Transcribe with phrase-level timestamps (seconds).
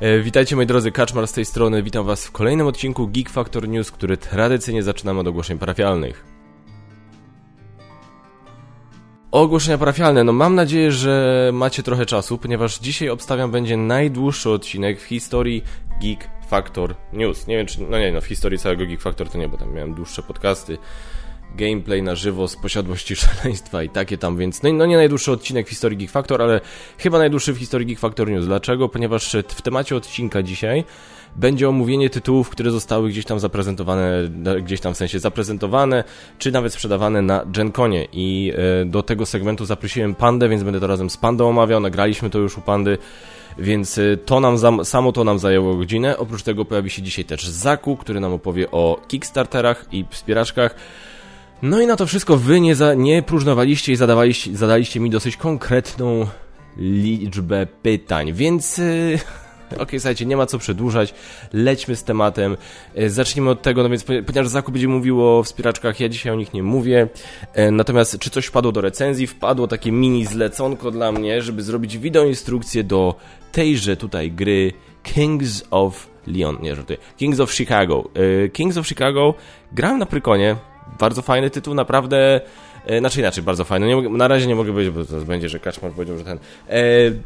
[0.00, 3.68] E, witajcie moi drodzy, Kaczmar z tej strony, witam was w kolejnym odcinku Geek Factor
[3.68, 6.24] News, który tradycyjnie zaczynamy od ogłoszeń parafialnych.
[9.30, 15.00] Ogłoszenia parafialne, no mam nadzieję, że macie trochę czasu, ponieważ dzisiaj obstawiam będzie najdłuższy odcinek
[15.00, 15.62] w historii
[16.02, 17.46] Geek Factor News.
[17.46, 19.74] Nie wiem czy, no nie no, w historii całego Geek Factor to nie, bo tam
[19.74, 20.78] miałem dłuższe podcasty,
[21.56, 25.66] gameplay na żywo z posiadłości szaleństwa i takie tam, więc no, no nie najdłuższy odcinek
[25.66, 26.60] w historii Geek Factor, ale
[26.98, 28.46] chyba najdłuższy w historii Geek Factor News.
[28.46, 28.88] Dlaczego?
[28.88, 30.84] Ponieważ w temacie odcinka dzisiaj
[31.36, 34.28] będzie omówienie tytułów, które zostały gdzieś tam zaprezentowane,
[34.62, 36.04] gdzieś tam w sensie zaprezentowane,
[36.38, 40.86] czy nawet sprzedawane na GenConie i e, do tego segmentu zaprosiłem Pandę, więc będę to
[40.86, 42.98] razem z Pandą omawiał, nagraliśmy to już u Pandy,
[43.58, 46.18] więc e, to nam, samo to nam zajęło godzinę.
[46.18, 50.74] Oprócz tego pojawi się dzisiaj też Zaku, który nam opowie o Kickstarterach i wspieraczkach.
[51.62, 55.36] No i na to wszystko wy nie, za, nie próżnowaliście i zadawaliście, zadaliście mi dosyć
[55.36, 56.26] konkretną
[56.76, 58.78] liczbę pytań, więc...
[58.78, 59.18] Yy...
[59.70, 61.14] Okej, okay, słuchajcie, nie ma co przedłużać,
[61.52, 62.56] lećmy z tematem.
[62.94, 66.36] E, zacznijmy od tego, no więc ponieważ Zakup będzie mówił o wspieraczkach, ja dzisiaj o
[66.36, 67.08] nich nie mówię.
[67.52, 69.26] E, natomiast czy coś wpadło do recenzji?
[69.26, 73.14] Wpadło takie mini zleconko dla mnie, żeby zrobić wideoinstrukcję do
[73.52, 78.10] tejże tutaj gry Kings of Leon, nie żartuję, Kings of Chicago.
[78.44, 79.34] E, Kings of Chicago
[79.72, 80.56] grałem na Prykonie,
[80.98, 82.40] bardzo fajny tytuł, naprawdę
[82.98, 83.86] znaczy inaczej, bardzo fajny.
[83.86, 86.38] Nie, na razie nie mogę powiedzieć, bo to będzie, że Kaczmar powiedział, że ten...
[86.68, 86.80] E,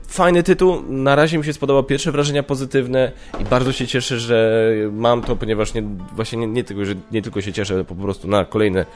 [0.09, 4.71] fajny tytuł, na razie mi się spodobał, pierwsze wrażenia pozytywne i bardzo się cieszę, że
[4.93, 5.83] mam to, ponieważ nie,
[6.13, 8.87] właśnie nie, nie, tylko, że nie tylko się cieszę po prostu na kolejne,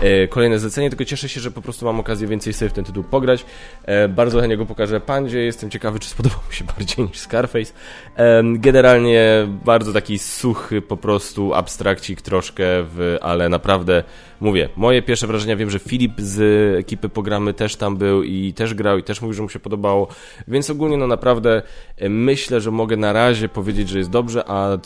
[0.00, 2.84] e, kolejne zlecenie, tylko cieszę się, że po prostu mam okazję więcej sobie w ten
[2.84, 3.44] tytuł pograć.
[3.84, 7.72] E, bardzo chętnie go pokażę Pandzie, jestem ciekawy, czy spodobał mi się bardziej niż Scarface.
[8.16, 14.04] E, generalnie bardzo taki suchy po prostu abstrakcik troszkę, w, ale naprawdę
[14.40, 16.40] mówię, moje pierwsze wrażenia, wiem, że Filip z
[16.78, 20.08] ekipy Pogramy też tam był i też grał i też mówił, że mu się podobało,
[20.48, 21.62] więc ogólnie no naprawdę
[21.96, 24.78] e, myślę, że mogę na razie powiedzieć, że jest dobrze, a e,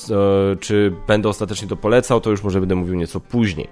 [0.60, 3.68] czy będę ostatecznie to polecał, to już może będę mówił nieco później.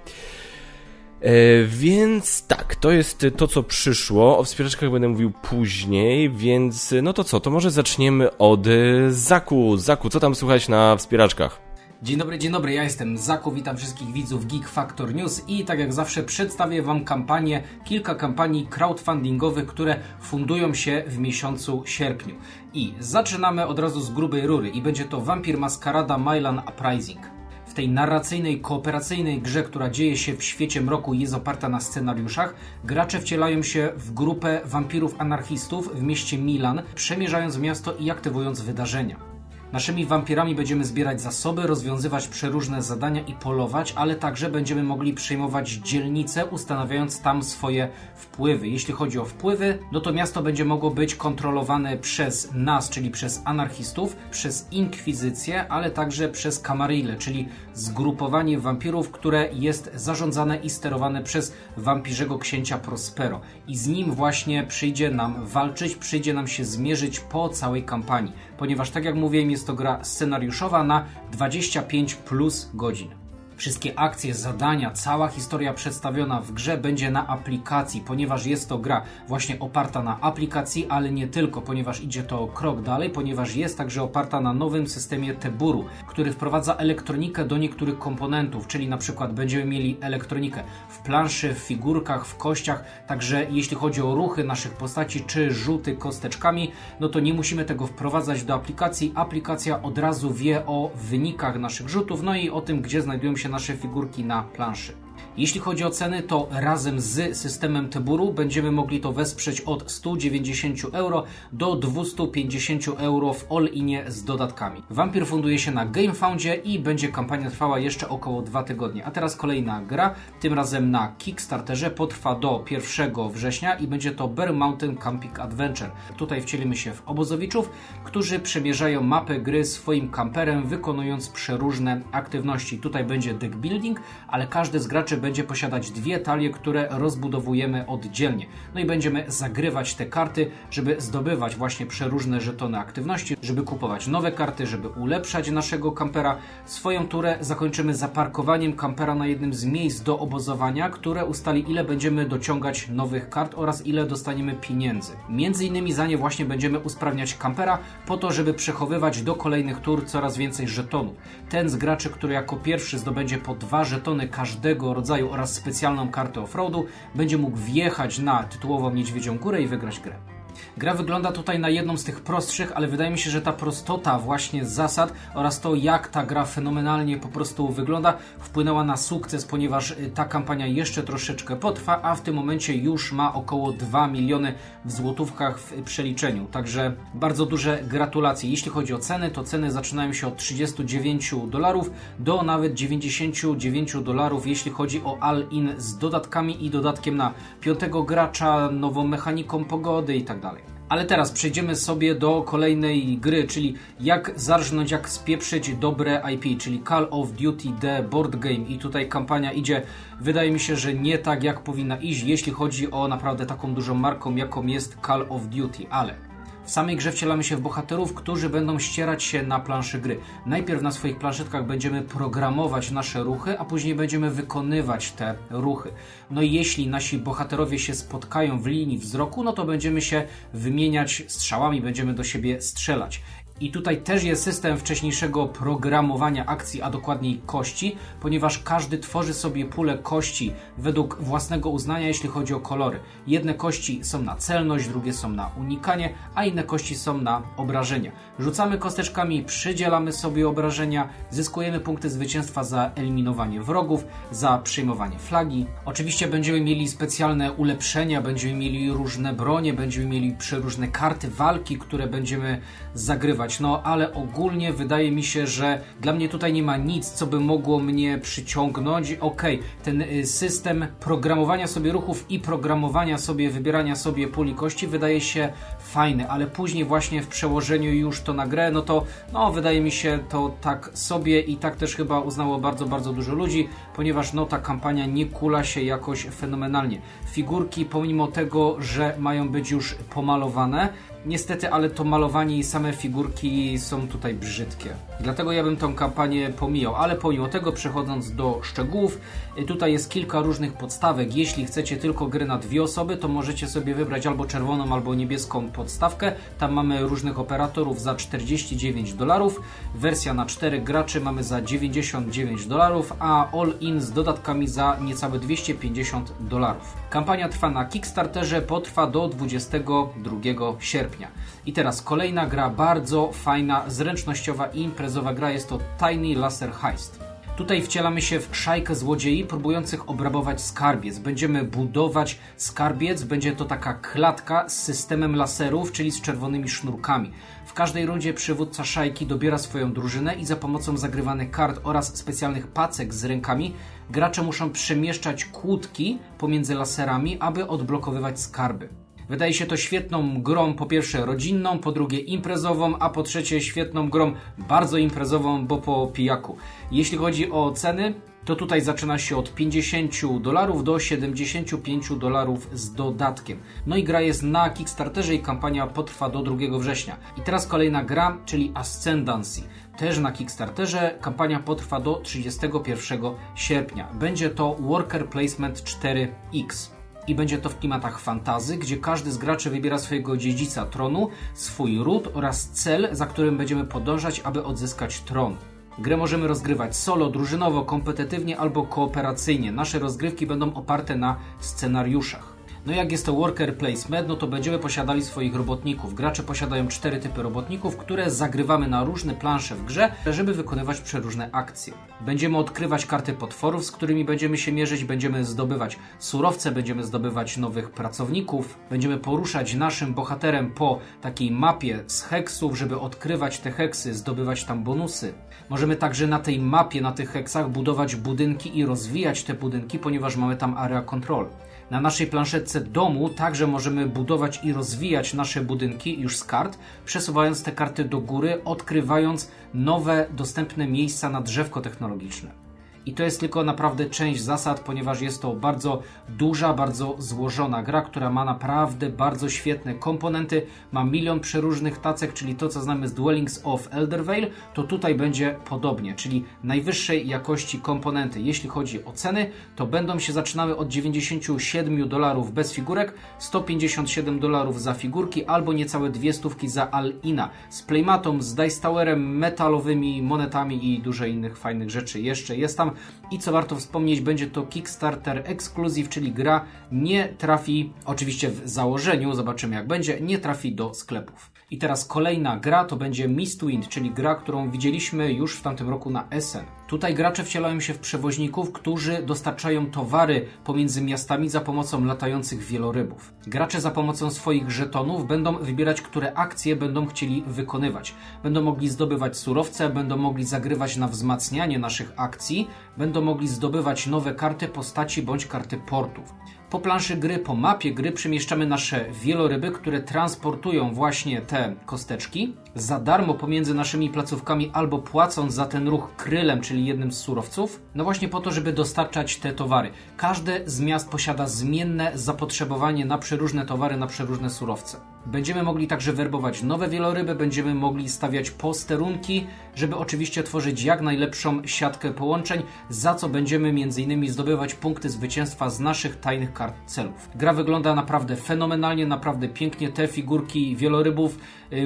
[1.21, 1.33] E,
[1.65, 4.39] więc tak, to jest to, co przyszło.
[4.39, 8.67] O wspieraczkach będę mówił później, więc no to co, to może zaczniemy od
[9.09, 9.77] Zaku.
[9.77, 11.70] Zaku, co tam słychać na wspieraczkach?
[12.03, 15.79] Dzień dobry, dzień dobry, ja jestem Zaku, witam wszystkich widzów Geek Factor News i tak
[15.79, 22.35] jak zawsze przedstawię Wam kampanię, kilka kampanii crowdfundingowych, które fundują się w miesiącu sierpniu.
[22.75, 27.21] I zaczynamy od razu z grubej rury i będzie to Vampir Maskarada Mylan Uprising.
[27.67, 31.81] W tej narracyjnej, kooperacyjnej grze, która dzieje się w świecie mroku i jest oparta na
[31.81, 38.61] scenariuszach, gracze wcielają się w grupę wampirów anarchistów w mieście Milan, przemierzając miasto i aktywując
[38.61, 39.30] wydarzenia.
[39.73, 45.71] Naszymi wampirami będziemy zbierać zasoby, rozwiązywać przeróżne zadania i polować, ale także będziemy mogli przejmować
[45.71, 48.69] dzielnice, ustanawiając tam swoje wpływy.
[48.69, 53.43] Jeśli chodzi o wpływy, no to miasto będzie mogło być kontrolowane przez nas, czyli przez
[53.45, 61.23] anarchistów, przez inkwizycję, ale także przez kamarile, czyli zgrupowanie wampirów, które jest zarządzane i sterowane
[61.23, 63.41] przez wampirzego księcia Prospero.
[63.69, 68.91] I z nim właśnie przyjdzie nam walczyć, przyjdzie nam się zmierzyć po całej kampanii, ponieważ
[68.91, 73.20] tak jak mówiłem, jest to gra scenariuszowa na 25 plus godzin.
[73.61, 79.03] Wszystkie akcje, zadania, cała historia przedstawiona w grze będzie na aplikacji, ponieważ jest to gra
[79.29, 84.03] właśnie oparta na aplikacji, ale nie tylko, ponieważ idzie to krok dalej, ponieważ jest także
[84.03, 89.65] oparta na nowym systemie Teburu, który wprowadza elektronikę do niektórych komponentów, czyli na przykład będziemy
[89.65, 95.25] mieli elektronikę w planszy, w figurkach, w kościach, także jeśli chodzi o ruchy naszych postaci
[95.25, 99.13] czy rzuty kosteczkami, no to nie musimy tego wprowadzać do aplikacji.
[99.15, 103.50] Aplikacja od razu wie o wynikach naszych rzutów, no i o tym, gdzie znajdują się
[103.51, 104.93] nasze figurki na planszy.
[105.37, 110.79] Jeśli chodzi o ceny, to razem z systemem Teburu będziemy mogli to wesprzeć od 190
[110.93, 114.83] euro do 250 euro w all-inie z dodatkami.
[114.91, 119.05] Vampir funduje się na GameFoundzie i będzie kampania trwała jeszcze około 2 tygodnie.
[119.05, 124.29] A teraz kolejna gra, tym razem na Kickstarterze, potrwa do 1 września i będzie to
[124.29, 125.91] Bear Mountain Camping Adventure.
[126.17, 127.71] Tutaj wcielimy się w obozowiczów,
[128.05, 132.79] którzy przemierzają mapę gry swoim kamperem, wykonując przeróżne aktywności.
[132.79, 138.47] Tutaj będzie deck building, ale każdy z graczy będzie posiadać dwie talie, które rozbudowujemy oddzielnie.
[138.75, 144.33] No i będziemy zagrywać te karty, żeby zdobywać właśnie przeróżne żetony aktywności, żeby kupować nowe
[144.33, 146.39] karty, żeby ulepszać naszego kampera.
[146.65, 152.27] Swoją turę zakończymy zaparkowaniem kampera na jednym z miejsc do obozowania, które ustali ile będziemy
[152.27, 155.13] dociągać nowych kart oraz ile dostaniemy pieniędzy.
[155.29, 160.07] Między innymi za nie właśnie będziemy usprawniać kampera po to, żeby przechowywać do kolejnych tur
[160.07, 161.15] coraz więcej żetonów.
[161.49, 166.09] Ten z graczy, który jako pierwszy zdobędzie po dwa żetony każdego rodzaju rodzaju oraz specjalną
[166.09, 170.40] kartę offroadu będzie mógł wjechać na tytułową Niedźwiedzią Górę i wygrać grę.
[170.77, 174.19] Gra wygląda tutaj na jedną z tych prostszych, ale wydaje mi się, że ta prostota
[174.19, 179.91] właśnie zasad oraz to, jak ta gra fenomenalnie po prostu wygląda, wpłynęła na sukces, ponieważ
[179.91, 184.55] y, ta kampania jeszcze troszeczkę potrwa, a w tym momencie już ma około 2 miliony
[184.85, 186.47] w złotówkach w przeliczeniu.
[186.47, 188.51] Także bardzo duże gratulacje.
[188.51, 194.47] Jeśli chodzi o ceny, to ceny zaczynają się od 39 dolarów do nawet 99 dolarów,
[194.47, 200.25] jeśli chodzi o all-in z dodatkami i dodatkiem na piątego gracza, nową mechaniką pogody i
[200.25, 200.71] tak dalej.
[200.89, 206.83] Ale teraz przejdziemy sobie do kolejnej gry, czyli jak zarżnąć, jak spieprzyć dobre IP, czyli
[206.89, 208.55] Call of Duty The Board Game.
[208.69, 209.83] I tutaj kampania idzie,
[210.21, 213.95] wydaje mi się, że nie tak jak powinna iść, jeśli chodzi o naprawdę taką dużą
[213.95, 216.30] marką, jaką jest Call of Duty, ale
[216.71, 220.21] w samej grze wcielamy się w bohaterów, którzy będą ścierać się na planszy gry.
[220.47, 225.91] Najpierw na swoich planszetkach będziemy programować nasze ruchy, a później będziemy wykonywać te ruchy.
[226.31, 231.23] No i jeśli nasi bohaterowie się spotkają w linii wzroku, no to będziemy się wymieniać
[231.29, 233.23] strzałami, będziemy do siebie strzelać.
[233.61, 239.65] I tutaj też jest system wcześniejszego programowania akcji, a dokładniej kości, ponieważ każdy tworzy sobie
[239.65, 243.01] pulę kości według własnego uznania, jeśli chodzi o kolory.
[243.27, 248.13] Jedne kości są na celność, drugie są na unikanie, a inne kości są na obrażenia.
[248.39, 255.67] Rzucamy kosteczkami, przydzielamy sobie obrażenia, zyskujemy punkty zwycięstwa za eliminowanie wrogów, za przyjmowanie flagi.
[255.85, 262.07] Oczywiście będziemy mieli specjalne ulepszenia, będziemy mieli różne bronie, będziemy mieli przeróżne karty walki, które
[262.07, 262.61] będziemy
[262.95, 267.27] zagrywać no ale ogólnie wydaje mi się, że dla mnie tutaj nie ma nic, co
[267.27, 269.17] by mogło mnie przyciągnąć.
[269.21, 269.43] Ok,
[269.83, 275.53] ten y, system programowania sobie ruchów i programowania sobie, wybierania sobie puli kości wydaje się
[275.91, 279.91] fajny, ale później właśnie w przełożeniu już to na grę, no to no wydaje mi
[279.91, 284.47] się to tak sobie i tak też chyba uznało bardzo, bardzo dużo ludzi, ponieważ no
[284.47, 287.01] ta kampania nie kula się jakoś fenomenalnie.
[287.27, 290.89] Figurki pomimo tego, że mają być już pomalowane,
[291.27, 294.91] Niestety, ale to malowanie i same figurki są tutaj brzydkie.
[295.21, 299.21] Dlatego ja bym tą kampanię pomijał, ale pomimo tego przechodząc do szczegółów,
[299.59, 301.37] y, tutaj jest kilka różnych podstawek.
[301.37, 305.71] Jeśli chcecie tylko gry na dwie osoby, to możecie sobie wybrać albo czerwoną, albo niebieską
[305.81, 306.33] podstawkę.
[306.59, 309.61] Tam mamy różnych operatorów za 49 dolarów.
[309.95, 316.33] Wersja na 4 graczy mamy za 99 dolarów, a all-in z dodatkami za niecałe 250
[316.41, 316.97] dolarów.
[317.11, 321.29] Kampania trwa na Kickstarterze, potrwa do 22 sierpnia.
[321.67, 327.30] I teraz kolejna gra, bardzo fajna, zręcznościowa i imprezowa gra, jest to Tiny Laser Heist.
[327.61, 331.19] Tutaj wcielamy się w szajkę złodziei próbujących obrabować skarbiec.
[331.19, 337.31] Będziemy budować skarbiec, będzie to taka klatka z systemem laserów, czyli z czerwonymi sznurkami.
[337.67, 342.67] W każdej rundzie przywódca szajki dobiera swoją drużynę i za pomocą zagrywanych kart oraz specjalnych
[342.67, 343.75] pacek z rękami
[344.11, 349.00] gracze muszą przemieszczać kłódki pomiędzy laserami, aby odblokowywać skarby.
[349.31, 354.09] Wydaje się to świetną grą, po pierwsze rodzinną, po drugie imprezową, a po trzecie świetną
[354.09, 356.57] grą bardzo imprezową, bo po pijaku.
[356.93, 362.93] Jeśli chodzi o ceny, to tutaj zaczyna się od 50 dolarów do 75 dolarów z
[362.93, 363.59] dodatkiem.
[363.87, 367.17] No i gra jest na Kickstarterze i kampania potrwa do 2 września.
[367.39, 369.63] I teraz kolejna gra, czyli Ascendancy.
[369.99, 373.21] Też na Kickstarterze kampania potrwa do 31
[373.55, 374.09] sierpnia.
[374.15, 379.71] Będzie to Worker Placement 4X i będzie to w klimatach fantazy, gdzie każdy z graczy
[379.71, 385.57] wybiera swojego dziedzica tronu, swój ród oraz cel, za którym będziemy podążać, aby odzyskać tron.
[385.99, 389.73] Grę możemy rozgrywać solo, drużynowo, kompetytywnie albo kooperacyjnie.
[389.73, 392.60] Nasze rozgrywki będą oparte na scenariuszach.
[392.87, 396.15] No jak jest to worker placement, no to będziemy posiadali swoich robotników.
[396.15, 401.51] Gracze posiadają cztery typy robotników, które zagrywamy na różne plansze w grze, żeby wykonywać przeróżne
[401.53, 401.93] akcje.
[402.21, 407.91] Będziemy odkrywać karty potworów, z którymi będziemy się mierzyć, będziemy zdobywać surowce, będziemy zdobywać nowych
[407.91, 414.65] pracowników, będziemy poruszać naszym bohaterem po takiej mapie z heksów, żeby odkrywać te heksy, zdobywać
[414.65, 415.35] tam bonusy.
[415.69, 420.37] Możemy także na tej mapie, na tych heksach budować budynki i rozwijać te budynki, ponieważ
[420.37, 421.47] mamy tam area control.
[421.91, 427.63] Na naszej planszetce domu także możemy budować i rozwijać nasze budynki już z kart, przesuwając
[427.63, 432.70] te karty do góry, odkrywając nowe dostępne miejsca na drzewko technologiczne.
[433.07, 438.03] I to jest tylko naprawdę część zasad, ponieważ jest to bardzo duża, bardzo złożona gra,
[438.03, 440.67] która ma naprawdę bardzo świetne komponenty.
[440.93, 445.57] Ma milion przeróżnych tacek, czyli to, co znamy z Dwellings of Eldervale, to tutaj będzie
[445.69, 448.41] podobnie, czyli najwyższej jakości komponenty.
[448.41, 454.83] Jeśli chodzi o ceny, to będą się zaczynały od 97 dolarów bez figurek, 157 dolarów
[454.83, 460.95] za figurki, albo niecałe dwie stówki za Al-Ina z playmatą, z Dice Towerem, metalowymi monetami
[460.95, 462.21] i dużo innych fajnych rzeczy.
[462.21, 462.90] Jeszcze jest tam
[463.31, 469.35] I co warto wspomnieć, będzie to Kickstarter Exclusive, czyli gra nie trafi, oczywiście w założeniu,
[469.35, 471.51] zobaczymy jak będzie, nie trafi do sklepów.
[471.71, 476.11] I teraz kolejna gra to będzie Mistwind, czyli gra, którą widzieliśmy już w tamtym roku
[476.11, 476.65] na Essen.
[476.91, 483.35] Tutaj gracze wcielają się w przewoźników, którzy dostarczają towary pomiędzy miastami za pomocą latających wielorybów.
[483.47, 488.15] Gracze za pomocą swoich żetonów będą wybierać, które akcje będą chcieli wykonywać.
[488.43, 494.35] Będą mogli zdobywać surowce, będą mogli zagrywać na wzmacnianie naszych akcji, będą mogli zdobywać nowe
[494.35, 496.35] karty postaci bądź karty portów.
[496.71, 503.01] Po planszy gry, po mapie gry przemieszczamy nasze wieloryby, które transportują właśnie te kosteczki za
[503.01, 508.05] darmo pomiędzy naszymi placówkami albo płacąc za ten ruch krylem, czyli jednym z surowców, no
[508.05, 509.91] właśnie po to, żeby dostarczać te towary.
[510.17, 514.97] Każde z miast posiada zmienne zapotrzebowanie na przeróżne towary, na przeróżne surowce.
[515.27, 521.67] Będziemy mogli także werbować nowe wieloryby, będziemy mogli stawiać posterunki, żeby oczywiście tworzyć jak najlepszą
[521.67, 524.33] siatkę połączeń, za co będziemy m.in.
[524.33, 527.29] zdobywać punkty zwycięstwa z naszych tajnych kart celów.
[527.35, 529.89] Gra wygląda naprawdę fenomenalnie, naprawdę pięknie.
[529.89, 531.39] Te figurki wielorybów,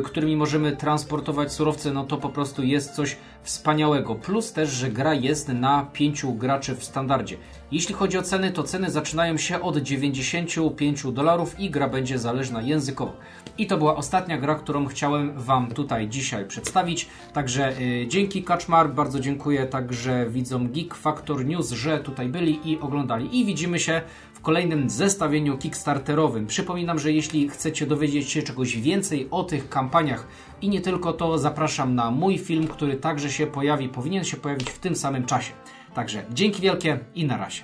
[0.05, 4.15] którymi możemy transportować surowce, no to po prostu jest coś wspaniałego.
[4.15, 7.37] Plus też, że gra jest na pięciu graczy w standardzie.
[7.73, 12.63] Jeśli chodzi o ceny, to ceny zaczynają się od 95 dolarów i gra będzie zależna
[12.63, 13.17] językowo.
[13.59, 17.09] I to była ostatnia gra, którą chciałem Wam tutaj dzisiaj przedstawić.
[17.33, 22.81] Także yy, dzięki Kaczmar, bardzo dziękuję także widzom Geek Factor News, że tutaj byli i
[22.81, 23.41] oglądali.
[23.41, 24.03] I widzimy się
[24.45, 26.47] kolejnym zestawieniu Kickstarterowym.
[26.47, 30.27] Przypominam, że jeśli chcecie dowiedzieć się czegoś więcej o tych kampaniach
[30.63, 34.71] i nie tylko to, zapraszam na mój film, który także się pojawi, powinien się pojawić
[34.71, 35.53] w tym samym czasie.
[35.95, 37.63] Także dzięki wielkie i na razie.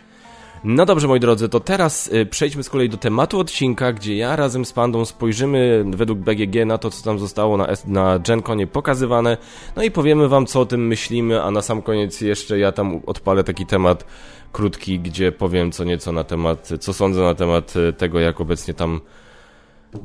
[0.64, 4.36] No dobrze, moi drodzy, to teraz y, przejdźmy z kolei do tematu odcinka, gdzie ja
[4.36, 9.36] razem z Pandą spojrzymy według BGG na to, co tam zostało na, na GenConie pokazywane,
[9.76, 13.00] no i powiemy wam, co o tym myślimy, a na sam koniec jeszcze ja tam
[13.06, 14.04] odpalę taki temat
[14.52, 18.74] krótki, gdzie powiem co nieco na temat, co sądzę na temat y, tego, jak obecnie
[18.74, 19.00] tam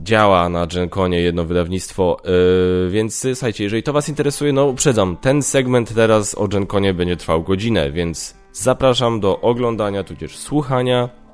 [0.04, 5.44] działa na GenConie jedno wydawnictwo, yy, więc słuchajcie, jeżeli to was interesuje, no uprzedzam, ten
[5.44, 11.25] segment teraz o GenConie będzie trwał godzinę, więc zapraszam do oglądania, tudzież słuchania.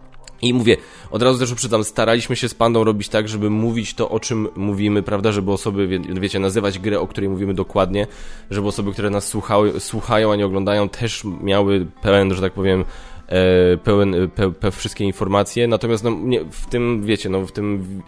[0.41, 0.77] I mówię,
[1.11, 4.47] od razu też uprzedzam, staraliśmy się z Pandą robić tak, żeby mówić to, o czym
[4.55, 8.07] mówimy, prawda, żeby osoby, wie, wiecie, nazywać grę, o której mówimy dokładnie,
[8.51, 12.85] żeby osoby, które nas słuchały, słuchają, a nie oglądają, też miały pełen, że tak powiem,
[13.27, 18.01] e, pełen, pe, pe, wszystkie informacje, natomiast no, nie, w tym, wiecie, no, w tym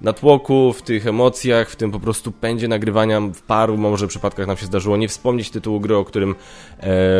[0.00, 4.56] natłoku, w tych emocjach, w tym po prostu pędzie nagrywania w paru może przypadkach nam
[4.56, 6.34] się zdarzyło nie wspomnieć tytułu gry, o którym,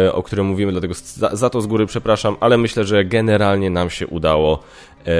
[0.07, 3.71] e, o którym mówimy, dlatego za, za, to z góry przepraszam, ale myślę, że generalnie
[3.71, 4.63] nam się udało,
[5.07, 5.13] e,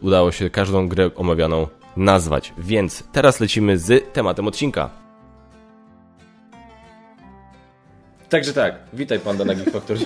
[0.00, 2.52] udało się każdą grę omawianą nazwać.
[2.58, 4.90] Więc teraz lecimy z tematem odcinka.
[8.28, 10.00] Także tak, witaj Panda na Geek Factory.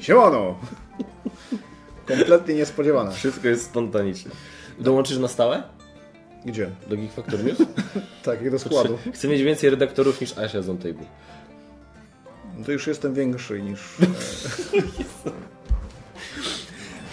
[0.00, 0.54] Siemano!
[2.08, 3.12] Kompletnie niespodziewane.
[3.12, 4.30] Wszystko jest spontaniczne.
[4.78, 5.62] Dołączysz na stałe?
[6.44, 6.70] Gdzie?
[6.86, 7.58] Do Geek Factor News?
[8.24, 8.98] tak, jak do składu.
[9.14, 11.06] Chcę mieć więcej redaktorów niż Asia z Table.
[12.58, 13.80] No to już jestem większy niż...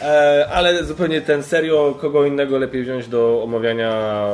[0.01, 4.27] E, ale zupełnie ten serio, kogo innego lepiej wziąć do omawiania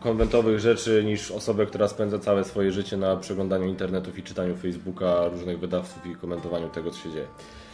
[0.00, 5.28] konwentowych rzeczy niż osobę, która spędza całe swoje życie na przeglądaniu internetów i czytaniu Facebooka,
[5.28, 7.26] różnych wydawców i komentowaniu tego, co się dzieje.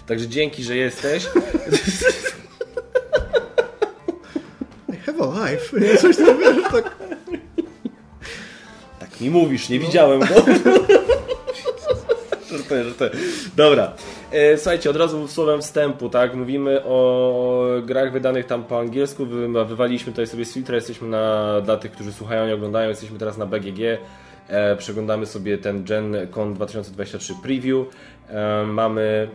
[0.06, 1.26] Także dzięki, że jesteś.
[4.92, 5.80] I have a life.
[5.80, 6.96] Nie, coś tam wiesz, tak...
[9.00, 10.26] Tak mi mówisz, nie widziałem go.
[12.50, 13.10] żartuję, żartuję.
[13.56, 13.92] Dobra.
[14.30, 16.34] E, słuchajcie, od razu słowem wstępu, tak?
[16.34, 19.26] Mówimy o grach wydanych tam po angielsku.
[19.26, 23.18] Wy, wywaliśmy tutaj sobie z filtra, jesteśmy na, dla tych, którzy słuchają i oglądają, jesteśmy
[23.18, 23.80] teraz na BGG.
[24.48, 27.86] E, przeglądamy sobie ten Gen Con 2023 preview.
[28.28, 29.28] E, mamy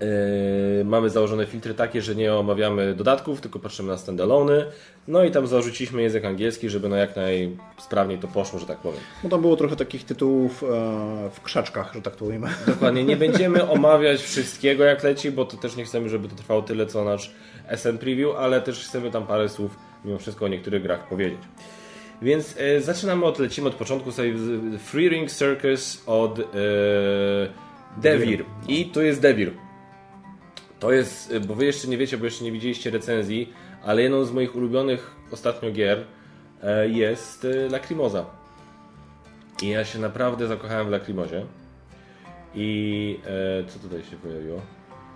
[0.00, 4.66] Yy, mamy założone filtry takie, że nie omawiamy dodatków, tylko patrzymy na standalone.
[5.08, 9.00] No i tam zarzuciliśmy język angielski, żeby no jak najsprawniej to poszło, że tak powiem.
[9.24, 10.66] No tam było trochę takich tytułów e,
[11.32, 12.48] w krzaczkach, że tak to ujmę.
[12.66, 16.62] Dokładnie, nie będziemy omawiać wszystkiego jak leci, bo to też nie chcemy, żeby to trwało
[16.62, 17.34] tyle co nasz
[17.76, 21.40] SN Preview, ale też chcemy tam parę słów mimo wszystko o niektórych grach powiedzieć.
[22.22, 24.34] Więc e, zaczynamy od, lecimy od początku sobie
[24.78, 26.42] Free Ring Circus od e,
[27.96, 28.44] Devir.
[28.68, 29.52] I tu jest Devir.
[30.82, 34.32] To jest, bo wy jeszcze nie wiecie, bo jeszcze nie widzieliście recenzji, ale jedną z
[34.32, 36.04] moich ulubionych ostatnio gier
[36.62, 38.24] e, jest e, Lacrimosa.
[39.62, 41.46] I ja się naprawdę zakochałem w Lacrimosie.
[42.54, 43.18] I
[43.60, 44.60] e, co tutaj się pojawiło?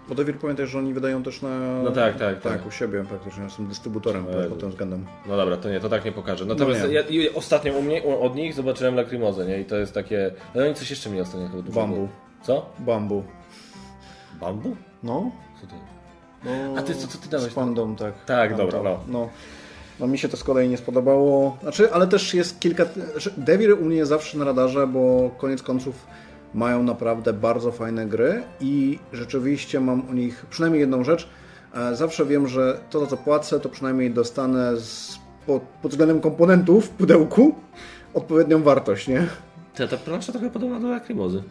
[0.08, 1.82] Bo Devir pamiętaj, że oni wydają też na...
[1.82, 2.66] No tak, tak, Tak, tak.
[2.66, 4.48] u siebie praktycznie, są dystrybutorem Jezu.
[4.48, 5.06] pod tym względem.
[5.28, 6.44] No dobra, to nie, to tak nie pokażę.
[6.44, 6.94] Natomiast No nie.
[6.94, 7.04] ja,
[7.34, 9.60] ostatnio u mnie, od nich zobaczyłem Lacrimozę, nie?
[9.60, 10.30] I to jest takie...
[10.54, 11.62] Ale oni coś jeszcze mi ostatnio chyba.
[11.62, 12.08] Bambu.
[12.42, 12.70] Co?
[12.78, 13.24] Bambu.
[14.40, 14.76] Bambu?
[15.02, 15.30] No.
[16.44, 17.52] No A ty co- co ty dałeś?
[17.52, 18.24] Z pandą, tak.
[18.26, 18.98] Tak, dobra, no.
[19.08, 19.28] no.
[20.00, 21.56] No mi się to z kolei nie spodobało.
[21.62, 22.84] Znaczy, ale też jest kilka...
[23.36, 26.06] Devir u mnie jest zawsze na radarze, bo koniec końców
[26.54, 31.28] mają naprawdę bardzo fajne gry i rzeczywiście mam u nich przynajmniej jedną rzecz.
[31.74, 36.20] E, Zawsze wiem, że to, za co płacę, to przynajmniej dostanę z, pod, pod względem
[36.20, 37.54] komponentów w pudełku
[38.14, 39.26] odpowiednią wartość, nie?
[39.76, 41.42] Ta, ta plansza trochę podobna do Lacrimozy.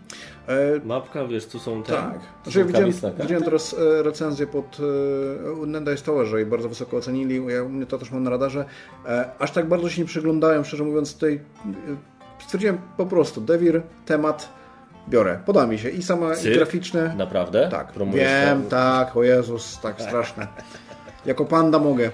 [0.48, 1.94] E, Mapka, wiesz, tu są te...
[1.94, 2.20] Tak.
[2.44, 2.92] Znaczy, widziałem,
[3.22, 4.78] widziałem teraz e, recenzję pod
[5.64, 7.46] e, Nenda Towerze i bardzo wysoko ocenili.
[7.48, 8.66] Ja mnie to też mam na radarze.
[9.06, 11.40] E, aż tak bardzo się nie przyglądałem, szczerze mówiąc, tutaj e,
[12.44, 14.50] stwierdziłem po prostu, Devir, temat,
[15.10, 15.40] biorę.
[15.46, 17.16] Poda mi się i sama i graficzne.
[17.18, 17.68] Naprawdę?
[17.72, 18.70] Tak, Promujesz wiem, to?
[18.70, 20.48] tak, o Jezus, tak straszne.
[21.26, 22.12] Jako panda mogę.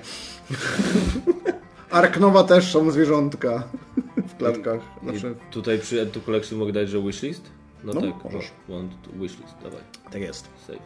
[1.92, 3.64] Arknowa też są zwierzątka
[4.28, 4.82] w klatkach.
[5.04, 7.44] Znaczy, tutaj przy Add to Collection mogę dać, że wishlist?
[7.84, 8.52] No, No, tak, możesz.
[8.70, 9.82] Want wishlist, dawaj.
[10.12, 10.50] tak jest.
[10.68, 10.80] Save.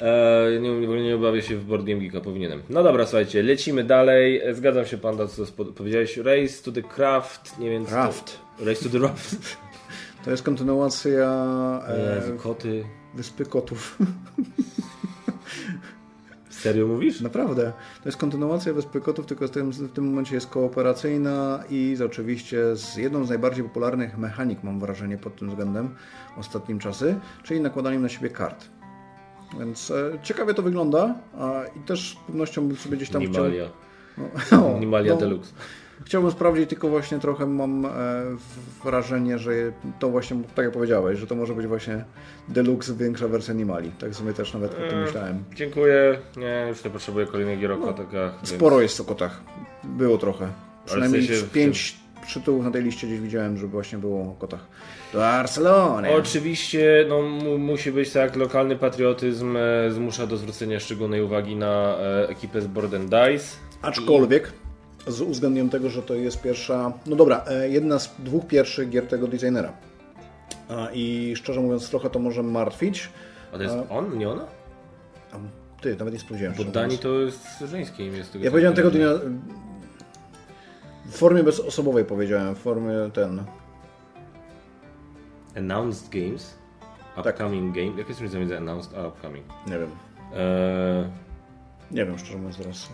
[0.00, 2.62] Eee, nie, nie, nie obawię się w Board Game Geeka, powinienem.
[2.70, 4.40] No dobra, słuchajcie, lecimy dalej.
[4.40, 5.42] E, Zgadzam się, Panda, co
[5.76, 6.16] powiedziałeś.
[6.16, 7.84] Race to the Craft, nie wiem.
[7.90, 8.38] Raft.
[8.60, 9.56] Race to the Raft.
[10.24, 11.30] To jest kontynuacja
[11.88, 12.84] e, Jezu, koty.
[13.14, 13.98] Wyspy Kotów.
[16.66, 17.20] Serio mówisz?
[17.20, 17.72] Naprawdę.
[18.02, 22.02] To jest kontynuacja Wyspy Kotów, tylko w tym, w tym momencie jest kooperacyjna i z,
[22.02, 25.94] oczywiście z jedną z najbardziej popularnych mechanik, mam wrażenie, pod tym względem
[26.36, 28.68] ostatnim czasy, czyli nakładaniem na siebie kart.
[29.58, 33.64] Więc e, ciekawie to wygląda a, i też z pewnością bym sobie gdzieś tam Animalia.
[33.64, 34.60] chciał...
[34.60, 35.52] No, Animalia no, Deluxe.
[36.04, 37.90] Chciałbym sprawdzić, tylko właśnie trochę mam e,
[38.84, 39.52] wrażenie, że
[39.98, 42.04] to właśnie, tak jak powiedziałeś, że to może być właśnie
[42.48, 43.90] deluxe, większa wersja Animali.
[43.98, 45.44] Tak sobie też nawet o tym myślałem.
[45.54, 46.18] Dziękuję.
[46.36, 48.06] Nie, już nie potrzebuję kolejnej gier o kotach.
[48.12, 49.40] więc- Sporo jest o kotach.
[49.84, 50.48] Było trochę.
[50.86, 54.66] Przynajmniej w sensie pięć przytułów na tej liście gdzieś widziałem, żeby właśnie było o kotach.
[55.14, 56.10] Barcelony.
[56.14, 61.96] Oczywiście no, mu, musi być tak, lokalny patriotyzm e, zmusza do zwrócenia szczególnej uwagi na
[61.98, 63.56] e, ekipę z Board and Dice.
[63.82, 64.52] Aczkolwiek
[65.06, 69.06] z uwzględnieniem tego, że to jest pierwsza, no dobra, e, jedna z dwóch pierwszych gier
[69.06, 69.72] tego designera.
[70.92, 73.08] I szczerze mówiąc trochę to może martwić.
[73.52, 74.46] A to jest on, nie ona?
[75.80, 76.54] Ty, nawet nie sprawdziłem.
[76.56, 78.24] Bo Dani to jest żeńskie imię.
[78.24, 79.08] z tego Ja powiedziałem tego dnia
[81.06, 83.44] w formie bezosobowej powiedziałem, w formie ten.
[85.56, 86.54] Announced Games.
[87.16, 87.86] Upcoming Game.
[87.86, 89.46] Jaka jest różnica między Announced a Upcoming?
[89.66, 89.90] Nie wiem.
[90.34, 91.04] Eee,
[91.90, 92.88] Nie wiem szczerze mówiąc teraz.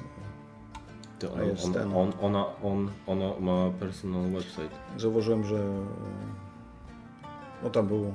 [1.29, 1.97] A on, jest on, ten.
[1.97, 4.71] on, ona, on, ona ma personal website.
[4.97, 5.59] Zauważyłem, że
[7.63, 8.15] no tam był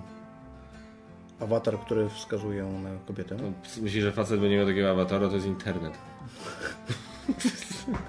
[1.39, 3.35] awatar, który wskazuje na kobietę.
[3.35, 5.93] No, myślisz, że facet będzie miał takiego awatara, to jest internet.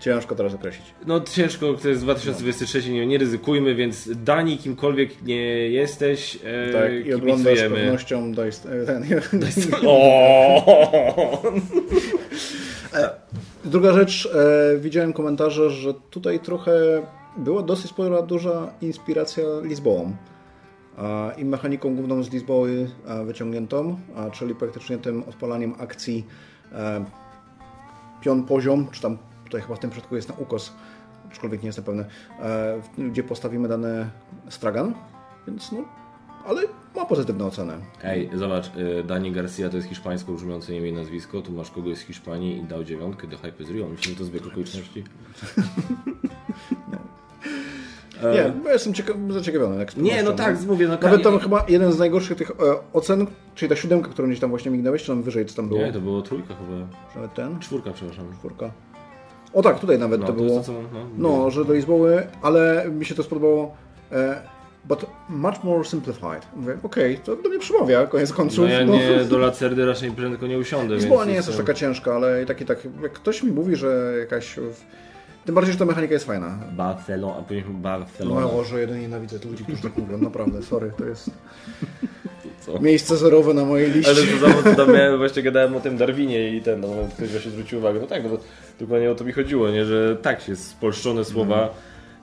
[0.00, 0.86] Ciężko teraz określić.
[1.06, 7.06] No ciężko, to jest 2023, nie, nie ryzykujmy, więc Dani, kimkolwiek nie jesteś, e, Tak,
[7.06, 9.04] i oglądasz z pewnością Dice, e, ten,
[9.86, 11.42] O!
[13.64, 16.72] Druga rzecz, e, widziałem komentarze, że tutaj trochę
[17.36, 20.16] była dosyć spora, duża inspiracja Lizboą.
[20.96, 26.26] A, I mechaniką główną z Lizboły a, wyciągniętą, a, czyli praktycznie tym odpalaniem akcji
[26.72, 27.04] e,
[28.20, 30.72] pion poziom, czy tam tutaj chyba w tym przypadku jest na ukos,
[31.30, 32.04] aczkolwiek nie jestem pewny,
[32.40, 34.10] e, gdzie postawimy dany
[34.48, 34.94] stragan,
[35.46, 35.84] więc no,
[36.46, 36.62] ale
[36.96, 37.78] ma pozytywną ocenę.
[38.04, 38.66] Ej, zobacz,
[39.00, 42.56] e, Dani Garcia to jest hiszpańsko brzmiące imię i nazwisko, tu masz kogoś z Hiszpanii
[42.58, 45.04] i dał dziewiątkę, The Hype is Real, myślę, że to zbieg okoliczności.
[48.34, 49.78] Nie, bo jestem cieka zaciekawiony.
[49.78, 49.96] jak.
[49.96, 52.54] Nie, no tak, mówię, no Nawet tam Kani- chyba jeden z najgorszych tych e,
[52.92, 55.80] ocen, czyli ta siódemka, którą gdzieś tam właśnie mignęłeś, czy tam wyżej, co tam było?
[55.80, 56.86] Nie, to było trójka chyba.
[57.14, 57.58] Nawet ten?
[57.60, 58.24] Czwórka, przepraszam.
[58.38, 58.70] Czwórka.
[59.52, 60.58] O tak, tutaj nawet No, to to było.
[60.58, 63.74] to, co- no, no, że do Lizboły, ale mi się to spodobało.
[64.12, 64.42] E,
[64.84, 66.46] but much more simplified.
[66.56, 68.64] Mówię, okej, to do mnie przemawia, koniec końców.
[68.64, 72.14] No ja nie, do Lacerdy raczej prędko nie usiądę, więc nie jest aż taka ciężka,
[72.14, 74.58] ale i tak i tak, jak ktoś mi mówi, że jakaś...
[75.44, 76.58] Tym bardziej, że ta mechanika jest fajna.
[76.72, 78.46] Barcelona, a No Barcelona.
[78.46, 81.30] Boże, jeden nienawidzę ludzi, którzy tak mówią, naprawdę, sorry, to jest
[82.60, 82.80] Co?
[82.80, 84.10] miejsce zerowe na mojej liście.
[84.10, 87.50] Ale to zawód tam miałem, właśnie gadałem o tym Darwinie i ten, no, ktoś właśnie
[87.50, 88.30] zwrócił uwagę, no tak, no
[88.80, 91.74] dokładnie o to mi chodziło, nie, że tak się spolszczone słowa,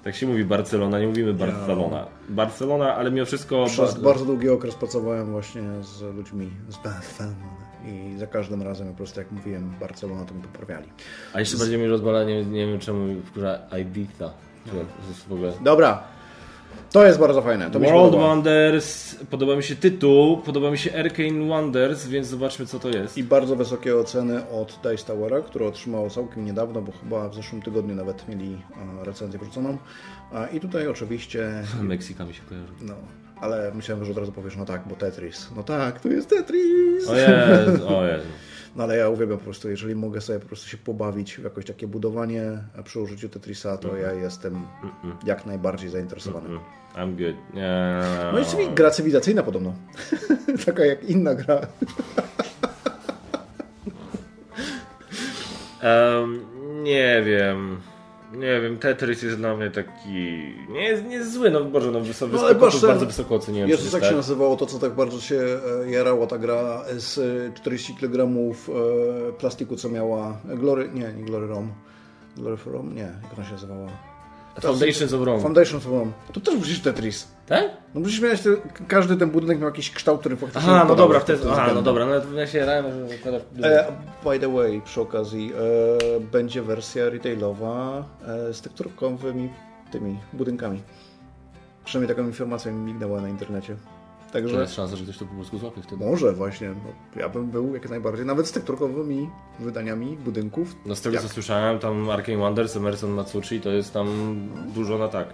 [0.10, 2.06] tak się mówi Barcelona, nie mówimy Barcelona.
[2.30, 3.66] Barcelona, ale mimo wszystko...
[3.66, 7.36] Przez ba- bardzo długi okres pracowałem właśnie z ludźmi z Barcelony
[7.86, 10.88] i za każdym razem po prostu jak mówiłem Barcelona, to mi poprawiali.
[11.34, 14.34] A jeszcze bardziej mnie rozbala, nie, nie wiem czemu wkurza Ibiza.
[15.10, 15.54] Jest w ogóle...
[15.64, 16.04] Dobra,
[16.92, 17.72] To jest bardzo fajne.
[17.72, 18.28] To World podoba.
[18.28, 23.18] Wonders, podoba mi się tytuł, podoba mi się Arcane Wonders, więc zobaczmy co to jest.
[23.18, 27.62] I bardzo wysokie oceny od Dice Towera, które otrzymało całkiem niedawno, bo chyba w zeszłym
[27.62, 28.62] tygodniu nawet mieli
[29.02, 29.78] e, recenzję wrzuconą.
[30.34, 32.74] A, I tutaj oczywiście, Meksyka mi się kojarzy.
[32.82, 32.94] no,
[33.42, 35.50] ale myślałem, że od razu powiesz, no tak, bo Tetris.
[35.56, 37.08] No tak, to jest Tetris!
[37.10, 38.26] O Jezu, o Jezu.
[38.76, 41.66] No ale ja uwielbiam po prostu, jeżeli mogę sobie po prostu się pobawić w jakoś
[41.66, 42.44] takie budowanie
[42.84, 44.62] przy użyciu Tetrisa, to ja jestem
[45.26, 46.50] jak najbardziej zainteresowany.
[46.50, 46.60] Mm,
[46.96, 47.36] I'm good.
[48.34, 49.74] No i cywil- gra cywilizacyjna podobno.
[50.66, 51.60] Taka jak inna gra.
[55.82, 56.40] Em,
[56.84, 57.78] nie wiem.
[58.34, 60.54] Nie wiem, Tetris jest dla mnie taki...
[60.70, 63.70] Nie jest, nie jest zły, no Boże, no wysoko, No, wysoko, ten- bardzo wysoko oceniłem.
[63.70, 64.18] Jezus, przecież, jak się tak?
[64.18, 65.36] nazywało to, co tak bardzo się
[65.86, 71.24] e, jarała ta gra z e, 40 kg e, plastiku, co miała Glory, nie, nie
[71.24, 71.72] Glory Rom.
[72.38, 72.94] Glory for Rome?
[72.94, 73.88] Nie, jak ona się nazywała?
[74.62, 75.42] Foundations of Rome.
[75.42, 76.12] Foundation for Rome.
[76.34, 77.28] To też przecież Tetris.
[77.48, 77.66] Tak?
[77.96, 78.50] No przecież miałeś te,
[78.88, 81.84] każdy ten budynek miał jakiś kształt, który faktycznie Aha, no dobra, wtedy, aha, no względem.
[81.84, 82.86] dobra, no ja się rałem.
[83.64, 83.86] E,
[84.24, 85.54] by the way, przy okazji,
[86.16, 89.50] e, będzie wersja retailowa e, z tekturkowymi
[89.92, 90.82] tymi budynkami.
[91.86, 93.76] Przynajmniej taką informację mi mignęła na internecie.
[94.30, 96.06] To Także jest szansa, że ktoś to po polsku złapie wtedy.
[96.06, 100.76] może właśnie, no, ja bym był jak najbardziej, nawet z tekturkowymi wydaniami budynków.
[100.86, 101.24] No z tego Jak?
[101.24, 104.08] co słyszałem, tam Arcane Wonders, Emerson Matsuchi, to jest tam
[104.76, 105.28] dużo na tak.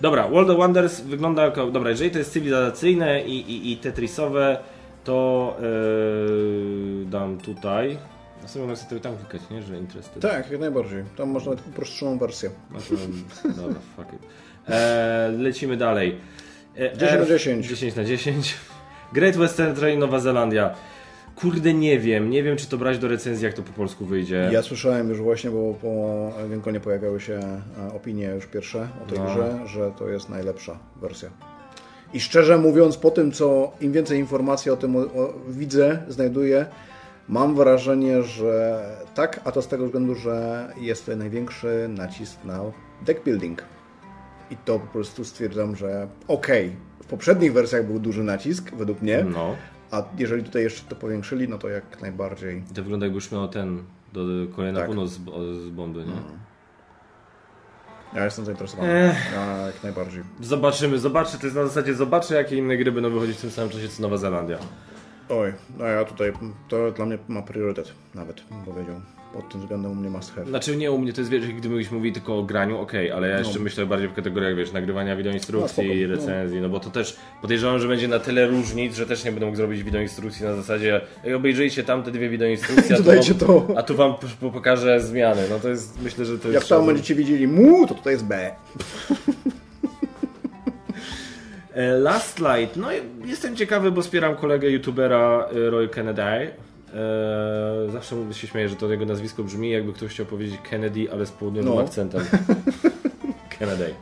[0.00, 1.70] Dobra, World of Wonders wygląda jako...
[1.70, 4.58] Dobra, jeżeli to jest cywilizacyjne i, i, i tetrisowe,
[5.04, 7.98] to yy, dam tutaj...
[8.42, 9.62] Na sobie mogę sobie tam klikać, nie?
[9.62, 10.22] Że interested.
[10.22, 11.04] Tak, jak najbardziej.
[11.16, 12.50] Tam można nawet uproszczoną wersję.
[13.44, 14.20] Dobra, fuck it.
[14.68, 16.16] E, lecimy dalej.
[16.76, 17.66] E, 10 na F, 10.
[17.68, 18.54] 10 na 10.
[19.12, 20.74] Great Western Trail Nowa Zelandia.
[21.36, 22.30] Kurde, nie wiem.
[22.30, 24.48] Nie wiem, czy to brać do recenzji, jak to po polsku wyjdzie.
[24.52, 27.34] Ja słyszałem już właśnie, bo po Gamconie pojawiały się
[27.88, 29.24] e, opinie już pierwsze o tej No.
[29.24, 31.30] grze, że to jest najlepsza wersja.
[32.12, 36.66] I szczerze mówiąc, po tym, co im więcej informacji o tym o, o, widzę, znajduję,
[37.28, 38.82] mam wrażenie, że
[39.14, 42.60] tak, a to z tego względu, że jest tutaj największy nacisk na
[43.02, 43.62] deck building.
[44.50, 49.24] I to po prostu stwierdzam, że okej, w poprzednich wersjach był duży nacisk, według mnie,
[49.32, 49.56] No.
[49.90, 52.62] a jeżeli tutaj jeszcze to powiększyli, no to jak najbardziej.
[52.74, 53.82] To wygląda jakby już miał ten
[54.12, 54.86] do, do kolejna Tak.
[54.86, 55.16] północ z,
[55.64, 56.12] z bomby, nie?
[58.14, 58.88] Ja jestem zainteresowany.
[58.92, 59.32] Ech.
[59.34, 60.22] Ja, jak najbardziej.
[60.40, 63.70] Zobaczymy, zobaczę, to jest na zasadzie zobaczę, jakie inne gry będą wychodzić w tym samym
[63.70, 64.58] czasie co Nowa Zelandia.
[65.28, 66.32] Oj, no ja tutaj,
[66.68, 69.00] to dla mnie ma priorytet nawet, bym powiedział.
[69.38, 70.46] Pod tym względem u mnie must have.
[70.46, 73.38] Znaczy nie u mnie to jest, wiesz, gdybyśmy mówili tylko o graniu, okej, ale ja
[73.38, 73.64] jeszcze No.
[73.64, 76.14] myślę bardziej w kategoriach, wiesz, nagrywania No, wideoinstrukcji, no.
[76.14, 79.46] recenzji, no bo to też podejrzewam, że będzie na tyle różnic, że też nie będę
[79.46, 83.66] mógł zrobić wideoinstrukcji na zasadzie "Ej, obejrzyjcie tamte dwie wideoinstrukcje, a tu, wam, to.
[83.78, 84.14] a tu wam
[84.52, 85.42] pokażę zmiany.
[85.50, 86.54] No to jest, myślę, że to jest...
[86.60, 88.50] Jak tam będziecie widzieli mu, to tutaj jest B.
[91.74, 92.96] E, Last Light, no i
[93.28, 96.50] jestem ciekawy, bo wspieram kolegę youtubera e, Roy Kennedy.
[96.94, 101.26] E, zawsze się śmieję, że to jego nazwisko brzmi jakby ktoś chciał powiedzieć Kennedy, ale
[101.26, 101.80] z południowym No.
[101.80, 102.20] akcentem.
[103.58, 103.94] Kennedy.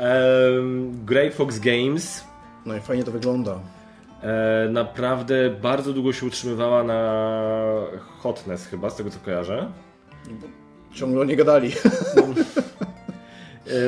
[0.00, 0.20] E,
[1.04, 2.24] Grey Fox Games
[2.66, 3.58] No i fajnie to wygląda.
[4.22, 7.30] e, naprawdę bardzo długo się utrzymywała na
[8.18, 9.72] Hotness chyba, z tego co kojarzę.
[10.92, 11.68] Ciągle nie gadali.
[11.68, 11.74] E,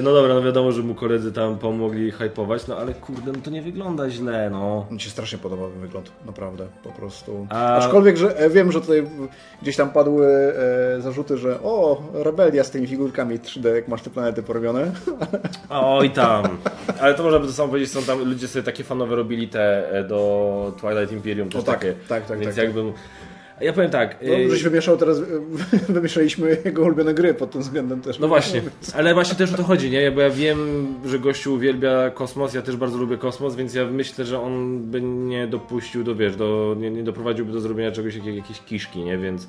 [0.02, 3.50] no dobra, no wiadomo, że mu koledzy tam pomogli hypować, no ale kurde, no to
[3.50, 4.86] nie wygląda źle, no.
[4.90, 7.46] Mi się strasznie podoba ten wygląd, naprawdę, po prostu.
[7.50, 9.06] A- Aczkolwiek, że e, wiem, że tutaj
[9.62, 10.26] gdzieś tam padły
[10.96, 14.92] e, zarzuty, że o, rebelia z tymi figurkami 3D, jak masz te planety porobione.
[15.70, 16.44] Oj tam.
[17.00, 19.90] Ale to można by to samo powiedzieć, są tam ludzie sobie takie fanowe robili te
[19.90, 21.94] e, do Twilight Imperium też O, tak, takie.
[22.08, 22.64] tak, tak, Więc tak.
[22.64, 22.92] jakbym.
[23.60, 24.16] Ja powiem tak.
[24.22, 25.18] No, y, żeś wymieszał teraz,
[25.88, 28.18] e, wymieszaliśmy jego ulubione gry pod tym względem też.
[28.18, 28.62] no właśnie,
[28.94, 30.10] ale właśnie też o to chodzi, nie?
[30.10, 34.24] Bo ja wiem, że gościu uwielbia kosmos, ja też bardzo lubię kosmos, więc ja myślę,
[34.24, 38.26] że on by nie dopuścił do, wiesz, do, nie, nie doprowadził do zrobienia czegoś, jak,
[38.26, 39.18] jakiejś kiszki, nie?
[39.18, 39.48] Więc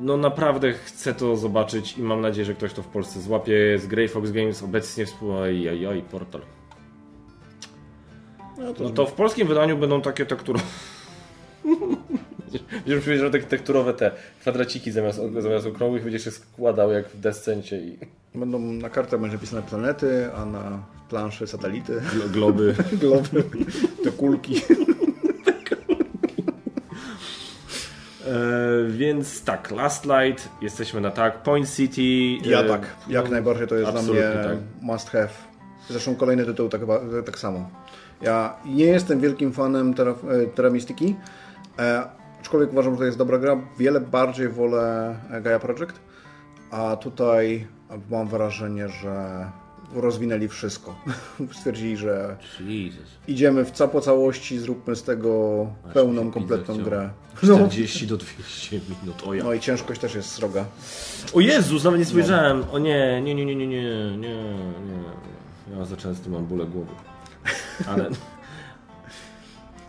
[0.00, 3.78] no naprawdę chcę to zobaczyć i mam nadzieję, że ktoś to w Polsce złapie.
[3.78, 5.32] Z Grey Fox Games obecnie współ...
[5.32, 6.40] Oj, oj, portal.
[8.58, 10.64] No, to, No to w polskim wydaniu będą takie tekturowe.
[12.72, 14.10] Będziesz powiedzieć, że takie tekturowe te
[14.40, 17.98] kwadraciki zamiast, zamiast okrągłych będziesz je składał jak w descencie i
[18.34, 22.74] Będą na kartę będzie pisane planety, a na planszy satelity, glo- globy.
[23.00, 23.44] globy,
[24.04, 24.62] te kulki.
[28.26, 31.42] E, więc tak, Last Light, jesteśmy na tak.
[31.42, 32.48] Point City.
[32.50, 34.56] Ja e, tak, jak no, najbardziej to jest dla mnie tak.
[34.80, 35.28] must have.
[35.88, 37.70] Zresztą kolejny tytuł tak, chyba- tak samo.
[38.22, 41.16] Ja nie jestem wielkim fanem e, Terra Mystiki,
[41.78, 42.02] e,
[42.40, 43.58] aczkolwiek uważam, że to jest dobra gra.
[43.78, 46.00] Wiele bardziej wolę Gaia Project,
[46.70, 47.66] a tutaj
[48.10, 49.46] mam wrażenie, że
[49.94, 50.94] rozwinęli wszystko.
[51.58, 53.00] Stwierdzili, że Jesus.
[53.28, 57.10] idziemy w ca po całości, zróbmy z tego pełną, kompletną grę.
[57.34, 57.58] chciała.
[57.58, 59.44] No, 40 do 200 minut, o ja.
[59.44, 60.64] no i ciężkość też jest sroga.
[61.34, 62.64] O Jezus, nawet nie spojrzałem.
[62.72, 63.82] O nie, nie, nie, nie, nie, nie,
[64.16, 65.78] nie, nie.
[65.78, 66.92] Ja za często mam bóle głowy.
[67.88, 68.10] Ale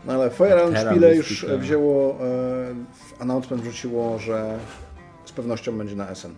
[0.06, 2.18] No ale Fire and Terra Spiele już e, wzięło, e,
[2.94, 4.58] w announcement wrzuciło, że
[5.26, 6.32] z pewnością będzie na SN.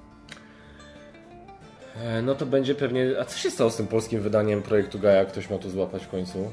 [2.02, 3.16] E, No to będzie pewnie.
[3.22, 5.26] A co się stało z tym polskim wydaniem projektu Gaia?
[5.26, 6.52] Ktoś miał to złapać w końcu.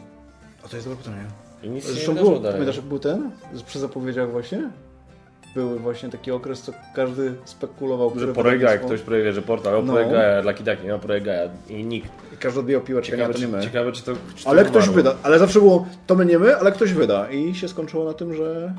[0.65, 1.25] O, to jest dobre pytanie.
[1.63, 2.53] I nic Zresztą nie było, dalej.
[2.53, 3.31] pamiętasz jak był ten?
[3.67, 4.71] Przy zapowiedziach właśnie?
[5.55, 9.93] Były właśnie taki okres, co każdy spekulował, Że wydawnictwo- ktoś projektuje, że portal, o No.
[9.93, 12.11] projekt Gaia, Lucky Duck, nie ma projekt Gaia i nikt.
[12.35, 13.61] I każdy odbijał piłeczkę, Ciekawe, czy, my.
[13.63, 14.95] ciekawe, czy to czy to Ale ktoś umarło.
[14.95, 15.15] wyda.
[15.23, 17.31] Ale zawsze było, to my nie my, ale ktoś wyda.
[17.31, 18.75] I się skończyło na tym, że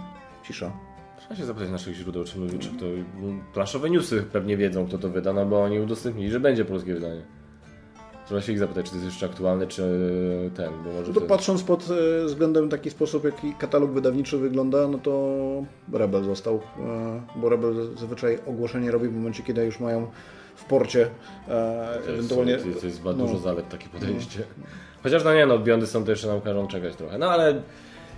[0.48, 0.72] cisza.
[1.20, 2.86] Trzeba się zapytać naszych źródeł, czy, my, czy to
[3.22, 6.94] no, planszowe newsy pewnie wiedzą, kto to wyda, no bo oni udostępnili, że będzie polskie
[6.94, 7.22] wydanie.
[8.26, 9.82] Trzeba się ich zapytać, czy to jest jeszcze aktualne, czy
[10.56, 11.28] ten, bo może No to to...
[11.28, 11.88] patrząc pod
[12.24, 15.40] e, względem taki sposób, jaki katalog wydawniczy wygląda, no to
[15.94, 16.56] Rebel został.
[16.80, 20.08] e, Bo Rebel zazwyczaj ogłoszenie robi w momencie, kiedy już mają
[20.56, 21.08] w porcie
[21.48, 22.58] e, To jest, ewentualnie...
[22.58, 23.14] to jest, to jest no.
[23.14, 24.40] dużo zalet takie podejście.
[25.04, 27.18] Chociaż no nie no, Beyondy są to jeszcze nam każą czekać trochę.
[27.18, 27.62] No ale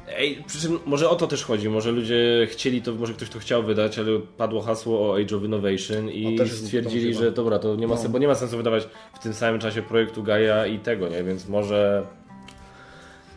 [0.09, 1.69] ej, przy czym może o to też chodzi.
[1.69, 5.43] Może ludzie chcieli to, może ktoś to chciał wydać, ale padło hasło o Age of
[5.43, 7.97] Innovation i O, też jest stwierdzili, że dobra, to nie ma, No.
[7.97, 11.23] sensu, bo nie ma sensu wydawać w tym samym czasie projektu Gaia i tego, nie?
[11.23, 12.03] Więc może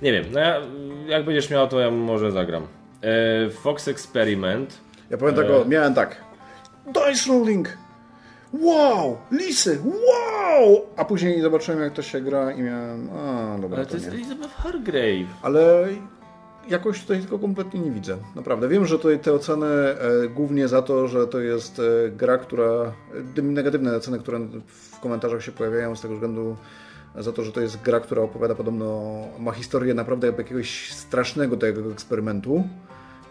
[0.03, 0.61] nie wiem, no ja,
[1.09, 2.67] jak będziesz miał to ja może zagram.
[3.03, 4.79] E, Fox Experiment
[5.11, 5.65] Ja powiem tak, E.
[5.69, 6.25] miałem tak.
[6.87, 7.79] Dice rolling!
[8.53, 9.19] Wow!
[9.33, 9.79] Lisy!
[9.85, 10.81] Wow!
[10.97, 13.11] A później zobaczyłem, jak to się gra i miałem...
[13.11, 14.13] A, dobra, ale to to jest nie.
[14.15, 15.27] Elizabeth Hargrave.
[15.43, 15.89] Ale
[16.69, 18.17] jakoś tutaj tylko kompletnie nie widzę.
[18.37, 18.69] Naprawdę.
[18.69, 22.93] Wiem, że tutaj te oceny e, głównie za to, że to jest e, gra, która.
[23.39, 26.57] e, negatywne oceny, które w komentarzach się pojawiają z tego względu
[27.19, 31.93] za to, że to jest gra, która opowiada podobno, ma historię naprawdę jakiegoś strasznego tego
[31.93, 32.65] eksperymentu,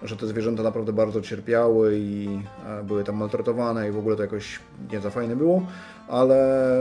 [0.03, 4.21] że te zwierzęta naprawdę bardzo cierpiały i e, były tam maltretowane i w ogóle to
[4.21, 4.59] jakoś
[4.91, 5.65] nie za fajne było,
[6.07, 6.71] ale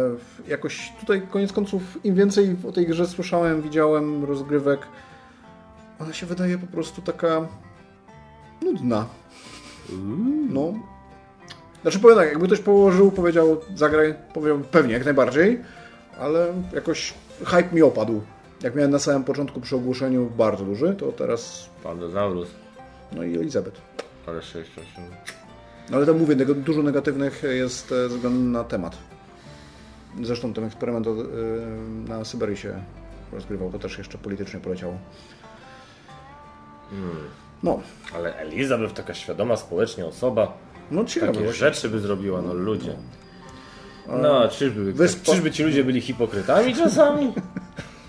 [0.48, 4.80] jakoś tutaj koniec końców im więcej o tej grze słyszałem, widziałem rozgrywek,
[6.00, 7.48] ona się wydaje po prostu taka
[8.62, 9.06] nudna.
[10.50, 10.72] No.
[11.82, 15.60] Znaczy powiem tak, jakby ktoś położył, powiedział zagraj, powiedział pewnie, jak najbardziej,
[16.18, 18.22] ale jakoś hype mi opadł.
[18.62, 22.48] Jak miałem na samym początku przy ogłoszeniu bardzo duży, to teraz Pandosaurus.
[23.12, 23.80] no i Elizabeth.
[24.26, 25.04] Ale 6, 8.
[25.90, 28.96] No ale tam mówię, dużo negatywnych jest e, ze względu na temat.
[30.22, 31.10] Zresztą ten eksperyment e,
[32.08, 32.82] na Syberii się
[33.32, 34.98] rozgrywał, to też jeszcze politycznie poleciało.
[37.62, 37.80] No,
[38.14, 40.52] Ale Elizabeth taka świadoma społecznie osoba.
[40.90, 41.04] no.
[41.20, 42.96] Takie rzeczy by zrobiła, no ludzie.
[44.22, 47.32] No, czyżby, Wyspa- czyżby ci ludzie byli hipokrytami czasami?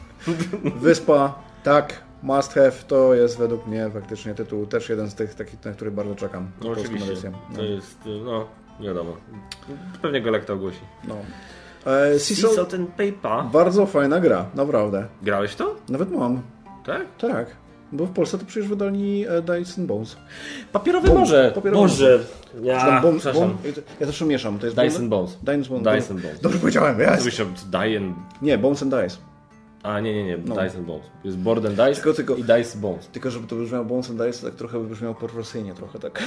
[0.81, 5.65] Wyspa, tak, must have, to jest według mnie faktycznie tytuł, też jeden z tych takich,
[5.65, 6.51] na który bardzo czekam.
[6.63, 7.11] No oczywiście.
[7.11, 7.31] edycję.
[7.55, 8.47] To jest, no,
[8.79, 9.17] nie wiadomo.
[10.01, 10.79] Pewnie Galakta ogłosi.
[11.07, 11.15] No.
[11.91, 13.51] E, Seasalt, Salt and Paper.
[13.51, 15.07] bardzo fajna gra, naprawdę.
[15.21, 15.75] Grałeś to?
[15.89, 16.41] Nawet mam,
[16.85, 17.01] Tak?
[17.17, 17.47] tak.
[17.91, 20.15] Bo w Polsce to przecież wydali Dice and Bones.
[20.71, 21.51] Papierowy Bones, może.
[21.55, 21.89] papierowy.
[21.89, 22.19] Czy
[22.63, 23.57] Ja, tam Bone- przepraszam.
[23.63, 25.37] Bone- ja też mieszam, to jest Dice and Bones.
[25.41, 26.07] Dice and Bones.
[26.07, 26.39] Bones.
[26.41, 27.47] Dobrze powiedziałem, byś chciał?
[27.71, 28.15] Die and...
[28.41, 29.17] Nie, Bones and Dice.
[29.83, 30.37] A, nie, nie, nie.
[30.37, 30.55] No.
[30.55, 31.05] Dice and Bones.
[31.23, 33.07] Jest Board and Dice Tylko- tylko- i Dice Bones.
[33.07, 36.23] Tylko żeby to brzmiało Bones and Dice, tak trochę by brzmiało perwersyjnie, trochę tak.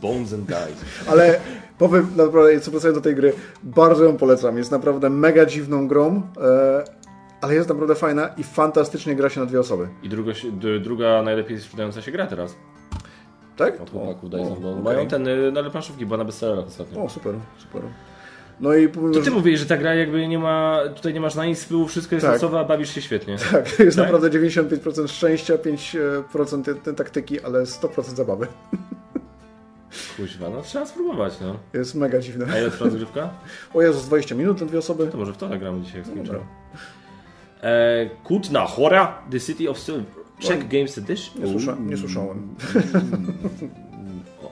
[0.00, 0.84] Bones and Dice.
[1.10, 1.40] Ale
[1.78, 4.58] powiem naprawdę, co wracając do tej gry, bardzo ją polecam.
[4.58, 6.84] Jest naprawdę mega dziwną grą, e,
[7.40, 9.88] ale jest naprawdę fajna i fantastycznie gra się na dwie osoby.
[10.02, 10.32] I druga,
[10.80, 12.56] druga najlepiej sprzedająca się gra teraz.
[13.56, 13.80] Tak?
[13.80, 14.80] Od chłopaków O, Dice o, and Bones.
[14.80, 14.94] okej.
[14.96, 17.02] Mają ten, y, no ale planszówki, była na bestsellerach ostatnio.
[17.04, 17.82] O, super, super.
[18.60, 21.20] No i powiem, To że ty mówisz, że ta gra jakby nie ma, tutaj nie
[21.20, 22.34] masz na nic wpływu, wszystko jest Tak.
[22.34, 23.36] losowe, a bawisz się świetnie.
[23.52, 24.04] tak, jest Tak?
[24.12, 28.46] naprawdę 95% szczęścia, 5% te- te taktyki, ale 100% zabawy.
[30.16, 31.56] Kuźwa, no trzeba spróbować, no.
[31.72, 32.46] Jest mega dziwne.
[32.54, 33.30] A ile trwa rozgrywka?
[33.74, 35.06] O Jezus, 20 minut na dwie osoby.
[35.06, 36.38] To może w to nagramy dzisiaj, jak skończymy.
[37.62, 40.04] E, Kutna Hora, The City of Silver.
[40.38, 41.42] Czech Games Edition?
[41.44, 42.54] Nie, słysza, nie słyszałem.
[44.42, 44.50] O.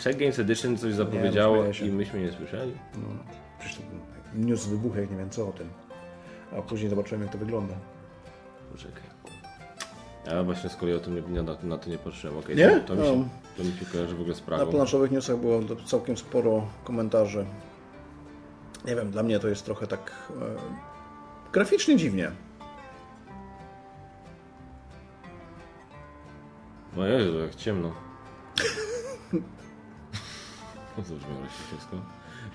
[0.00, 1.86] Czech Games Edition coś zapowiedziało śmieję się.
[1.86, 2.72] i myśmy nie słyszeli.
[3.58, 3.82] Przecież to
[4.34, 5.68] news wybuchł, jak nie wiem co o tym.
[6.58, 7.74] A później zobaczyłem, jak to wygląda.
[8.72, 9.11] Poczekaj.
[10.32, 12.38] Ja właśnie z kolei o tym nie, na, na to nie patrzyłem.
[12.38, 12.70] Okay, Nie?
[12.70, 13.28] To, to, mi się, No.
[13.56, 14.70] to mi się kojarzy w ogóle z Na Pragą.
[14.72, 17.44] planszowych newsach było całkiem sporo komentarzy.
[18.84, 22.30] Nie wiem, dla mnie to jest trochę tak e, graficznie dziwnie.
[26.96, 27.92] No Jezu, jak ciemno.
[30.98, 31.96] No co brzmiało rasistowsko?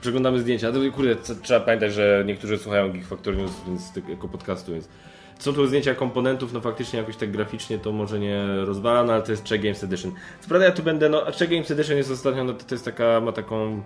[0.01, 0.71] Przeglądamy zdjęcia.
[0.95, 4.89] Kurde, trzeba pamiętać, że niektórzy słuchają Geek Factor News więc, jako podcastu, więc
[5.39, 9.21] są tu zdjęcia komponentów, no faktycznie jakoś tak graficznie to może nie rozwala, no ale
[9.21, 10.11] to jest Czech Games Edition.
[10.41, 12.75] Co prawda ja tu będę, no a Czech Games Edition jest ostatnio, no to, to
[12.75, 13.81] jest taka, ma taką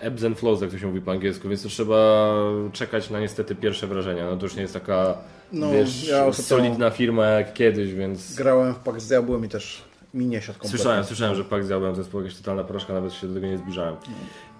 [0.00, 2.34] ebbs and flows, jak to się mówi po angielsku, więc to trzeba
[2.72, 4.30] czekać na niestety pierwsze wrażenia.
[4.30, 5.14] No to już nie jest taka,
[5.52, 8.34] No, wiesz, ja solidna firma jak kiedyś, więc...
[8.34, 9.82] Grałem w Pax z Diabłem i też
[10.14, 10.78] mi nie siadł kompletnie.
[10.78, 13.96] Słyszałem, słyszałem, że Pax Diabłem jest jakaś totalna porażka, nawet się do tego nie zbliżałem.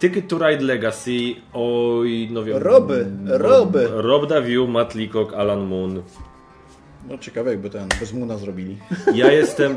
[0.01, 2.57] Ticket to Ride Legacy, oj, no wiem.
[2.57, 3.89] Roby, roby.
[3.91, 6.03] Rob Daviu, Matt Leacock, Alan Moon.
[7.09, 8.79] No ciekawe jakby ten bez Muna zrobili.
[9.15, 9.77] Ja jestem,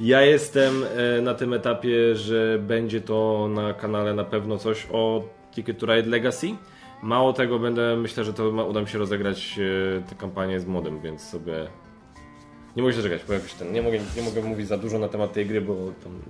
[0.00, 5.24] ja jestem e, na tym etapie, że będzie to na kanale na pewno coś o
[5.54, 6.48] Ticket to Ride Legacy.
[7.02, 9.58] Mało tego, będę, myślę, że to ma, uda mi się rozegrać
[9.98, 11.66] e, tę kampanię z modem, więc sobie
[12.76, 15.08] nie mogę się czekać, bo jakoś ten, nie mogę, nie mogę mówić za dużo na
[15.08, 15.74] temat tej gry, bo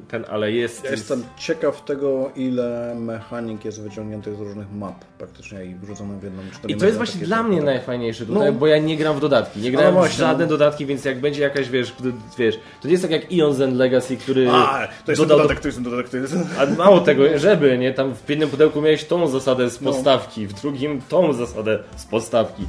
[0.08, 0.84] ten, ale jest...
[0.84, 6.22] Ja jestem ciekaw tego, ile mechanik jest wyciągniętych z różnych map praktycznie i wrzuconych w
[6.24, 8.58] jedną czy I to jest właśnie dla mnie najfajniejsze tutaj, No.
[8.58, 9.60] bo ja nie gram w dodatki.
[9.60, 10.50] Nie grałem w właśnie, żadne no.
[10.50, 11.94] dodatki, więc jak będzie jakaś, wiesz,
[12.38, 15.42] wiesz, to nie jest tak jak Eon's End Legacy, który A, to jest dodał do-
[15.42, 16.36] dodatek, to jest dodatek, to jest...
[16.58, 17.92] A mało tego, żeby, nie?
[17.94, 19.70] Tam w jednym pudełku miałeś tą zasadę No.
[19.70, 22.62] z podstawki, w drugim tą zasadę z podstawki.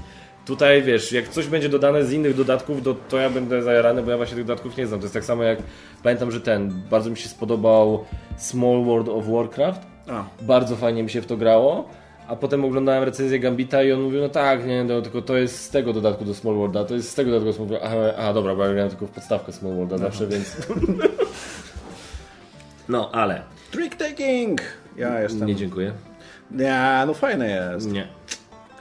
[0.45, 4.11] Tutaj wiesz, jak coś będzie dodane z innych dodatków, to, to ja będę zajarany, bo
[4.11, 4.99] ja właśnie tych dodatków nie znam.
[4.99, 5.59] To jest tak samo jak
[6.03, 8.05] pamiętam, że ten bardzo mi się spodobał
[8.37, 9.81] Small World of Warcraft.
[10.07, 11.89] A, Bardzo fajnie mi się w to grało.
[12.27, 15.59] A potem oglądałem recenzję Gambita i on mówił, no tak, nie, no, tylko to jest
[15.65, 17.85] z tego dodatku do Small Worlda, to jest z tego dodatku do Small Worlda.
[17.85, 20.57] Aha, aha dobra, bo ja grałem tylko w podstawkę Small Worlda zawsze, więc...
[22.89, 23.41] No, ale...
[23.71, 24.61] trick taking!
[24.97, 25.47] Ja jestem...
[25.47, 25.91] Nie, dziękuję.
[26.51, 27.91] Nie, no fajne jest.
[27.91, 28.07] Nie.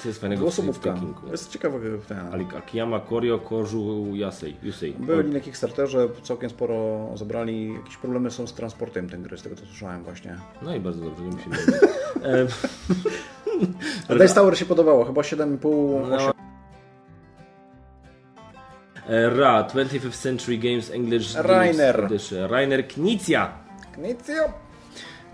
[0.03, 0.95] To jest fajnego Głosowówka.
[0.95, 1.27] Kinku.
[1.31, 2.35] Jest ciekawy ten.
[2.35, 4.57] Alik Akiyama, Koryo, Kożu, Yasei.
[4.63, 4.93] Yusei.
[4.93, 7.75] Byli na Kickstarterze, całkiem sporo zebrali.
[7.75, 10.37] Jakieś problemy są z transportem tej gry, z tego co słyszałem właśnie.
[10.63, 11.57] No i bardzo dobrze, nie musimy
[14.19, 16.17] Dice Tower się podobało, chyba 7,5, no.
[16.17, 16.33] 8.
[19.09, 22.09] e, Ra, 25th Century Games English Rainer.
[22.49, 23.53] Rainer Knicja.
[23.95, 24.53] Knicja.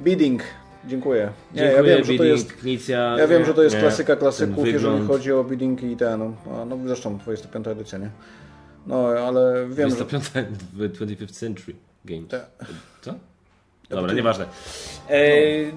[0.00, 0.42] Bidding.
[0.87, 1.33] Dziękuję.
[1.55, 3.16] Nie, Dziękuję, ja wiem, że to jest, Knicja.
[3.18, 3.81] ja wiem, że to jest nie.
[3.81, 6.20] klasyka klasyków, jeżeli chodzi o bidding i ten.
[6.46, 8.11] No, no zresztą 25 edycja, nie?
[8.87, 9.96] No, ale wiem, że...
[9.96, 10.44] 25th
[10.79, 12.29] 25th Century Games.
[12.29, 12.46] Te-
[13.01, 13.14] Co?
[13.90, 14.46] Dobra, nieważne.
[15.09, 15.18] E,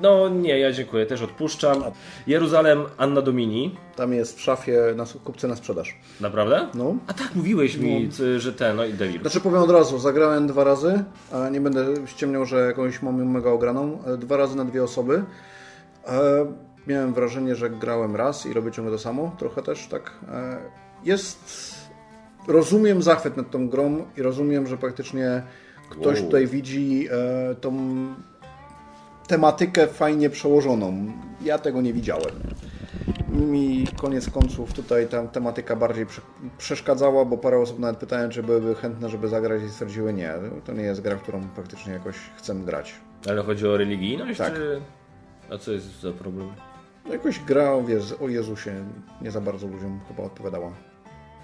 [0.02, 1.84] no nie, ja dziękuję, też odpuszczam.
[2.28, 3.76] Jeruzalem, Anna Domini.
[3.96, 5.98] Tam jest w szafie na kupce na sprzedaż.
[6.22, 6.68] Naprawdę?
[6.74, 6.96] No.
[7.08, 9.22] A tak, mówiłeś mi, c- że ten, no i Devil.
[9.22, 13.50] Znaczy powiem od razu, zagrałem dwa razy, a nie będę ściemniał, że jakąś mam mega
[13.50, 14.04] ograną.
[14.06, 15.24] E, Dwa razy na dwie osoby.
[16.08, 16.20] E,
[16.88, 19.36] miałem wrażenie, że grałem raz i robię ciągle to samo.
[19.40, 20.12] Trochę też tak.
[20.32, 20.58] E,
[21.04, 21.70] jest...
[22.48, 25.44] Rozumiem zachwyt nad tą grą i rozumiem, że praktycznie
[25.90, 26.26] ktoś Wow.
[26.26, 27.08] tutaj widzi
[27.52, 27.74] e, tą
[29.28, 31.12] tematykę fajnie przełożoną.
[31.42, 32.32] Ja tego nie widziałem.
[33.30, 36.22] Mi koniec końców tutaj ta tematyka bardziej prze-
[36.58, 40.34] przeszkadzała, bo parę osób nawet pytałem, czy byłyby chętne, żeby zagrać i stwierdziły nie.
[40.66, 42.94] To nie jest gra, w którą praktycznie jakoś chcę grać.
[43.30, 44.54] Ale chodzi o religijność, Tak.
[44.54, 44.82] czy...
[45.54, 46.48] A co jest za problem?
[47.12, 48.72] Jakoś gra Jezu, o Jezusie
[49.22, 50.72] nie za bardzo ludziom chyba odpowiadała.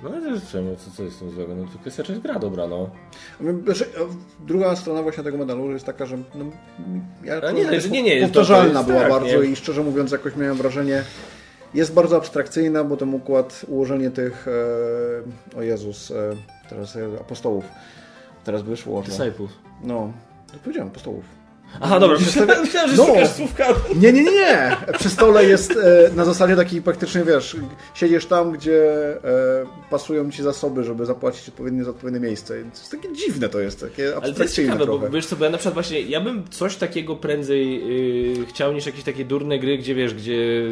[0.03, 1.55] No ale jest czemu, co, co jest z tym złego?
[1.55, 2.89] No to jest gra dobra, no.
[3.63, 3.86] Znaczy,
[4.47, 6.45] Druga strona właśnie tego medalu jest taka, że no,
[7.23, 9.49] ja A nie, no, że nie, nie, jest- powtarzalna jest była tak, bardzo nie?
[9.49, 11.03] i szczerze mówiąc jakoś miałem wrażenie,
[11.73, 14.47] jest bardzo abstrakcyjna, bo ten układ, ułożenie tych,
[15.55, 16.15] e, o Jezus, e,
[16.69, 17.65] teraz e, apostołów,
[18.43, 19.01] teraz wyszło.
[19.03, 19.51] że- Disciples.
[19.84, 20.12] No,
[20.53, 21.23] to powiedziałem, apostołów.
[21.82, 23.06] Aha, dobra, Przedstawia- myślałem, że No.
[23.06, 23.76] szukasz słówkami.
[23.96, 24.78] Nie, nie, nie, nie!
[25.00, 27.56] Przy stole jest e, na zasadzie takiej praktycznie, wiesz,
[27.94, 28.84] siedzisz tam, gdzie
[29.24, 32.54] e, pasują ci zasoby, żeby zapłacić odpowiednio za odpowiednie miejsce.
[32.54, 35.10] To jest takie dziwne to jest, takie Ale to jest ciekawe, bo trochę.
[35.10, 37.88] wiesz co, bo ja na przykład właśnie, ja bym coś takiego prędzej
[38.40, 40.64] yy, chciał niż jakieś takie durne gry, gdzie wiesz, gdzie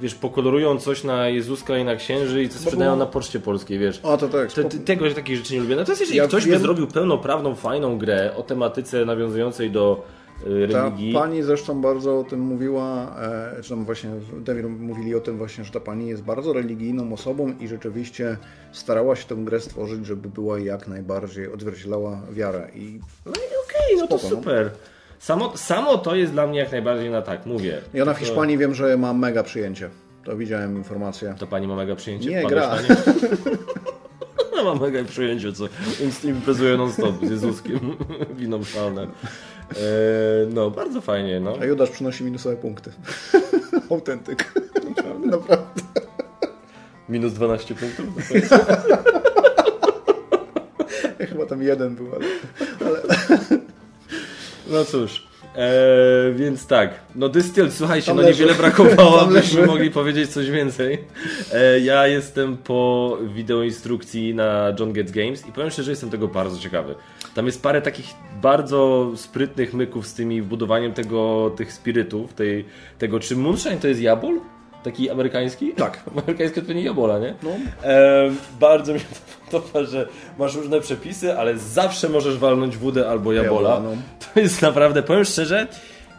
[0.00, 3.78] wiesz, pokolorują coś na Jezuska i na księży i co sprzedają było- na poczcie polskiej,
[3.78, 4.00] wiesz.
[4.02, 4.48] O, to tak.
[4.52, 5.76] Spoko- ty- tego, że takich rzeczy nie lubię.
[5.76, 10.04] Natomiast jeżeli Ja ktoś by wiem- zrobił pełnoprawną, fajną grę o tematyce nawiązującej do
[10.46, 13.16] y, Ta religii, pani zresztą bardzo o tym mówiła,
[13.56, 16.52] e, czy tam właśnie w Devil mówili o tym właśnie, że ta pani jest bardzo
[16.52, 18.36] religijną osobą i rzeczywiście
[18.72, 22.68] starała się tę grę stworzyć, żeby była jak najbardziej odzwierciedlała wiarę.
[22.74, 24.28] I, no i okej, no to no.
[24.30, 24.70] super.
[25.18, 27.72] Samo, samo to jest dla mnie jak najbardziej na tak, mówię.
[27.72, 29.90] ona w Tylko- Hiszpanii wiem, że ma mega przyjęcie.
[30.24, 31.34] To widziałem informację.
[31.38, 32.30] To pani ma mega przyjęcie?
[32.30, 32.68] Nie, gra.
[32.76, 32.78] na?
[34.56, 35.64] No ma mega przyjęcie, co
[36.28, 37.80] imprezuje non-stop z Jezuskiem.
[38.38, 39.06] Winą szalne.
[39.70, 41.54] E, no, bardzo fajnie, no.
[41.60, 42.90] A Judasz przynosi minusowe punkty.
[43.90, 44.52] Autentyk.
[45.24, 45.82] Naprawdę.
[47.08, 48.06] Minus 12 punktów.
[51.18, 52.24] Chyba tam jeden był, ale...
[54.66, 55.27] No cóż.
[55.58, 58.40] E, więc tak, no Dystilled, słuchajcie, Tam no leży.
[58.42, 60.98] niewiele brakowało, abyśmy mogli powiedzieć coś więcej.
[61.52, 66.28] E, ja jestem po wideoinstrukcji na John Gets Games i powiem szczerze, że jestem tego
[66.28, 66.94] bardzo ciekawy.
[67.34, 68.06] Tam jest parę takich
[68.42, 72.64] bardzo sprytnych myków z tymi budowaniem tego, tych spirytów, tej,
[72.98, 74.40] tego, czy Moonshine to jest jabol?
[74.82, 75.72] Taki amerykański?
[75.72, 76.02] Tak.
[76.12, 77.34] Amerykański to nie jabola, nie?
[77.42, 77.50] No.
[77.84, 78.30] E,
[78.60, 79.06] bardzo mi to
[79.50, 83.82] podoba, że masz różne przepisy, ale zawsze możesz walnąć wódę albo jabola.
[84.34, 85.66] To jest naprawdę, powiem szczerze,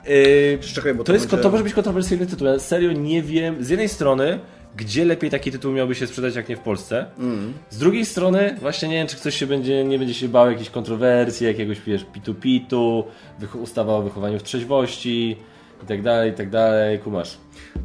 [0.07, 2.47] yy, Czekaj, to, to jest, będzie- to może być kontrowersyjny tytuł.
[2.47, 4.39] Ja serio nie wiem, z jednej strony,
[4.75, 7.05] gdzie lepiej taki tytuł miałby się sprzedać, jak nie w Polsce.
[7.19, 7.53] Mm.
[7.69, 10.69] Z drugiej strony, właśnie nie wiem, czy ktoś się będzie, nie będzie się bał jakichś
[10.69, 13.03] kontrowersji, jakiegoś, wiesz, pitu-pitu,
[13.61, 15.37] ustawa o wychowaniu w trzeźwości
[15.83, 17.37] i tak dalej, i tak dalej, kumasz.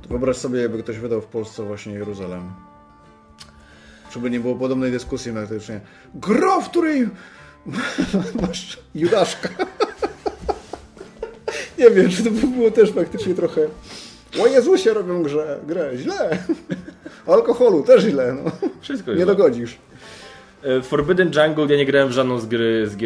[0.03, 2.53] To wyobraź sobie, jakby ktoś wydał w Polsce właśnie Jeruzalem.
[4.14, 5.80] Żeby nie było podobnej dyskusji praktycznie.
[6.14, 7.08] Gro, w której
[8.42, 9.48] masz Judaszka.
[11.78, 13.60] nie wiem, czy to by było też faktycznie trochę...
[14.42, 16.38] O Jezusie robią grze, grę, źle.
[17.26, 18.50] O alkoholu też źle, no.
[18.80, 19.30] Wszystko Nie jest.
[19.30, 19.78] dogodzisz.
[20.64, 22.96] E, Forbidden Jungle ja nie grałem w żadną z gry, z, e,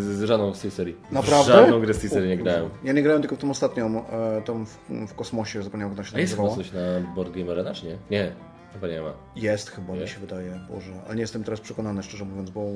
[0.00, 0.96] z żadną z tej serii.
[1.12, 1.52] Naprawdę?
[1.52, 2.68] W żadną grę z tej serii nie grałem.
[2.84, 4.78] Ja nie grałem tylko w tą ostatnią, e, tą w,
[5.08, 6.80] w kosmosie, zapomniałem jak ona się A jest coś na
[7.14, 7.96] Board Game Arena, czy nie?
[8.10, 8.32] Nie,
[8.72, 9.12] chyba nie ma.
[9.36, 10.92] Jest chyba, mi się wydaje, Boże.
[11.06, 12.66] Ale nie jestem teraz przekonany, szczerze mówiąc, bo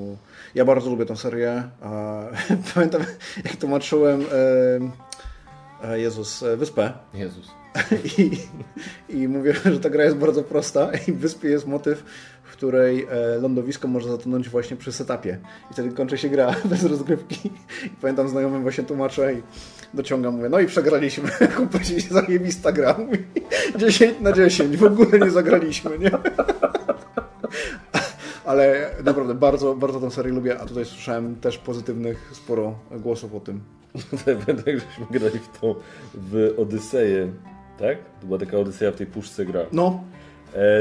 [0.55, 1.63] ja bardzo lubię tę serię.
[2.73, 3.01] Pamiętam,
[3.43, 4.25] jak tłumaczyłem
[5.83, 7.51] e, Jezus, e, Wyspę Jezus.
[8.17, 8.37] i,
[9.09, 12.03] i mówię, że ta gra jest bardzo prosta i w Wyspie jest motyw,
[12.55, 15.39] której e, lądowisko może zatonąć właśnie przy setupie.
[15.71, 17.49] I wtedy kończy się gra bez rozgrywki.
[17.85, 19.41] I pamiętam znajomym właśnie tłumaczę i
[19.93, 21.29] dociągam, mówię, no i przegraliśmy.
[21.55, 22.95] Chłopaki, zajebista gra.
[23.05, 23.23] Mówi,
[23.77, 26.11] 10 na 10, w ogóle nie zagraliśmy, nie?
[28.45, 33.39] Ale naprawdę bardzo, bardzo tę serię lubię, a tutaj słyszałem też pozytywnych sporo głosów o
[33.39, 33.61] tym.
[34.25, 35.75] Pamiętam, jak żeśmy grali w tą,
[36.13, 37.31] w Odyseję,
[37.79, 37.97] tak?
[38.21, 39.61] To była taka Odyseja w tej puszce gra.
[39.71, 40.03] No,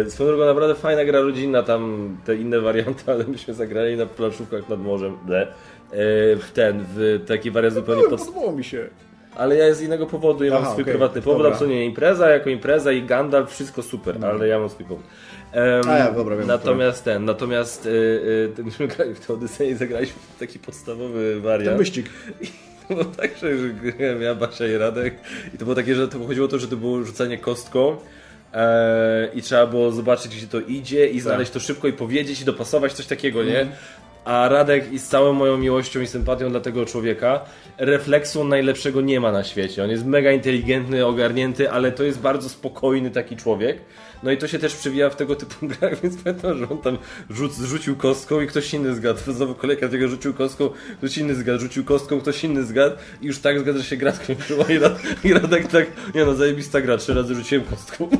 [0.09, 4.68] swoją drogą naprawdę fajna gra rodzinna, tam te inne warianty, ale myśmy zagrali na planszówkach
[4.68, 5.43] nad morzem, ble.
[5.43, 5.47] E,
[6.37, 8.27] w ten, w taki wariant zupełnie byłem, pod...
[8.27, 8.89] podobało mi się.
[9.37, 11.53] Ale ja z innego powodu, ja mam Aha, swój okej, prywatny powód, dobra.
[11.53, 15.05] absolutnie nie impreza, jako impreza i Gandalf, wszystko super, ale ja mam swój powód.
[15.53, 19.33] Em, A ja, dobra, wiem, natomiast ten, natomiast y, y, ten, myśmy grali w tę
[19.35, 21.79] Odyseję i zagraliśmy w taki podstawowy Ten wariant.
[21.79, 22.07] wyścig.
[22.89, 23.51] To było tak, że
[24.25, 25.14] ja, Basia i Radek
[25.55, 27.97] i to było takie, że to chodziło o to, że to było rzucanie kostką e,
[29.35, 32.93] i trzeba było zobaczyć, gdzie to idzie i znaleźć to szybko i powiedzieć i dopasować
[32.93, 33.67] coś takiego, nie?
[34.25, 37.45] A Radek i z całą moją miłością i sympatią dla tego człowieka
[37.79, 39.85] refleksu najlepszego nie ma na świecie.
[39.85, 43.79] On jest mega inteligentny, ogarnięty, ale to jest bardzo spokojny taki człowiek.
[44.25, 46.99] No i to się też przewija w tego typu grach, więc pamiętam, że on tam
[47.31, 49.20] rzuc, rzucił kostką i ktoś inny zgadł.
[49.33, 53.39] Znowu kolejka tego rzucił kostką, ktoś inny zgadł, rzucił kostką, ktoś inny zgadł i już
[53.39, 56.97] tak zgadł, że się gra skończyła i, Rad, i Radek tak, nie no, zajebista gra,
[56.97, 58.09] trzy razy rzuciłem kostką.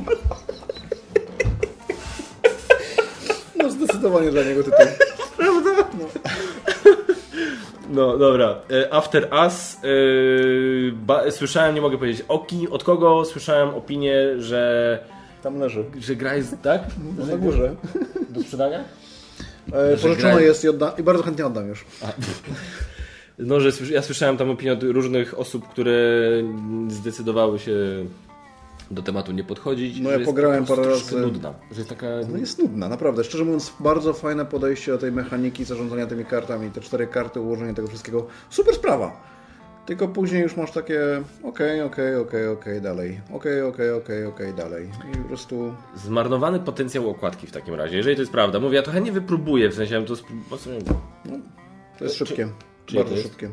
[3.57, 4.85] No zdecydowanie dla niego tytuł.
[7.89, 9.77] No dobra, E, After Us,
[10.93, 14.99] ba, słyszałem, nie mogę powiedzieć o kim, od kogo słyszałem opinię, że,
[15.45, 15.85] Tam leży.
[15.99, 16.81] że gra jest, tak?
[17.27, 17.75] Na górze.
[18.29, 18.83] Do sprzedania?
[19.73, 21.85] E, pożyczona gra- jest i, odda- i bardzo chętnie oddam już.
[23.39, 25.93] No, że ja słyszałem tam opinię od różnych osób, które
[26.87, 27.75] zdecydowały się
[28.91, 29.99] do tematu nie podchodzić.
[29.99, 31.19] No ja pograłem parę razy.
[31.21, 31.53] nudna.
[31.71, 32.07] Że jest taka...
[32.31, 33.23] No jest nudna, naprawdę.
[33.23, 36.71] Szczerze mówiąc, bardzo fajne podejście do tej mechaniki zarządzania tymi kartami.
[36.71, 38.27] Te cztery karty, ułożenie tego wszystkiego.
[38.49, 39.34] Super sprawa.
[39.85, 40.99] Tylko później już masz takie
[41.43, 43.21] okej, okej, okej, okej, dalej.
[43.33, 44.89] Okej, okej, okej, okej, dalej.
[45.13, 45.73] I po prostu...
[45.95, 48.59] Zmarnowany potencjał okładki w takim razie, jeżeli to jest prawda.
[48.59, 50.15] Mówię, ja trochę nie wypróbuję, w sensie to...
[50.15, 50.23] co-
[51.97, 52.47] To jest szybkie.
[52.85, 53.23] czyje bardzo to jest?
[53.29, 53.49] szybkie.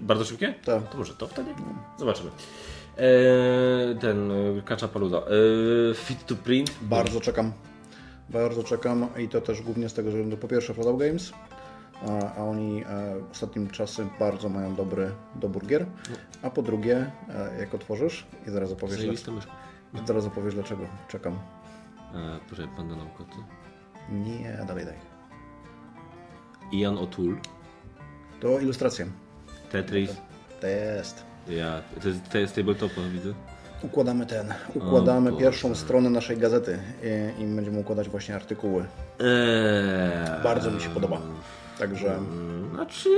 [0.00, 0.54] Bardzo szybkie?
[0.64, 0.88] Tak.
[0.90, 1.50] To może to wtedy?
[1.98, 2.30] Zobaczymy.
[2.98, 5.18] Eee, ten, e, Kacza Paluda.
[5.18, 6.70] Eee, fit to print.
[6.82, 7.52] Bardzo czekam.
[8.30, 11.32] Bardzo czekam i to też głównie z tego, że to po pierwsze Fallout Games,
[12.36, 12.86] a, oni e,
[13.32, 15.86] ostatnim czasem bardzo mają dobry dobór gier,
[16.42, 19.40] a po drugie, e, jak otworzysz i zaraz opowiesz, dlaczego,
[20.06, 21.32] zaraz opowiesz dlaczego czekam.
[22.14, 23.36] Eee, proszę, panda naukoty.
[24.10, 24.94] Nie, dalej, daj.
[26.72, 27.36] Ian O'Toole.
[28.40, 29.06] To ilustracje.
[29.72, 30.16] Tetris.
[30.60, 31.24] To jest.
[31.48, 33.34] Ja, to jest, to jest tabletopa, widzę.
[33.82, 36.78] Układamy ten, układamy O pierwszą stronę naszej gazety
[37.38, 38.84] i, i będziemy układać właśnie artykuły.
[39.20, 41.20] Eee, Bardzo mi się podoba.
[41.78, 42.18] Także
[42.74, 43.08] Znaczy,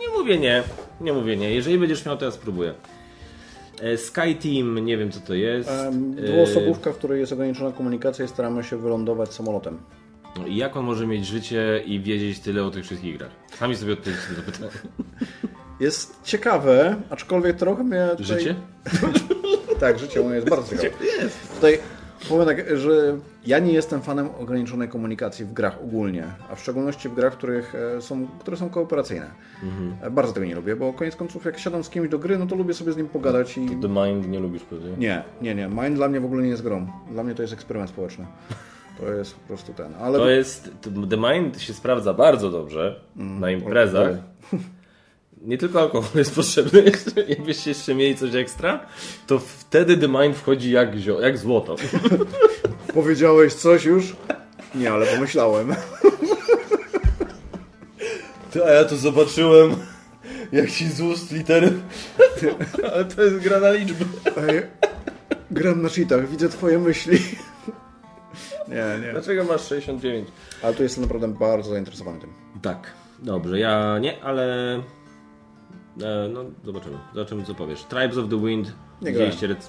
[0.00, 0.62] nie mówię nie.
[1.00, 1.54] Nie mówię nie.
[1.54, 2.74] Jeżeli będziesz miał, to ja spróbuję.
[3.80, 5.70] E, Sky Team, nie wiem co to jest.
[5.70, 9.78] E, dwuosobówka, w której jest ograniczona komunikacja i staramy się wylądować samolotem.
[10.36, 13.30] no i jak on może mieć życie i wiedzieć tyle o tych wszystkich grach?
[13.58, 14.70] Sami sobie odpowiedzcie na to pytanie.
[15.80, 18.26] jest ciekawe, aczkolwiek trochę mnie tutaj...
[18.26, 18.54] Życie?
[19.80, 21.04] tak, życie moje jest bardzo ciekawe.
[21.04, 21.54] Jest.
[21.54, 21.78] Tutaj
[22.28, 27.08] powiem tak, że ja nie jestem fanem ograniczonej komunikacji w grach ogólnie, a w szczególności
[27.08, 29.30] w grach, których e, są, które są kooperacyjne.
[29.62, 30.14] Mhm.
[30.14, 32.56] Bardzo tego nie lubię, bo koniec końców jak siadam z kimś do gry, no to
[32.56, 33.68] lubię sobie z nim pogadać i...
[33.68, 34.90] The Mind nie lubisz pewnie?
[34.98, 35.68] Nie, nie, nie.
[35.68, 36.86] Mind dla mnie w ogóle nie jest grą.
[37.10, 38.26] Dla mnie to jest eksperyment społeczny.
[39.00, 39.92] To jest po prostu ten.
[40.00, 40.18] Ale...
[40.18, 40.70] To jest.
[41.10, 44.16] The Mind się sprawdza bardzo dobrze mm, na imprezach.
[45.44, 46.84] Nie tylko alkohol jest potrzebny,
[47.28, 48.86] jakbyście jeszcze mieli coś ekstra,
[49.26, 51.76] to wtedy The Mind wchodzi jak, zio, jak złoto.
[52.94, 54.16] Powiedziałeś coś już?
[54.74, 55.74] Nie, ale pomyślałem.
[58.50, 59.76] Ty, a ja to zobaczyłem,
[60.52, 61.72] jak ci z ust litery.
[62.92, 64.04] Ale to jest gra na liczby.
[64.48, 64.62] Ej,
[65.50, 67.18] gram na cheatach, widzę twoje myśli.
[68.68, 69.12] Nie, nie.
[69.12, 70.28] Dlaczego masz 69?
[70.62, 72.32] Ale tu jestem naprawdę bardzo zainteresowany tym.
[72.62, 74.82] Tak, dobrze, ja nie, ale...
[76.00, 76.98] E, no, zobaczymy.
[77.14, 77.84] Zobaczymy, co powiesz.
[77.84, 78.72] Tribes of the Wind.
[79.02, 79.68] Nie Widzieliście rec...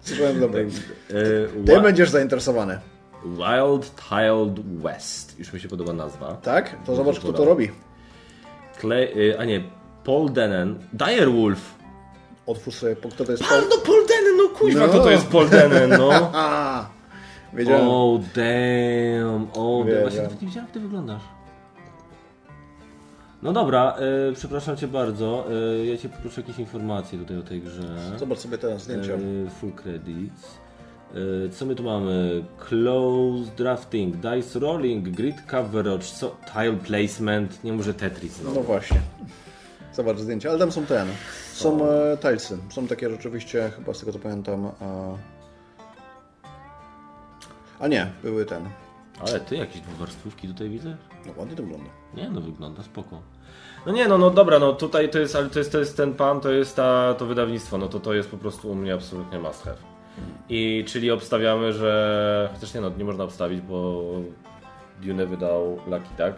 [0.00, 0.68] Słuchałem dobry.
[1.10, 2.78] E, Ty będziesz zainteresowany.
[3.24, 5.38] Wild Tiled West.
[5.38, 6.34] Już mi się podoba nazwa.
[6.34, 6.76] Tak?
[6.86, 7.70] To zobacz, kto to robi.
[8.80, 9.62] Clay, e, a nie,
[10.04, 10.78] Paul Dennen.
[10.92, 11.74] Direwolf.
[12.46, 13.62] Otwórz sobie, kto to jest Paul...
[13.70, 14.88] No Paul Dennen, no kuźwa, no.
[14.88, 16.10] kto to jest Paul Dennen, no.
[17.54, 17.88] Wiedziałem.
[17.88, 20.00] Oh damn, oh damn.
[20.00, 21.22] Właśnie nie widziałem, jak ty wyglądasz.
[23.44, 23.96] No dobra,
[24.30, 25.46] y, przepraszam cię bardzo.
[25.80, 27.82] Y, ja cię poproszę jakieś informacje tutaj o tej grze.
[28.18, 29.12] Zobacz sobie teraz zdjęcia.
[29.12, 30.64] Y, full credits.
[31.52, 32.44] Co my tu mamy?
[32.58, 36.36] Close drafting, dice rolling, grid coverage, co?
[36.52, 38.40] tile placement, nie może Tetris.
[38.44, 38.50] No.
[38.54, 39.00] no właśnie.
[39.92, 41.08] Zobacz zdjęcia, ale tam są ten.
[41.52, 42.58] Są e, tilesy.
[42.70, 44.70] Są takie rzeczywiście, chyba z tego co pamiętam.
[44.80, 45.14] A,
[47.80, 48.64] a nie, były ten.
[49.20, 50.96] Ale ty jakieś dwuwarstwówki tutaj widzę?
[51.26, 51.90] No ładnie to wygląda.
[52.14, 53.33] Nie, no wygląda spoko.
[53.86, 56.14] No nie, no, no dobra, no tutaj to jest, ale to jest, to jest ten
[56.14, 59.38] pan, to jest ta, to wydawnictwo, no to to jest po prostu u mnie absolutnie
[59.38, 59.76] must have.
[60.48, 64.02] I czyli obstawiamy, że, chociaż nie no, nie można obstawić, bo
[65.02, 66.34] Dune wydał Lucky tak?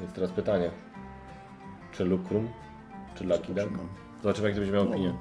[0.00, 0.70] Więc teraz pytanie,
[1.92, 2.48] czy Lucrum,
[3.14, 3.70] czy Lucky Duck?
[4.22, 4.90] Zobaczymy, jak to będzie miał no.
[4.90, 5.14] opinię.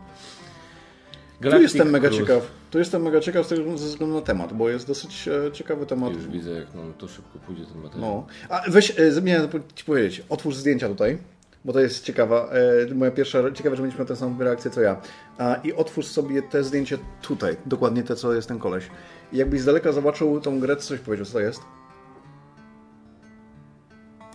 [1.41, 2.25] Galactic tu jestem mega Cruise.
[2.25, 2.51] ciekaw.
[2.71, 5.85] Tu jestem mega ciekaw z tego ze względu na temat, bo jest dosyć e, ciekawy
[5.85, 6.13] temat.
[6.13, 6.67] Już widzę, jak
[6.97, 8.09] to szybko pójdzie ten materiał.
[8.09, 8.27] No.
[8.49, 11.17] A weź, e, miałem ci powiedzieć, otwórz zdjęcia tutaj,
[11.65, 12.49] bo to jest ciekawa.
[12.91, 15.01] E, moja pierwsza, ciekawe, że mieliśmy tę samą reakcję co ja.
[15.37, 18.89] A, I otwórz sobie te zdjęcie tutaj, dokładnie te, co jest ten koleś.
[19.33, 21.61] I jakbyś z daleka zobaczył tą grę, coś powiedział, co to jest?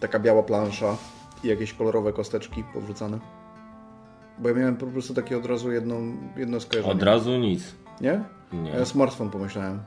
[0.00, 0.96] Taka biała plansza
[1.44, 3.18] i jakieś kolorowe kosteczki powrzucane.
[4.38, 6.94] Bo ja miałem po prostu takie od razu jedną, jedno skojarzenie.
[6.94, 7.74] Od razu nic.
[8.00, 8.24] Nie?
[8.52, 8.70] Nie.
[8.70, 9.80] Ja smartfon pomyślałem.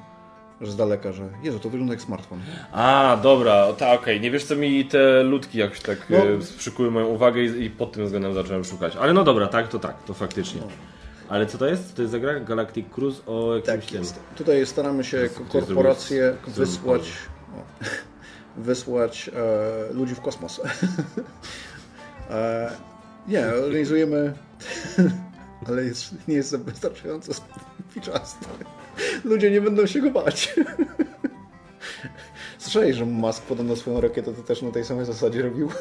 [0.62, 2.40] Że z daleka, że Jezu, to wygląda jak smartfon.
[2.72, 4.16] A, dobra, tak, okej.
[4.16, 4.20] Okay.
[4.20, 6.18] Nie wiesz co mi te ludki jakoś tak no.
[6.18, 8.96] E, przykuły moją uwagę i, i, pod tym względem zacząłem szukać.
[8.96, 10.62] Ale no dobra, tak, to tak, to faktycznie.
[10.62, 10.68] No.
[11.30, 11.96] Ale co to jest?
[11.96, 14.20] To jest zagra Galactic Cruise o jakimś tak, jest.
[14.36, 17.12] Tutaj staramy się jako korporację wysłać,
[17.58, 17.84] o,
[18.68, 19.30] wysłać
[19.90, 20.62] e, ludzi w kosmos.
[22.30, 22.72] e,
[23.28, 24.34] nie, organizujemy,
[25.68, 27.32] ale jest, nie jest wystarczająco
[27.92, 28.46] spiczaste.
[29.24, 30.56] Ludzie nie będą się go bać.
[32.58, 35.70] Słyszałeś, że Musk podobno swoją rakietę to też na tej samej zasadzie robił?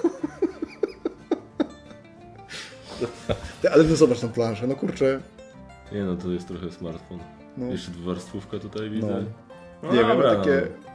[3.73, 5.21] Ale no zobacz tą planszę, no kurczę.
[5.93, 7.19] Nie no, to jest trochę smartfon.
[7.57, 7.67] No.
[7.67, 9.07] Jeszcze dwuwarstwówka tutaj widzę.
[9.07, 9.23] No.
[9.83, 10.63] No, nie wiem, takie...
[10.81, 10.87] No.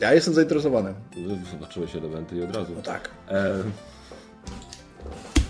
[0.00, 0.94] Ja jestem zainteresowany.
[1.52, 2.72] Zobaczyłeś elementy i od razu.
[2.76, 3.10] No tak.
[3.28, 3.54] E...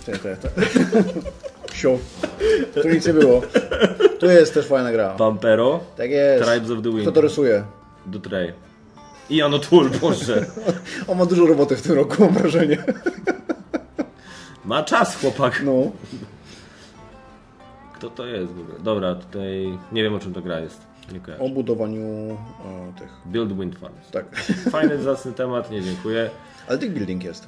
[0.05, 0.49] Te, te, te.
[1.73, 1.99] Siu.
[2.81, 3.41] Tu nic nie było.
[4.19, 5.09] Tu jest też fajna gra.
[5.09, 5.79] Pampero.
[5.97, 6.43] Tak jest.
[6.43, 7.01] Tribes of the Wind.
[7.01, 7.63] Kto to rysuje?
[8.05, 8.53] Dutray.
[9.29, 10.45] I Ano Tool, Boże.
[11.07, 12.77] On ma dużo roboty w tym roku, mam wrażenie.
[14.65, 15.61] Ma czas, chłopak.
[15.65, 15.91] No.
[17.93, 18.79] Kto to jest w ogóle?
[18.79, 20.81] Dobra, tutaj nie wiem o czym to gra jest.
[21.11, 23.09] Nie o budowaniu o, tych.
[23.25, 24.11] Build Wind Farms.
[24.11, 24.35] Tak.
[24.71, 26.29] Fajny, zacny temat, nie dziękuję.
[26.67, 27.47] Ale tych building jest.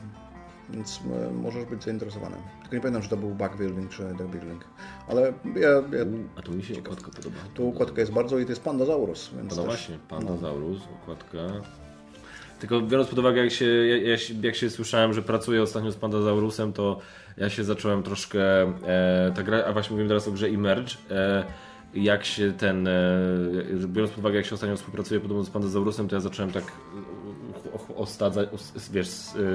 [0.70, 1.00] Więc
[1.30, 2.36] e, możesz być zainteresowany.
[2.62, 4.66] Tylko nie pamiętam, czy to był backbuilding czy deckbuilding.
[5.08, 5.22] Ale
[5.56, 6.06] ja, ja...
[6.36, 7.36] A tu mi się okładka podoba.
[7.54, 9.32] Tu okładka jest bardzo i to jest Pandasaurus.
[9.38, 9.66] Więc no też...
[9.66, 10.98] właśnie, Pandasaurus, no.
[11.02, 11.40] okładka.
[12.60, 16.74] Tylko biorąc pod uwagę, jak się, jak, jak się słyszałem, że pracuję ostatnio z Pandasaurusem,
[16.74, 17.00] to
[17.38, 18.62] ja się zacząłem troszkę.
[18.62, 20.96] E, ta gra, a właśnie mówimy teraz o grze Emerge.
[21.12, 21.46] E,
[21.94, 22.88] jak się ten.
[22.88, 22.92] E,
[23.88, 26.64] biorąc pod uwagę, jak się ostatnio współpracuję podobno z Pandasaurusem, to ja zacząłem tak
[27.96, 28.50] ostadzać,
[28.92, 29.10] wiesz,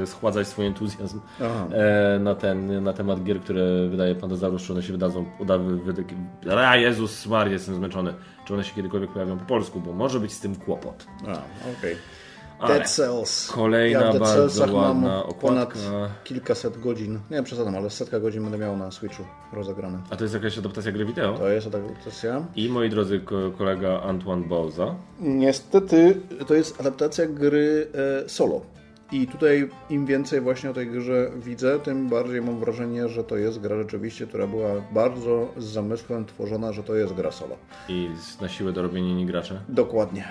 [0.06, 4.92] schładzać swój entuzjazm e, na, ten, na temat gier, które wydaje Pandasaurus, czy one się
[4.92, 6.02] wydadzą, uda, wyda,
[6.68, 8.14] a Jezus Maria, jestem zmęczony,
[8.44, 11.06] czy one się kiedykolwiek pojawią po polsku, bo może być z tym kłopot.
[11.22, 11.40] A, okej.
[11.78, 11.96] Okay.
[12.60, 13.50] Ale Dead Cells.
[13.52, 15.40] kolejna ja w Dead bardzo Cellsach ładna mam okładka.
[15.40, 15.74] ponad
[16.24, 17.12] kilkaset godzin.
[17.12, 19.98] Nie wiem, przesadzam, ale setka godzin będę miał na Switchu rozegrane.
[20.10, 21.32] A to jest jakaś adaptacja gry wideo?
[21.38, 22.46] To jest adaptacja.
[22.56, 24.94] I moi drodzy ko- kolega Antoine Bauza.
[25.20, 27.86] Niestety to jest adaptacja gry
[28.24, 28.60] e, solo.
[29.12, 33.36] I tutaj im więcej właśnie o tej grze widzę, tym bardziej mam wrażenie, że to
[33.36, 37.56] jest gra rzeczywiście, która była bardzo z zamysłem tworzona, że to jest gra solo.
[37.88, 39.60] I na siłę do robienia nie gracze.
[39.68, 40.24] Dokładnie.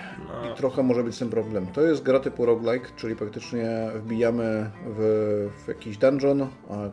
[0.52, 1.66] I trochę może być z tym problem.
[1.66, 6.46] To jest gra typu roguelike, czyli praktycznie wbijamy w, w jakiś dungeon,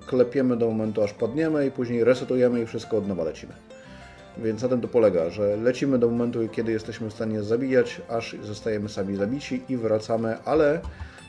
[0.08, 3.54] klepiemy do momentu aż padniemy i później resetujemy i wszystko od nowa lecimy.
[4.38, 8.36] Więc na tym to polega, że lecimy do momentu, kiedy jesteśmy w stanie zabijać, aż
[8.44, 10.82] zostajemy sami zabici i wracamy, ale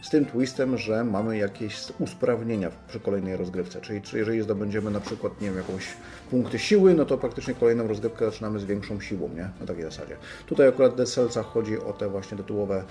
[0.03, 3.81] z tym twistem, że mamy jakieś usprawnienia przy kolejnej rozgrywce.
[3.81, 5.87] Czyli, czyli jeżeli zdobędziemy na przykład, nie wiem, jakąś
[6.31, 9.51] punkty siły, no to praktycznie kolejną rozgrywkę zaczynamy z większą siłą, nie?
[9.61, 10.17] Na takiej zasadzie.
[10.47, 12.85] Tutaj akurat w Dead Cellsach chodzi o te właśnie tytułowe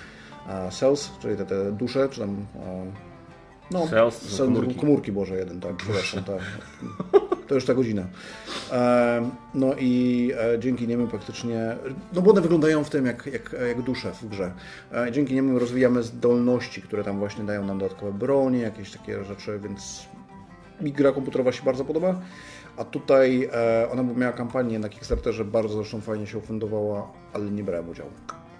[0.72, 2.46] cells, czyli te, te dusze, czy tam...
[3.72, 4.76] No, cell- komórki.
[4.76, 6.40] komórki, Boże, jeden, tak, przepraszam, tak.
[7.48, 8.04] To już ta godzina.
[8.72, 11.78] E, No i e, dzięki niemu praktycznie,
[12.14, 14.52] no bo one wyglądają w tym jak, jak, jak dusze w grze.
[14.94, 19.60] E, Dzięki niemu rozwijamy zdolności, które tam właśnie dają nam dodatkowe bronie, jakieś takie rzeczy,
[19.64, 20.06] więc
[20.82, 22.22] mi gra komputerowa się bardzo podoba.
[22.78, 27.64] A tutaj e, ona miała kampanię na Kickstarterze, bardzo zresztą fajnie się ufundowała, ale nie
[27.64, 28.10] brałem udziału.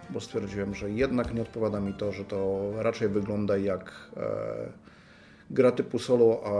[0.10, 4.87] Bo stwierdziłem, że jednak nie odpowiada mi to, że to raczej wygląda jak e,
[5.50, 6.52] gra typu solo, a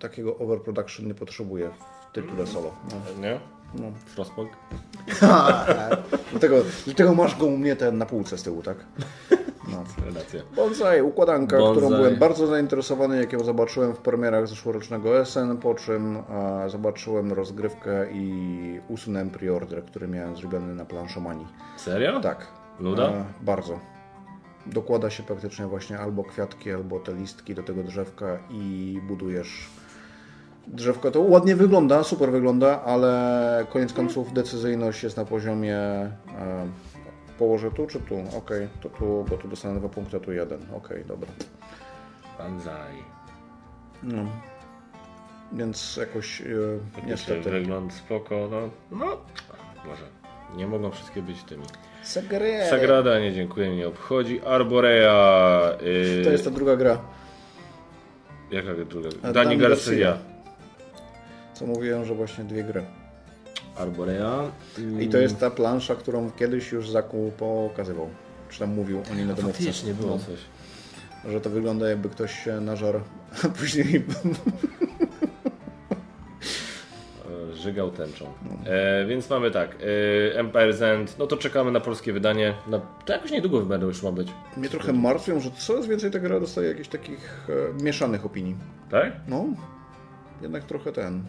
[0.00, 2.72] takiego overproduction nie potrzebuje w tytule solo.
[2.90, 3.20] No.
[3.22, 3.40] Nie?
[3.74, 3.92] No.
[4.06, 4.50] Frostpunk?
[6.30, 8.76] dlatego, dlatego masz go u mnie ten na półce z tyłu, tak?
[9.68, 9.84] No.
[10.06, 10.42] Relacja.
[10.56, 11.82] Bonsai, układanka, Bonsai.
[11.82, 17.32] którą byłem bardzo zainteresowany, jak ją zobaczyłem w premierach zeszłorocznego SN, po czym e, zobaczyłem
[17.32, 21.46] rozgrywkę i usunąłem preorder, który miałem zrobiony na planszomanii.
[21.76, 22.20] Serio?
[22.20, 22.46] Tak.
[22.80, 23.08] Nuda?
[23.08, 23.91] E, bardzo.
[24.66, 29.70] Dokłada się praktycznie właśnie albo kwiatki, albo te listki do tego drzewka i budujesz
[30.66, 31.10] drzewko.
[31.10, 36.10] To ładnie wygląda, super wygląda, ale koniec końców decyzyjność jest na poziomie e,
[37.38, 38.14] położę tu czy tu?
[38.38, 40.60] Okej, to tu, bo tu dostanę dwa punkty, a tu jeden.
[40.74, 41.28] Okej, dobra.
[42.38, 43.02] Banzai.
[44.02, 44.24] No.
[45.52, 46.46] Więc jakoś e,
[47.06, 47.50] niestety.
[47.50, 48.70] Wygląd spoko, no.
[48.98, 49.16] No,
[49.86, 50.21] może.
[50.56, 51.62] Nie mogą wszystkie być tymi.
[52.02, 52.70] Sagrada.
[52.70, 54.40] Sagrada, nie dziękuję, mnie obchodzi.
[54.44, 55.70] Arborea.
[56.18, 56.98] Yy, To jest ta druga gra,
[58.50, 59.08] Jaka druga?
[59.22, 60.18] Dani Dani Garcia.
[61.54, 62.82] co mówiłem, że właśnie dwie gry.
[63.76, 64.42] Arborea.
[65.00, 68.08] I to jest ta plansza, którą kiedyś już Zaku pokazywał.
[68.50, 69.58] Czy tam mówił o niej na domówce.
[69.64, 70.38] Faktycznie było No, coś.
[71.32, 73.00] że to wygląda jakby ktoś się nażar,
[73.44, 74.04] a później
[77.62, 78.26] Żygał tęczą.
[78.66, 79.76] E, więc mamy tak.
[80.34, 81.18] E, Empire's End.
[81.18, 82.54] No to czekamy na polskie wydanie.
[82.66, 84.28] Na, to jakoś niedługo będą już ma być.
[84.56, 87.48] mnie trochę martwią, że coraz więcej ta gra dostaje jakichś takich
[87.78, 88.56] e, mieszanych opinii.
[88.90, 89.12] Tak?
[89.28, 89.44] No,
[90.42, 91.24] jednak trochę ten.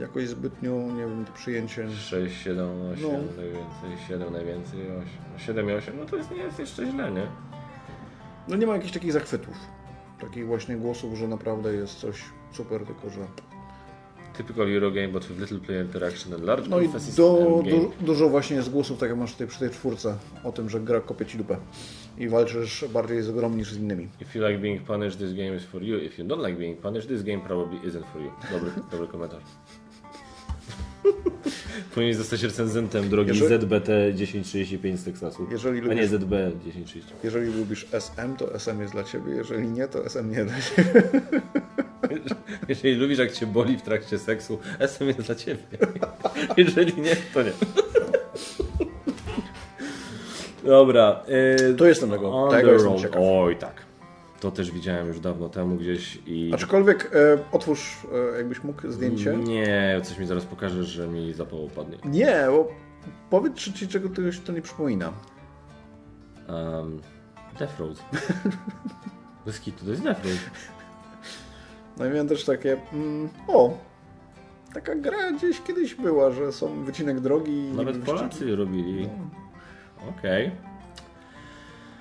[0.00, 1.90] Jakoś zbytnio, nie wiem, to przyjęcie.
[1.90, 3.18] 6, 7, 8 No.
[3.42, 5.06] najwięcej, 7 najwięcej, 8.
[5.38, 7.26] 7 i 8, no to jest, nie jest jeszcze źle, nie?
[8.48, 9.54] No nie ma jakichś takich zachwytów.
[10.20, 13.20] Takich właśnie głosów, że naprawdę jest coś super, tylko że.
[14.36, 18.56] Typical Eurogame, but with little player interaction and large No i do, du, dużo właśnie
[18.56, 21.38] jest głosów, tak jak masz tutaj przy tej czwórce, o tym, że gra kopie ci
[21.38, 21.56] dupę.
[22.18, 24.08] I walczysz bardziej z grą niż z innymi.
[24.20, 25.98] If you like being punished, this game is for you.
[25.98, 28.30] If you don't like being punished, this game probably isn't for you.
[28.52, 29.42] Dobry, dobry komentarz.
[31.94, 35.46] Powinien zostać recenzentem drogi Jeżeli- ZBT 1035 z Teksasu.
[35.50, 36.32] Jeżeli A nie lubisz- ZB
[36.64, 37.12] 1030.
[37.24, 41.02] Jeżeli lubisz SM, to SM jest dla ciebie, jeżeli nie, to SM nie dla ciebie.
[42.68, 45.62] Jeżeli lubisz jak cię boli w trakcie seksu, SM jest dla ciebie.
[46.56, 47.52] Jeżeli nie, to nie.
[50.64, 51.22] Dobra.
[51.68, 52.48] Yy, To jestem tego.
[52.50, 53.22] Tego jestem ciekaw.
[53.24, 53.86] Oj tak.
[54.40, 56.50] To też widziałem już dawno temu gdzieś i...
[56.54, 57.96] Aczkolwiek e, otwórz,
[58.34, 59.36] e, jakbyś mógł zdjęcie.
[59.36, 61.98] Nie, coś mi zaraz pokażesz, że mi zapał upadnie.
[62.04, 62.68] Nie, bo
[63.30, 65.12] powiedz, czy ci czego czegoś to nie przypomina.
[66.48, 67.00] Um,
[67.58, 68.02] Death Road.
[69.46, 70.38] Bez to jest Death Road.
[71.96, 73.78] No i miałem też takie, mm, o,
[74.74, 77.98] taka gra gdzieś kiedyś była, że są wycinek drogi i Nawet.
[77.98, 79.08] Polacy robili.
[80.18, 80.50] Okej.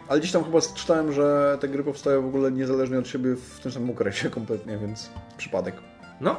[0.08, 3.60] Ale gdzieś tam chyba czytałem, że te gry powstają w ogóle niezależnie od siebie w
[3.60, 5.76] tym samym okresie kompletnie, więc przypadek.
[6.22, 6.36] No.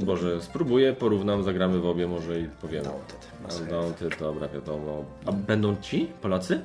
[0.00, 2.88] Boże, spróbuję, porównam, zagramy w obie może i powiemy.
[2.88, 3.76] Undaunted, masakra.
[3.78, 5.04] Undaunted, dobra, wiadomo.
[5.26, 6.60] A będą ci Polacy?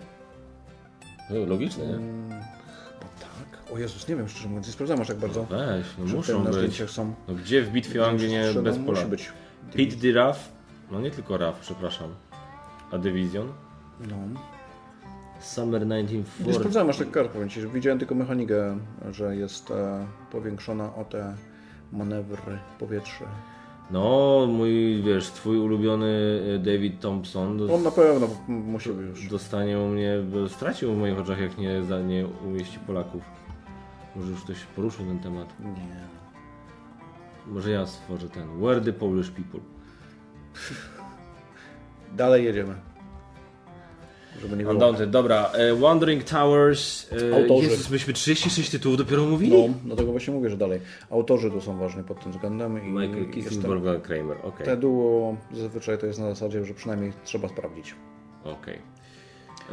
[1.30, 2.00] No, Logiczne, nie?
[3.74, 5.44] O Jezus, nie wiem szczerze mówiąc, nie sprawdzam aż tak bardzo.
[5.50, 6.54] Weź, no Że muszą na być.
[6.56, 7.14] zdjęciach są.
[7.28, 8.98] No gdzie w bitwie o Anglię nie bez no, Pola?
[9.00, 9.32] Musi być.
[9.76, 10.52] Pete the Raff,
[10.92, 12.10] no nie tylko Raff, przepraszam.
[12.92, 13.48] A Division?
[14.10, 14.16] No.
[15.40, 16.54] Summer Nie 1940.
[16.60, 18.78] sprawdzałem aż tak kart, powiem Ci, że widziałem tylko mechanikę,
[19.12, 21.36] że jest e, powiększona o te
[21.92, 23.26] manewry powietrze.
[23.92, 26.06] No, mój, wiesz, twój ulubiony
[26.56, 29.28] y, David Thompson On na pewno m- musi już.
[29.28, 33.22] dostanie u mnie, bo stracił w moich oczach, jak nie, za, nie umieści Polaków.
[34.16, 35.60] Może już ktoś poruszył ten temat.
[35.60, 36.08] Nie.
[37.48, 38.62] Może ja stworzę ten.
[38.62, 39.60] Where the Polish people?
[42.16, 42.76] Dalej jedziemy.
[44.42, 44.94] Żeby nie było.
[45.08, 45.52] Dobra.
[45.54, 47.14] E, Wandering Towers.
[47.32, 47.70] E, Autorzy.
[47.70, 49.68] Jezus, myśmy 36 tytułów dopiero mówili?
[49.68, 50.80] No, dlatego właśnie mówię, że dalej.
[51.10, 53.30] Autorzy tu są ważni pod tym względem i Michael.
[53.32, 54.66] Kissenberg, Kramer, okej.
[54.66, 57.96] Te duo zazwyczaj to jest na zasadzie, że przynajmniej trzeba sprawdzić.
[58.44, 58.80] Okej.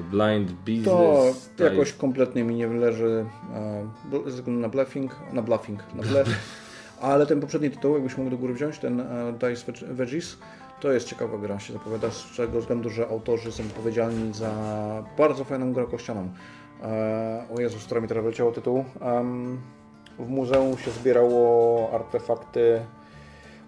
[0.02, 1.50] Blind Business.
[1.56, 3.88] To jakoś kompletnie mi nie leży e,
[4.30, 6.28] ze względu na bluffing, na bluffing, na bluff.
[7.00, 10.38] Ale ten poprzedni tytuł, jakbyś mógł do góry wziąć, ten e, Dice Veg- Veggies,
[10.80, 14.50] to jest ciekawa gra, się zapowiada, z tego względu, że autorzy są odpowiedzialni za
[15.18, 16.28] bardzo fajną grę kościaną.
[16.82, 18.84] E, o Jezus, która mi teraz leciało tytuł.
[20.18, 22.80] W muzeum się zbierało artefakty.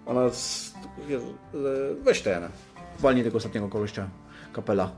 [0.05, 0.75] Ona jest...
[2.03, 2.43] Weź ten.
[2.99, 4.07] Walnij tego ostatniego koleścia.
[4.53, 4.91] Kapela.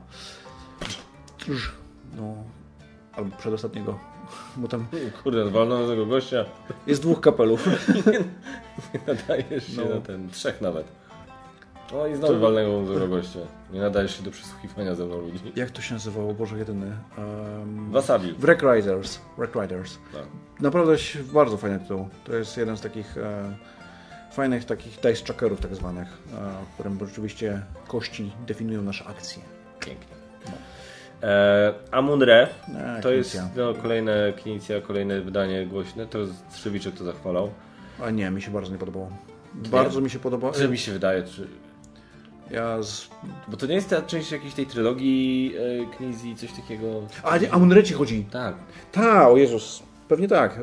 [2.16, 2.34] No,
[3.12, 3.98] albo przedostatniego.
[4.56, 4.86] Bo tam
[5.22, 6.44] Kurde, walnąłem tego gościa.
[6.86, 7.66] jest dwóch kapelów.
[8.94, 9.94] Nie nadajesz się No.
[9.94, 10.30] na ten.
[10.30, 10.86] Trzech nawet.
[11.92, 13.38] No i znowu walnego tego gościa.
[13.72, 15.52] Nie nadajesz się do przesłuchiwania ze mną ludzi.
[15.56, 16.34] Jak to się nazywało?
[16.34, 16.96] Boże, jedyny.
[17.18, 18.32] Um, Wasabi.
[18.32, 19.18] Wreck Riders.
[19.38, 19.98] Wreck Riders.
[20.12, 20.22] Tak.
[20.60, 22.08] Naprawdę ś- bardzo fajny tytuł.
[22.24, 23.56] To jest jeden z takich e,
[24.32, 29.42] fajnych takich dice checkerów tak zwanych, e, w którym rzeczywiście kości definiują nasze akcje.
[29.80, 30.16] Pięknie.
[31.22, 34.32] E, Amun-Re E, to jest no, kolejne
[34.86, 36.06] kolejne wydanie głośne.
[36.06, 37.50] To jest Trzewiczek to zachwalał.
[38.02, 39.10] A nie, mi się bardzo nie podobało.
[39.54, 40.52] Bardzo mi się podoba.
[40.52, 41.48] Że mi się wydaje, czy...
[42.50, 43.08] Ja z...
[43.48, 46.86] bo to nie jest ta część jakiejś tej trylogii e, Knizji, coś takiego.
[47.22, 48.26] A nie, Amunreci chodzi.
[48.30, 48.54] Tak.
[48.92, 49.82] Ta, o Jezus.
[50.08, 50.60] Pewnie tak.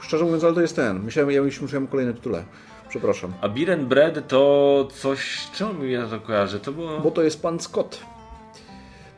[0.00, 1.00] Szczerze mówiąc, ale to jest ten.
[1.00, 2.44] Myślałem, ja już musiałem kolejne tytule.
[2.88, 3.32] Przepraszam.
[3.40, 6.60] A Biren Bread to coś, czemu mi ja to kojarzę?
[6.60, 7.00] To było...
[7.00, 8.00] Bo to jest pan Scott.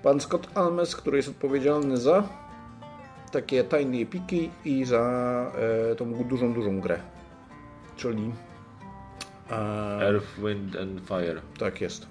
[0.05, 2.29] Pan Scott Almes, który jest odpowiedzialny za
[3.33, 5.01] takie tajne epiki i za
[5.91, 6.99] e, tą dużą, dużą grę.
[7.97, 8.33] Czyli...
[9.51, 9.55] E,
[10.03, 11.41] Earth, Wind and Fire.
[11.59, 12.07] tak jest.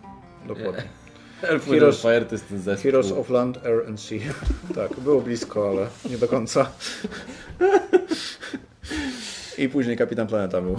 [0.47, 0.83] Dokładnie.
[1.49, 2.83] Earth, Wind Heroes- and Fire to jest ten zespół.
[2.83, 4.19] Heroes of Land, Air and Sea.
[4.75, 6.71] tak, było blisko, ale nie do końca.
[9.57, 10.77] I później Kapitan Planeta był.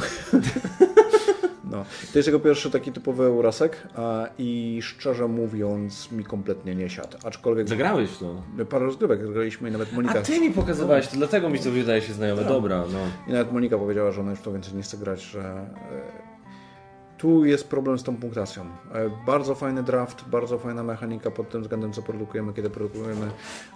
[1.75, 1.85] No.
[2.13, 7.19] To jest jego pierwszy taki typowy Eurasek a, i szczerze mówiąc mi kompletnie nie siadł.
[7.25, 8.43] Aczkolwiek Zagrałeś to.
[8.71, 12.03] parę rozgrywek graliśmy i nawet Monika, A ty mi pokazywałeś, to dlatego mi to wydaje
[12.03, 12.45] się znajome.
[12.45, 12.99] Dobra, no.
[13.29, 16.24] i nawet Monika powiedziała, że ona już to więcej nie chce grać, że e,
[17.25, 18.63] tu jest problem z tą punktacją.
[18.95, 23.31] E, Bardzo fajny draft, bardzo fajna mechanika pod tym względem, co produkujemy, kiedy produkujemy.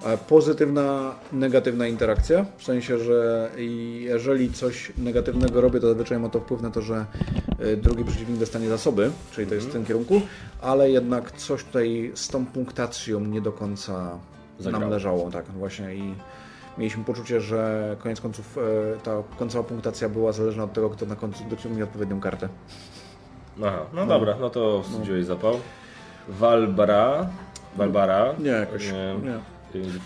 [0.04, 3.50] E, Pozytywna, negatywna interakcja, w sensie, że
[4.00, 7.06] jeżeli coś negatywnego robię, to zazwyczaj ma to wpływ na to, że
[7.58, 10.20] e, drugi przeciwnik dostanie zasoby, czyli to jest w tym kierunku,
[10.62, 14.18] ale jednak coś tutaj z tą punktacją nie do końca
[14.58, 14.80] Zagrało.
[14.82, 16.14] nam leżało, tak właśnie i
[16.78, 18.58] mieliśmy poczucie, że koniec końców
[19.02, 22.48] ta końcowa punktacja była zależna od tego, kto na końcu dociągnie odpowiednią kartę.
[23.64, 25.54] Aha, no dobra, no to wstydziłeś zapał.
[26.28, 27.26] Walbara.
[27.76, 28.34] Walbara.
[28.38, 28.86] Nie, jakoś.
[29.24, 29.38] Nie.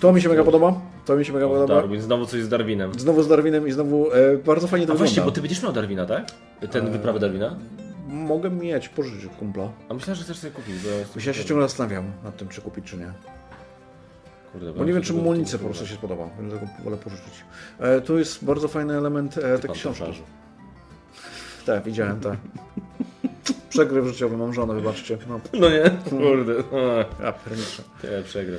[0.00, 0.80] To mi się mega podoba.
[1.04, 1.74] To mi się mega podoba.
[1.74, 2.98] Darwin, znowu coś z Darwinem.
[2.98, 5.30] Znowu z Darwinem i znowu e, bardzo fajnie to A właśnie, wygląda.
[5.30, 6.24] bo ty będziesz miał Darwina, tak?
[6.70, 7.56] Ten wyprawę Darwina?
[8.08, 9.68] Mogę mieć, pożyczyć kumpla.
[9.88, 10.74] A myślałem, że chcesz sobie kupić.
[11.14, 13.12] Bo ja, się ciągle zastanawiam nad tym, czy kupić, czy nie.
[14.52, 17.44] Kurde, Bo nie wiem, czy mu po prostu się spodoba, więc tego wolę pożyczyć.
[17.78, 20.08] E, tu jest bardzo fajny element e, tych książek.
[21.66, 22.36] Tak, widziałem, tak.
[23.68, 25.18] Przegryw życiowy, mam żonę, wybaczcie.
[25.28, 25.90] No, No nie?
[26.10, 26.54] Kurde.
[26.72, 27.82] A, ja pierniczę.
[28.02, 28.56] Ja przegrę.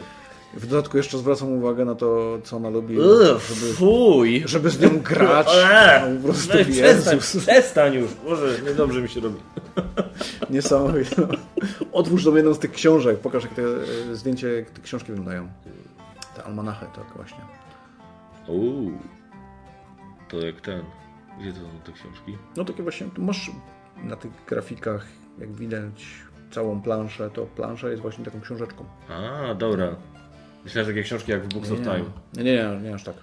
[0.53, 4.43] W dodatku jeszcze zwracam uwagę na to, co ona lubi, Ugh, żeby, fuj!
[4.45, 5.47] żeby z nią grać.
[5.55, 8.11] Eee, No, po prostu No przestań, przestań już.
[8.25, 9.35] Może niedobrze mi się robi.
[10.49, 11.21] Niesamowite.
[11.21, 11.27] No.
[11.91, 13.61] Otwórz sobie jedną z tych książek, pokaż jak te
[14.11, 15.47] e, zdjęcie, jak te książki wyglądają.
[16.35, 17.39] Te almanachy, tak właśnie.
[18.47, 18.91] Uuu.
[20.29, 20.83] To jak ten.
[21.39, 22.37] Gdzie to są te książki?
[22.57, 23.51] No takie właśnie, masz
[24.03, 25.05] na tych grafikach,
[25.39, 26.05] jak widać,
[26.51, 28.85] całą planszę, to plansza jest właśnie taką książeczką.
[29.09, 29.95] A, dobra.
[30.63, 32.03] Myślałem, że takie książki jak w Books of Time.
[32.33, 33.15] Nie, nie, nie, nie aż tak.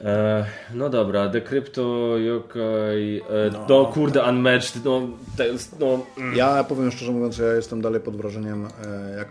[0.00, 3.84] E, no dobra, The Crypto, Yokai, e, no.
[3.86, 5.00] kurde, Unmatched, no,
[5.38, 6.36] jest, no, mm.
[6.36, 9.28] Ja powiem szczerze mówiąc, ja jestem dalej pod wrażeniem, e, jak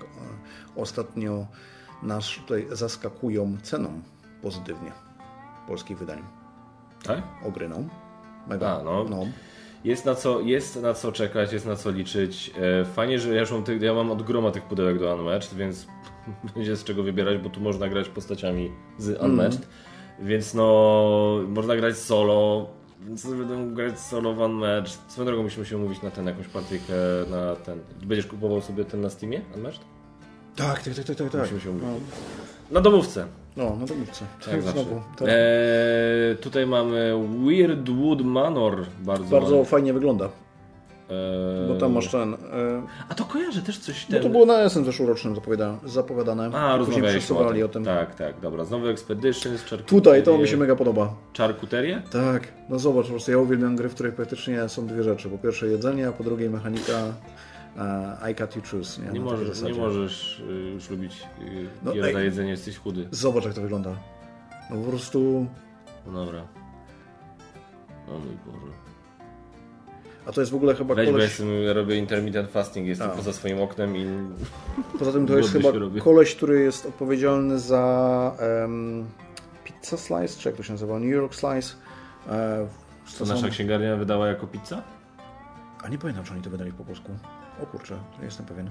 [0.76, 1.47] ostatnio
[2.03, 4.01] nas tutaj zaskakują ceną
[4.41, 4.91] pozytywnie
[5.68, 6.24] polskich wydań.
[7.03, 7.22] tak?
[7.45, 7.78] Ogry, no.
[8.47, 8.80] Mega.
[8.80, 9.03] A, no.
[9.09, 9.26] no.
[9.88, 12.51] Jest na co, jest na co czekać, jest na co liczyć.
[12.81, 15.53] E, fajnie, że ja, już mam tych, ja mam od groma tych pudełek do Unmatched,
[15.53, 15.88] więc
[16.55, 19.67] będzie z czego wybierać, bo tu można grać postaciami z Unmatched.
[20.19, 22.69] Więc no, można grać solo,
[23.07, 24.99] więc będę grać solo w Unmatched.
[25.07, 26.93] Swoją drogą musimy się umówić na ten, jakąś partyjkę,
[27.29, 27.79] na ten.
[28.05, 29.81] Będziesz kupował sobie ten na Steamie, Unmatched?
[30.55, 31.31] Tak, tak, tak, tak, tak.
[31.31, 31.41] tak.
[31.41, 31.88] Musimy się umówić.
[31.89, 33.27] No, Na domówce.
[33.57, 34.25] No, no to mówcie.
[34.41, 34.61] Zawsze.
[34.71, 35.27] Znowu, tak.
[35.27, 37.13] Eee, tutaj mamy
[37.45, 38.85] Weirdwood Manor.
[38.99, 39.65] Bardzo, Bardzo ładny.
[39.69, 40.29] fajnie wygląda,
[41.09, 42.33] Eee, bo tam masz ten...
[42.33, 42.37] E,
[43.09, 44.23] A to kojarzę też coś no ten...
[44.23, 46.49] to było na jesen zeszłorocznym zapowiada, zapowiadane.
[46.53, 47.85] A, Później przesuwali o tym.
[47.85, 48.65] Tak, tak, dobra.
[48.65, 49.85] Znowu Expeditions, Charcuterie.
[50.01, 51.13] Tutaj to mi się mega podoba.
[51.37, 52.01] Charcuterię?
[52.11, 55.29] Tak, no zobacz, po prostu ja uwielbiam gry, w których praktycznie są dwie rzeczy.
[55.29, 56.93] Po pierwsze jedzenie, a po drugie mechanika
[58.32, 59.01] I cut you choose.
[59.01, 63.07] Nie, Nie możesz, nie możesz y, już lubić y, No, gier za jedzenie, jesteś chudy.
[63.11, 63.95] Zobacz jak to wygląda.
[64.69, 65.45] No po prostu...
[66.07, 66.41] No dobra.
[68.07, 68.73] O mój Boże.
[70.25, 71.23] A to jest w ogóle chyba Weź, koleś...
[71.23, 73.13] jestem, ja robię intermittent fasting, jestem A.
[73.13, 74.05] poza swoim oknem i...
[74.99, 75.69] Poza tym to jest chyba
[76.03, 79.05] koleś, który jest odpowiedzialny za em,
[79.63, 80.99] Pizza Slice, czy jak to się nazywa?
[80.99, 81.73] New York Slice.
[82.30, 82.67] E,
[83.19, 84.84] To nasza księgarnia wydała jako pizza?
[85.84, 87.11] A nie pamiętam, czy oni to wydali po polsku.
[87.63, 88.69] O kurczę, jestem pewien.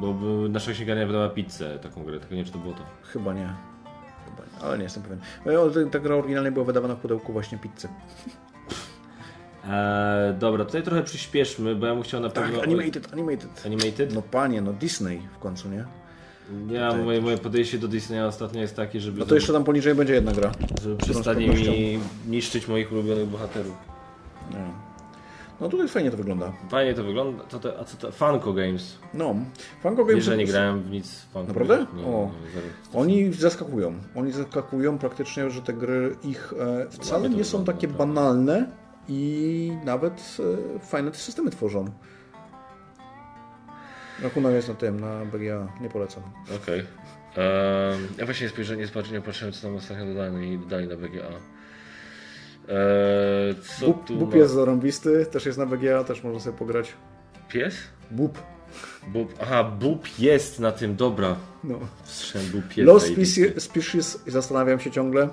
[0.00, 0.14] Bo
[0.48, 2.82] nasza księgarnia wydała pizzę, taką grę, tylko nie wiem, czy to było to.
[3.02, 3.48] Chyba nie.
[4.24, 5.20] Chyba nie, ale nie jestem pewien.
[5.46, 7.88] No, ta- Ta gra oryginalnie była wydawana w pudełku właśnie pizzy.
[9.70, 12.62] Eee, dobra, tutaj trochę przyspieszmy, bo ja bym chciał na Tak, pewno...
[12.62, 13.62] animated, animated.
[13.66, 14.14] Animated?
[14.14, 15.84] No panie, no Disney w końcu, nie?
[16.68, 19.94] Ja, moje, moje podejście do Disneya ostatnio jest takie, żeby, No to jeszcze tam poniżej
[19.94, 20.52] będzie jedna gra.
[20.82, 23.74] żeby którą z przestali pewnością- mi niszczyć moich ulubionych bohaterów.
[24.50, 24.85] Nie.
[25.60, 26.52] No tutaj fajnie to wygląda.
[26.70, 27.44] Fajnie to wygląda.
[27.44, 28.12] To te, a co to?
[28.12, 28.98] Funko Games.
[29.14, 29.34] No,
[29.82, 30.24] Funko Games...
[30.24, 31.86] Że nie grałem w nic Funko Naprawdę?
[31.94, 32.30] Nie, O.
[32.94, 33.00] nie.
[33.00, 33.94] Oni zaskakują.
[34.14, 38.14] Oni zaskakują praktycznie, że te gry ich e, wcale nie są takie naprawdę.
[38.14, 38.66] banalne
[39.08, 40.36] i nawet
[40.76, 41.84] e, fajne te systemy tworzą.
[44.22, 46.22] Rachunek jest na tym, na BGA, nie polecam.
[46.62, 46.80] Okej.
[46.80, 48.50] Ehm, ja właśnie nie,
[48.86, 51.28] spojrzałem, nie patrzyłem, co tam ostatnio dodali, dodali na BGA.
[52.68, 53.54] Eee,
[54.06, 56.92] tu Bób ma- jest zarąbisty, też jest na BGA, też można sobie pograć.
[57.48, 57.74] Pies?
[58.10, 58.38] Bób.
[59.08, 59.34] Bób.
[59.42, 61.36] Aha, Bób jest na tym, dobra.
[61.64, 61.78] No.
[62.52, 62.86] Bób jest.
[62.88, 63.06] Lost.
[63.06, 65.28] Species, Species zastanawiam się ciągle,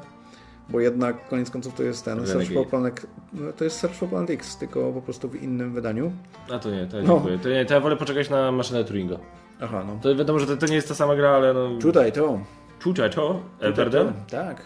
[0.69, 4.09] bo jednak koniec końców to jest ten Search for Planet, no, to jest Search for
[4.09, 6.11] Planet X, tylko po prostu w innym wydaniu.
[6.51, 7.13] A to nie, to ja No.
[7.13, 7.37] dziękuję.
[7.37, 9.17] To, nie, to ja wolę poczekać na maszynę Turinga.
[9.61, 9.99] Aha, no.
[10.01, 11.69] To wiadomo, że to, to nie jest ta sama gra, ale no...
[11.81, 12.39] Tutaj to.
[12.79, 13.41] Czuczaj to?
[13.59, 14.13] Everdell?
[14.29, 14.61] Tak.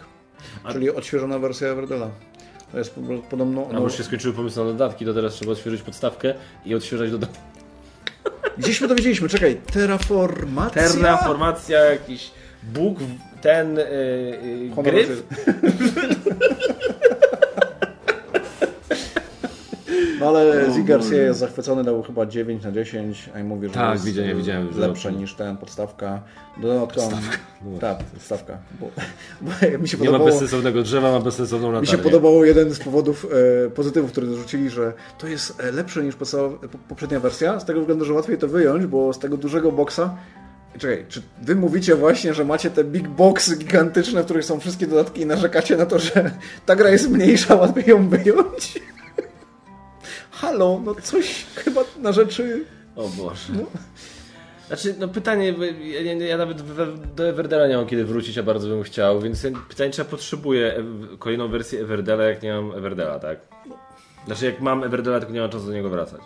[0.71, 2.09] Czyli odświeżona wersja Everdela.
[2.71, 3.67] To jest po, podobno.
[3.69, 6.33] A No, bo już się skończyły pomysły na dodatki, to teraz trzeba odświeżyć podstawkę
[6.65, 7.39] i odświeżać dodatki.
[8.57, 10.81] gdzieś to widzieliśmy, czekaj, terraformacja.
[10.81, 12.31] Terraformacja, jakiś
[12.63, 12.99] Bóg,
[13.41, 15.23] ten yy, yy, gryf.
[20.16, 23.73] No ale Z Garcia jest zachwycony, dał chyba 9 na 10, a i mówi, że
[23.73, 26.21] Tak, jest widziałem, e, widziałem, że lepsze niż ten, podstawka.
[26.61, 27.17] Dodatkowo.
[27.79, 28.57] Tak, podstawka.
[28.79, 28.89] Bo,
[29.41, 31.91] bo mi się Nie ma bezsensownego drzewa, ma bezsensowną latarnię.
[31.91, 33.27] mi się podobało jeden z powodów
[33.65, 36.15] e, pozytywów, które dorzucili, że to jest e, lepsze niż
[36.89, 40.17] poprzednia wersja, z tego względu, że łatwiej to wyjąć, bo z tego dużego boksa
[40.77, 44.87] Czekaj, czy wy mówicie właśnie, że macie te big boxy gigantyczne, w których są wszystkie
[44.87, 46.31] dodatki i narzekacie na to, że
[46.65, 48.79] ta gra jest mniejsza, łatwiej ją wyjąć?
[50.41, 52.65] Halo, no coś chyba na rzeczy...
[52.95, 53.53] O Boże.
[54.67, 55.55] Znaczy, no pytanie,
[56.03, 56.61] ja, ja, nawet
[57.15, 60.83] do Everdela nie mam kiedy wrócić, a bardzo bym chciał, więc pytanie, czy ja potrzebuję
[61.19, 63.39] kolejną wersję Everdela, jak nie mam Everdela, tak?
[64.25, 66.21] Znaczy, jak mam Everdela, tylko nie mam czasu do niego wracać.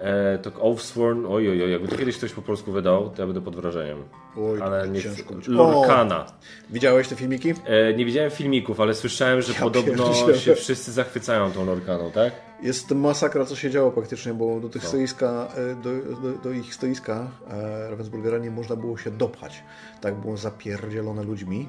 [0.00, 3.26] E, to Oathsworn, oj, oj, oj, jakby to kiedyś ktoś po polsku wydał, to ja
[3.26, 3.98] będę pod wrażeniem.
[4.36, 5.48] Oj, ale nie ciężko być.
[5.48, 6.26] Lorcana.
[6.70, 7.54] Widziałeś te filmiki?
[7.64, 12.49] E, nie widziałem filmików, ale słyszałem, że Ja podobno się wszyscy zachwycają tą Lorcaną, tak?
[12.62, 15.90] Jest masakra, co się działo praktycznie, bo do tych stoiska, e, do,
[16.22, 19.62] do, do ich stoiska e, Ravensburgera nie można było się dopchać.
[20.00, 21.68] Tak było zapierdzielone ludźmi.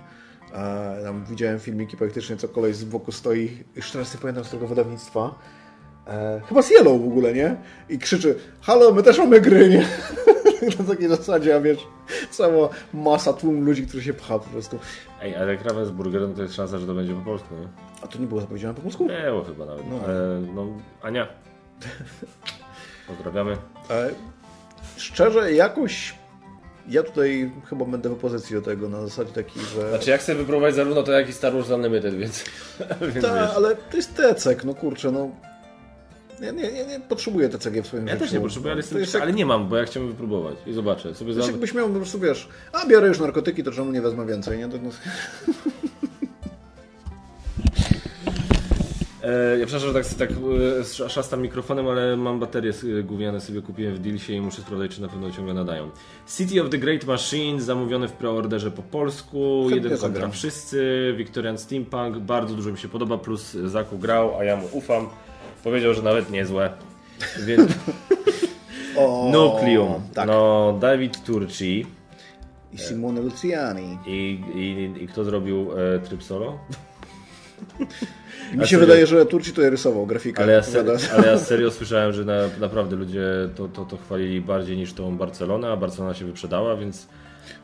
[0.53, 4.49] E, tam widziałem filmiki praktycznie, co kolej z boku stoi, już teraz nie pamiętam z
[4.49, 5.35] tego wydawnictwa,
[6.07, 7.55] e, chyba z Yellow w ogóle, nie?
[7.89, 9.85] I krzyczy, halo, my też mamy gry, nie?
[10.79, 11.87] Na takiej zasadzie, a wiesz,
[12.31, 14.79] cała masa, tłum ludzi, który się pcha po prostu.
[15.21, 17.67] Ej, ale jak Ravensburger, no to jest szansa, że to będzie po polsku, nie?
[18.01, 19.07] A to nie było zapowiedziane po polsku?
[19.07, 19.89] Było chyba nawet.
[19.89, 19.99] No.
[20.05, 20.67] Ale, no,
[21.01, 21.27] Ania.
[23.07, 23.57] Pozdrawiamy.
[23.89, 24.09] E,
[24.97, 26.13] Szczerze, jakoś
[26.87, 29.89] ja tutaj chyba będę w opozycji do tego, na zasadzie takiej, że...
[29.89, 32.45] Znaczy, ja chcę wypróbować zarówno to, jak i Star Wars Unlimited, więc...
[33.13, 33.55] więc Ta, wiesz.
[33.55, 35.29] ale to jest tecek, no kurczę, no...
[36.41, 38.25] Ja nie, nie, nie potrzebuję TCG w swoim Ja życiu.
[38.25, 40.73] też nie potrzebuję, ale, jestem, jest, ale jak, nie mam, bo ja chciałem wypróbować i
[40.73, 41.15] zobaczę.
[41.15, 41.51] Sobie to jest za...
[41.51, 44.69] jakbyś miał po prostu, wiesz, a biorę już narkotyki, to czemu nie wezmę więcej, nie?
[44.69, 44.89] To, no,
[49.23, 50.37] E, ja przepraszam, że tak, tak
[51.05, 54.91] e, szastam mikrofonem, ale mam baterie e, gówniane sobie kupiłem w Dealsie i muszę sprawdzać,
[54.91, 55.89] czy na pewno ciągle nadają.
[56.37, 61.57] City of the Great Machine, zamówiony w preorderze po polsku, Chętnie jeden kontra wszyscy, Victorian
[61.57, 65.09] Steampunk, bardzo dużo mi się podoba, plus Zaku grał, a ja mu ufam.
[65.63, 66.69] Powiedział, że nawet niezłe.
[67.45, 67.71] Więc
[68.97, 70.27] O, Nucleum, Tak.
[70.27, 71.85] no David Turci
[72.73, 73.97] I Simone Luciani.
[74.07, 76.59] i, i, i kto zrobił e, tryb solo?
[78.53, 78.79] Mi się serio?
[78.79, 80.43] wydaje, że Turci to rysował grafikę.
[80.43, 80.99] Ale ja, se, opowiada.
[81.13, 83.23] ale ja serio słyszałem, że na, naprawdę ludzie
[83.55, 87.07] to, to, to chwalili bardziej niż tą Barcelonę, a Barcelona się wyprzedała, więc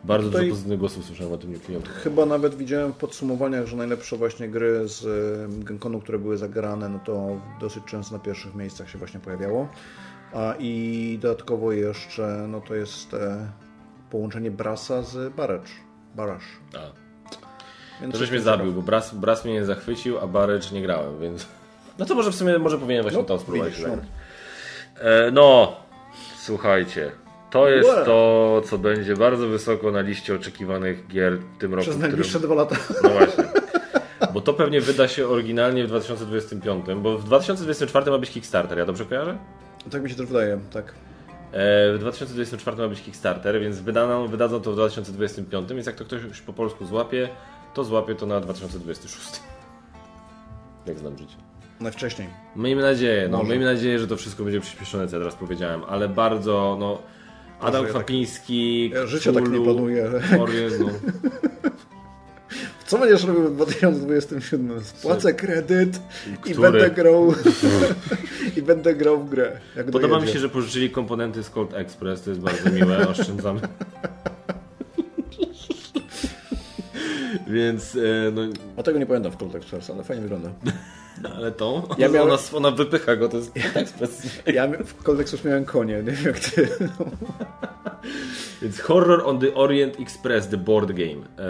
[0.08, 1.84] bardzo Tutaj- dużo pozytywnych głosów słyszałem o tym Nucleum.
[1.84, 5.04] Chyba nawet widziałem w podsumowaniach, że najlepsze właśnie gry z
[5.64, 9.68] Genkonu, które były zagrane, no to dosyć często na pierwszych miejscach się właśnie pojawiało.
[10.34, 13.48] A i dodatkowo jeszcze, no to jest e,
[14.10, 15.70] połączenie Brasa z Baracz.
[16.16, 16.44] Barasz.
[16.76, 16.80] A,
[18.02, 21.20] Więc to żeś mnie zabił, bo Bras, Bras mnie nie zachwycił, a Barrecz nie grałem,
[21.20, 21.46] więc...
[22.00, 23.70] No to może w sumie, może powinienem właśnie No, to spróbować.
[23.74, 23.98] widzisz, no.
[25.02, 25.76] E, no,
[26.38, 27.12] słuchajcie.
[27.50, 31.82] To jest to, co będzie bardzo wysoko na liście oczekiwanych gier w tym roku.
[31.84, 32.76] Przez w którym- najbliższe dwa lata.
[33.04, 33.44] No właśnie.
[34.34, 38.86] Bo to pewnie wyda się oryginalnie w 2025, bo w 2024 ma być Kickstarter, ja
[38.86, 39.38] dobrze kojarzę?
[39.92, 40.86] Tak mi się też wydaje, tak.
[41.52, 46.06] E, w 2024 ma być Kickstarter, więc wydano, wydadzą to w 2025, więc jak to
[46.06, 47.30] ktoś po polsku złapie,
[47.74, 49.42] to złapie to na 2026.
[50.86, 51.36] Jak znam życie.
[51.80, 52.28] Najwcześniej.
[52.56, 53.50] Miejmy nadzieję, no, Może.
[53.50, 57.02] miejmy nadzieję, że to wszystko będzie przyspieszone, co ja teraz powiedziałem, ale bardzo, no...
[57.60, 60.12] Adam ja tak- Kwapiński, ja życia tak nie planuję.
[60.40, 60.90] Orient, no.
[62.88, 64.84] Co będziesz robił w 2027?
[64.84, 66.00] Spłacę kredyt
[66.46, 67.34] i będę grał
[68.58, 69.60] i będę grał w grę.
[69.76, 70.34] Podoba mi dojedzie.
[70.34, 73.60] się, że pożyczyli komponenty z Cold Express, to jest bardzo miłe, oszczędzamy.
[77.50, 78.42] Więc, e, no,
[78.78, 80.50] O tego nie pamiętam w Cold Express, ale fajnie wygląda.
[81.36, 84.22] ale tą, Ja miałem- ona, ona wypycha go, to jest Cold Express.
[84.56, 86.68] Ja w Cold Express miałem konie, nie wiem jak ty.
[88.62, 91.26] Więc Horror on the Orient Express, the board game.
[91.40, 91.48] E,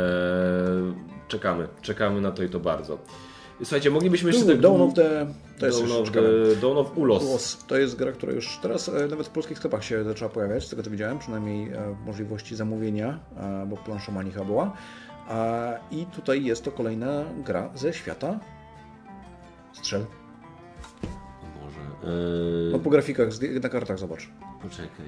[1.28, 2.98] czekamy, czekamy na to i to bardzo.
[3.60, 4.60] Słuchajcie, moglibyśmy jeszcze tak...
[4.60, 5.28] Dawn of the...
[5.60, 6.22] To jest Dawn of, the,
[6.62, 7.24] Dawn of Ulos.
[7.24, 7.58] Ulos.
[7.68, 10.70] To jest gra, która już teraz e, nawet w polskich sklepach się zaczęła pojawiać, z
[10.70, 11.72] tego co widziałem, przynajmniej
[12.06, 13.20] możliwości zamówienia,
[13.68, 14.74] bo planszomanicha była.
[15.28, 18.40] A, I tutaj jest to kolejna gra ze świata
[19.74, 20.02] strzel.
[20.02, 21.80] O Boże.
[22.72, 23.30] No E, po grafikach,
[23.64, 24.30] na kartach zobacz.
[24.62, 25.06] Poczekaj.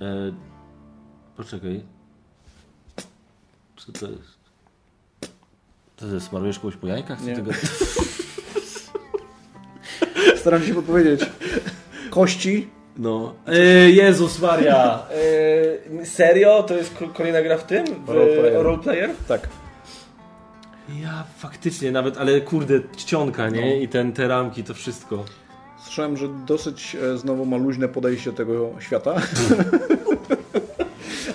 [0.00, 0.32] E,
[1.36, 1.84] poczekaj.
[3.76, 4.38] Co to jest?
[5.96, 6.26] To jest?
[6.26, 7.18] Smarujesz kogoś po jajkach?
[7.20, 7.34] Co Nie.
[7.36, 7.50] ty go...
[10.40, 11.30] Staram się podpowiedzieć.
[12.10, 12.68] Kości.
[12.96, 13.34] No.
[13.46, 13.58] E,
[13.90, 15.02] Jezus Maria.
[16.00, 16.62] E, serio?
[16.62, 17.84] To jest ko- kolejna gra w tym?
[18.06, 18.62] W Roleplayer.
[18.62, 19.10] roleplayer?
[19.28, 19.48] Tak.
[21.02, 23.82] Ja faktycznie nawet, ale kurde, czcionka, nie?
[23.82, 25.24] I ten, te ramki, to wszystko.
[25.84, 29.14] Słyszałem, że dosyć e, znowu ma luźne podejście do tego świata.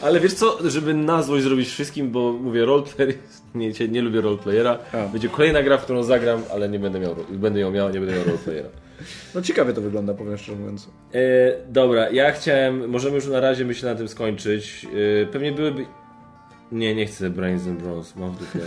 [0.02, 3.14] Ale wiesz co, żeby na złość zrobić wszystkim, bo mówię, roleplayer,
[3.56, 5.08] nie, nie, nie lubię roleplayera, A.
[5.08, 8.16] będzie kolejna gra, w którą zagram, ale nie będę miał, będę ją miał, nie będę
[8.16, 8.70] miał roleplayera.
[9.36, 10.90] No ciekawie to wygląda, powiem szczerze mówiąc.
[11.14, 11.20] E,
[11.68, 14.88] dobra, ja chciałem, możemy już na razie myślę na tym skończyć.
[15.24, 15.86] E, pewnie byłyby...
[16.72, 18.60] Nie, nie chcę Brains and Bronze, mam w dupie.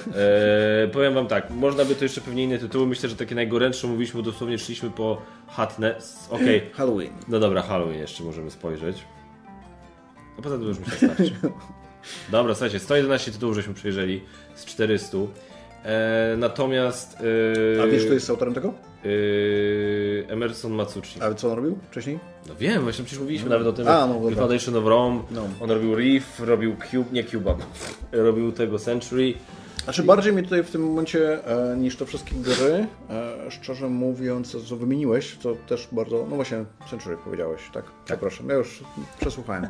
[0.85, 3.87] E, powiem wam tak, można by to jeszcze pewnie inne tytuły, myślę, że takie najgorętsze
[3.87, 5.95] mówiliśmy, bo dosłownie szliśmy po Hatne.
[6.31, 7.11] Okej, Halloween.
[7.29, 9.05] no dobra, Halloween jeszcze możemy spojrzeć.
[10.39, 11.33] A poza tym już mi się starczy.
[12.31, 14.23] Dobra, słuchajcie, 111 tytułów żeśmy przejrzeli
[14.55, 15.19] z 400.
[15.85, 17.17] E, natomiast...
[17.83, 18.75] A wiesz, kto jest autorem tego?
[19.05, 21.23] E, Emerson Matsuchi.
[21.23, 22.19] A co on robił wcześniej?
[22.49, 23.89] No wiem, właśnie przecież mówiliśmy nawet o tym.
[23.89, 24.31] A, no.
[24.31, 25.23] Foundation of Rome.
[25.31, 25.49] No.
[25.61, 27.57] On robił Reef, robił Cube, nie Cuba.
[28.13, 29.35] robił tego Century.
[29.85, 34.57] Znaczy bardziej mnie tutaj w tym momencie e, niż te wszystkie gry, e, szczerze mówiąc,
[34.69, 37.85] co wymieniłeś, to też bardzo, no właśnie Century powiedziałeś, tak?
[38.05, 38.81] Przepraszam, ja już
[39.21, 39.67] przesłuchałem.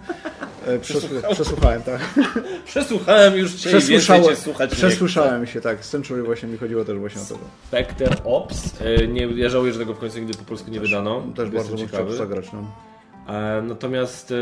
[0.67, 2.01] E, przesłu- przesłuchałem, tak.
[2.67, 5.81] Przesłuchałem już cię Przesłyszałem, cię słuchać przesłyszałem się, tak.
[5.85, 7.39] Century właśnie mi chodziło też właśnie o to.
[7.69, 8.81] Spectre Ops.
[8.81, 11.23] E, nie, ja żałuję, że tego w końcu nigdy po polsku nie wydano.
[11.37, 12.17] Też bardzo bym chciał ciekawy.
[12.17, 12.92] zagrać, no.
[13.29, 14.35] E, natomiast e,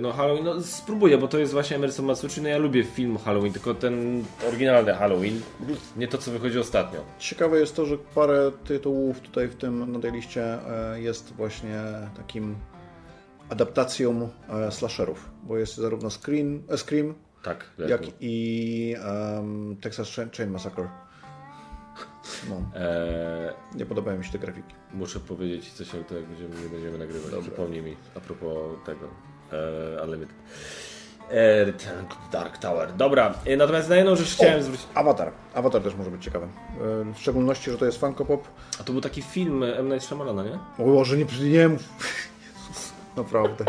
[0.00, 3.52] no Halloween, no spróbuję, bo to jest właśnie Emerson Matsuchi, no ja lubię film Halloween,
[3.52, 5.40] tylko ten oryginalny Halloween,
[5.96, 7.00] nie to co wychodzi ostatnio.
[7.18, 10.42] Ciekawe jest to, że parę tytułów tutaj w tym, na tej liście
[10.92, 11.76] e, jest właśnie
[12.16, 12.54] takim
[13.48, 14.28] adaptacją
[14.70, 18.94] slasherów, bo jest zarówno Scream, e, Scream Tak, jak i
[19.38, 20.88] em, Texas Chain- Massacre.
[22.48, 24.74] No, E, nie podobają mi się te grafiki.
[24.94, 27.32] Muszę powiedzieć Ci coś, ale to jak będziemy, nie będziemy nagrywać.
[27.42, 28.48] Przypomnij mi a propos
[28.86, 29.06] tego.
[29.52, 30.36] E, Unlimited.
[31.30, 32.92] E, ten Dark Tower.
[32.96, 34.86] Dobra, e, natomiast na jedną rzecz chciałem O, zwrócić...
[34.94, 35.32] Avatar.
[35.54, 36.46] Avatar też może być ciekawy.
[36.46, 38.48] E, W szczególności, że to jest Funko Pop.
[38.80, 39.88] A to był taki film M.
[39.88, 40.58] Night Shyamalana, nie?
[40.78, 41.82] O Boże, nie, nie mów.
[43.16, 43.64] Naprawdę.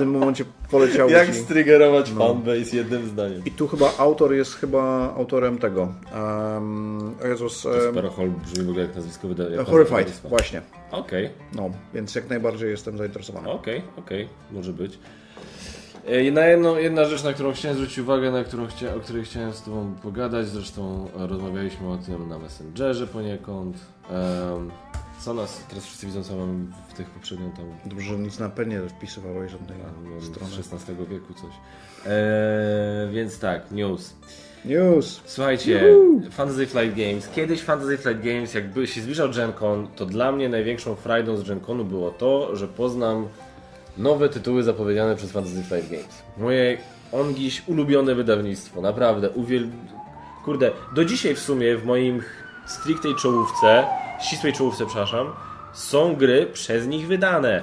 [0.00, 1.34] W tym momencie poleciało Jak ci...
[1.34, 3.42] striggerować fanbase jednym zdaniem.
[3.44, 5.80] I tu chyba autor jest chyba autorem tego.
[6.14, 7.64] Um, o Jezus.
[7.64, 7.74] Um,
[8.44, 9.64] brzmi w ogóle jak nazwisko wydaje.
[9.64, 10.62] Horrified, właśnie.
[10.90, 13.50] Okej, No, więc jak najbardziej jestem zainteresowany.
[13.50, 14.98] okej, okej, może być.
[16.06, 19.24] E, Na jedno, jedna rzecz, na którą chciałem zwrócić uwagę, na którą chcia, o której
[19.24, 23.76] chciałem z Tobą pogadać, zresztą rozmawialiśmy o tym na Messengerze poniekąd.
[24.10, 24.70] Em,
[25.20, 28.48] co nas, teraz wszyscy widzą, co mam w tych poprzednich tam Dobrze, że nic na
[28.48, 29.78] pewnie wpisywałeś żadnej
[30.14, 30.52] no, strony.
[30.52, 31.52] z XVI wieku coś.
[32.06, 34.14] E, więc tak, news.
[34.64, 35.20] News!
[35.24, 35.96] Słuchajcie,
[36.30, 37.28] Fantasy Flight Games.
[37.28, 41.48] Kiedyś Fantasy Flight Games, jakby się zbliżał Gen Con, to dla mnie największą frajdą z
[41.48, 43.28] Gen Conu było to, że poznam
[43.98, 46.22] nowe tytuły zapowiedziane przez Fantasy Flight Games.
[46.38, 46.78] Moje
[47.12, 49.30] ongiś ulubione wydawnictwo, naprawdę.
[49.30, 49.68] Uwiel...
[50.44, 52.22] Kurde, do dzisiaj w sumie w moim
[52.66, 53.84] strictej czołówce,
[54.22, 55.32] ścisłej czołówce, przepraszam,
[55.72, 57.62] są gry przez nich wydane.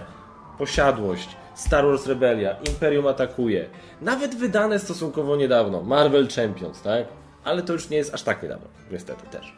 [0.57, 3.69] Posiadłość, Star Wars Rebellia, Imperium atakuje.
[4.01, 7.05] Nawet wydane stosunkowo niedawno, Marvel Champions, tak?
[7.43, 9.53] Ale to już nie jest aż tak niedawno, niestety też.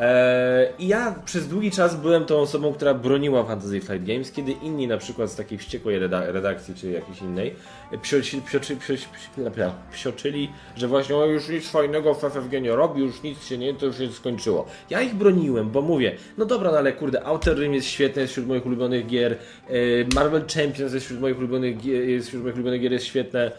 [0.00, 4.52] Eee, I ja przez długi czas byłem tą osobą, która broniła Fantasy Flight Games, kiedy
[4.52, 7.54] inni na przykład z takiej wściekłej reda- redakcji czy jakiejś innej
[8.02, 13.00] psioczyli, psioczy, psioczy, psioczy, psioczyli, że właśnie o, już nic fajnego w FFG nie robi,
[13.00, 14.66] już nic się nie, to już się skończyło.
[14.90, 18.32] Ja ich broniłem, bo mówię, no dobra, no ale kurde, Outer Rim jest świetny, jest
[18.32, 19.36] wśród moich ulubionych gier,
[19.70, 23.52] eee, Marvel Champions jest wśród moich ulubionych jest wśród moich ulubionych gier, jest świetne.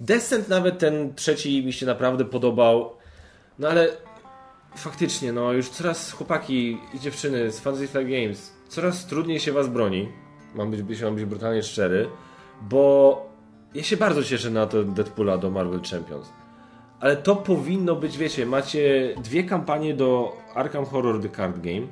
[0.00, 2.92] Descent nawet ten trzeci mi się naprawdę podobał,
[3.58, 3.88] no ale
[4.76, 9.68] faktycznie, no już coraz chłopaki i dziewczyny z Fantasy Flight Games, coraz trudniej się was
[9.68, 10.08] broni.
[10.54, 12.08] Mam być, mam być brutalnie szczery,
[12.62, 13.26] bo
[13.74, 16.28] ja się bardzo cieszę na to Deadpoola do Marvel Champions.
[17.00, 21.86] Ale to powinno być, wiecie, macie dwie kampanie do Arkham Horror The Card Game,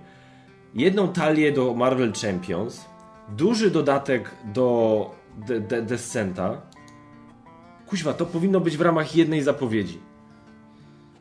[0.75, 2.85] jedną talię do Marvel Champions,
[3.29, 6.63] duży dodatek do De- De- Descenta.
[7.87, 10.01] Kuźwa, to powinno być w ramach jednej zapowiedzi.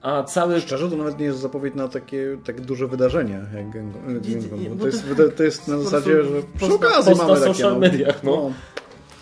[0.05, 4.21] A cały Szczerze, to nawet nie jest zapowiedź na takie tak duże wydarzenie jak Gen-
[4.21, 4.59] Gen Con.
[4.59, 5.05] nie, bo no To jest,
[5.37, 7.45] to- jest na zasadzie, że przy okazji mamy takie...
[7.45, 8.31] social no, mediach, no.
[8.31, 8.51] no.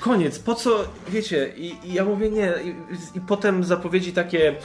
[0.02, 0.70] Koniec, po co,
[1.10, 2.70] wiecie, i, i ja mówię nie, i,
[3.18, 4.56] i potem zapowiedzi takie,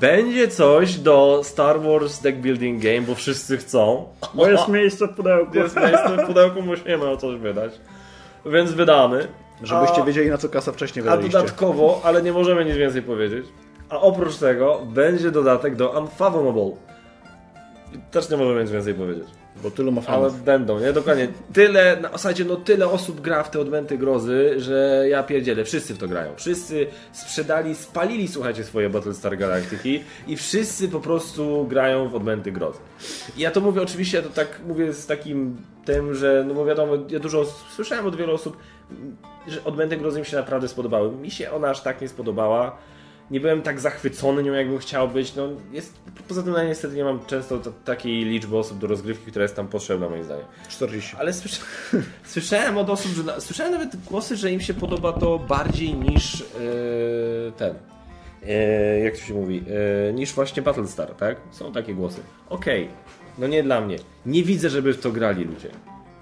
[0.00, 4.08] będzie coś do Star Wars Deck Building Game, bo wszyscy chcą.
[4.34, 5.56] Bo jest miejsce w pudełku.
[5.58, 7.72] Jest miejsce w pudełku, musimy o coś wydać.
[8.46, 9.28] Więc wydamy.
[9.62, 11.38] Żebyście A- wiedzieli, na co kasa wcześniej A wydaliście.
[11.38, 13.46] dodatkowo, ale nie możemy nic więcej powiedzieć,
[13.90, 16.72] a oprócz tego będzie dodatek do Unfathomable.
[17.94, 19.24] I Też nie możemy nic więcej powiedzieć.
[19.62, 20.42] Bo tylu ma Ale fanów.
[20.42, 20.92] będą, nie?
[20.92, 21.28] Dokładnie.
[21.52, 25.64] Tyle, na zasadzie, no tyle osób gra w te odmęty grozy, że ja pierdzielę.
[25.64, 26.32] Wszyscy w to grają.
[26.36, 32.78] Wszyscy sprzedali, spalili, słuchajcie, swoje Battlestar Galactiki i wszyscy po prostu grają w odmęty grozy.
[33.36, 36.92] I ja to mówię oczywiście, to tak mówię z takim tym, że, no bo wiadomo,
[37.08, 38.56] ja dużo słyszałem od wielu osób,
[39.46, 41.12] że odmęty grozy mi się naprawdę spodobały.
[41.12, 42.76] Mi się ona aż tak nie spodobała.
[43.30, 45.34] Nie byłem tak zachwycony nią, jakbym chciał być.
[45.34, 45.94] No, jest,
[46.28, 49.56] poza tym, no, niestety nie mam często t- takiej liczby osób do rozgrywki, która jest
[49.56, 50.44] tam potrzebna, moim zdaniem.
[50.68, 51.16] 40.
[51.18, 51.62] Ale słysza...
[52.24, 53.22] słyszałem od osób, że.
[53.22, 56.44] na- Słyszałem nawet głosy, że im się podoba to bardziej niż e,
[57.56, 57.74] ten.
[58.46, 59.62] E, jak to się mówi?
[60.08, 61.36] E, niż właśnie Battlestar, tak?
[61.50, 62.20] Są takie głosy.
[62.48, 62.88] Okej,
[63.38, 63.96] no nie dla mnie.
[64.26, 65.68] Nie widzę, żeby w to grali ludzie.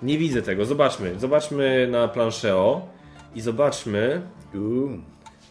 [0.03, 0.65] Nie widzę tego.
[0.65, 1.19] Zobaczmy.
[1.19, 2.87] Zobaczmy na planszeo
[3.35, 4.23] i zobaczmy.
[4.55, 4.91] Uuu,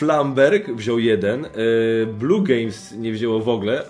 [0.00, 1.46] Flamberg wziął jeden,
[2.06, 3.84] Blue Games nie wzięło w ogóle.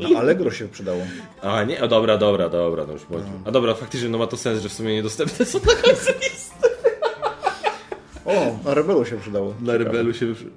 [0.00, 1.00] No, Allegro się przydało.
[1.42, 3.30] A nie, a dobra, dobra, dobra, no już bądźmy.
[3.44, 6.68] A dobra, faktycznie no ma to sens, że w sumie niedostępne są na końcu listy.
[8.24, 9.54] O, na Rebelu się przydało.
[9.60, 10.50] Na rebelu się wyprzy...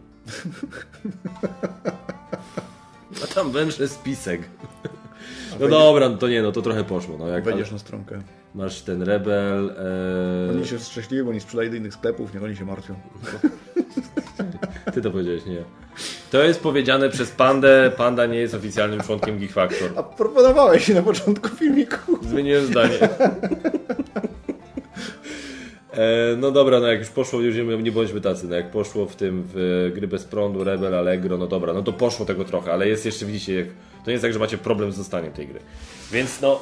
[3.24, 4.42] A tam węże spisek.
[5.60, 7.18] No dobra, no to nie, no to trochę poszło.
[7.18, 8.22] No jak Wejdziesz na stronkę.
[8.56, 9.76] masz ten rebel.
[10.50, 10.52] E...
[10.52, 12.96] Oni się szczęśliwi, bo nie sprzedają do innych sklepów, niech oni się martwią.
[14.94, 15.64] Ty to powiedziałeś, nie.
[16.32, 17.92] To jest powiedziane przez Pandę.
[17.98, 19.92] Panda nie jest oficjalnym członkiem Geek Factor.
[19.96, 21.98] A proponowałeś się na początku filmiku.
[22.22, 23.00] Zmieniłem zdanie.
[25.94, 29.06] E, no dobra, no jak już poszło, już nie, nie bądźmy tacy, no jak poszło
[29.06, 32.74] w tym w gry bez prądu, Rebel, Allegro, no dobra, no to poszło tego trochę,
[32.74, 35.48] ale jest jeszcze, widzicie, jak, to nie jest tak, że macie problem z dostaniem tej
[35.48, 35.60] gry.
[36.12, 36.60] Więc no,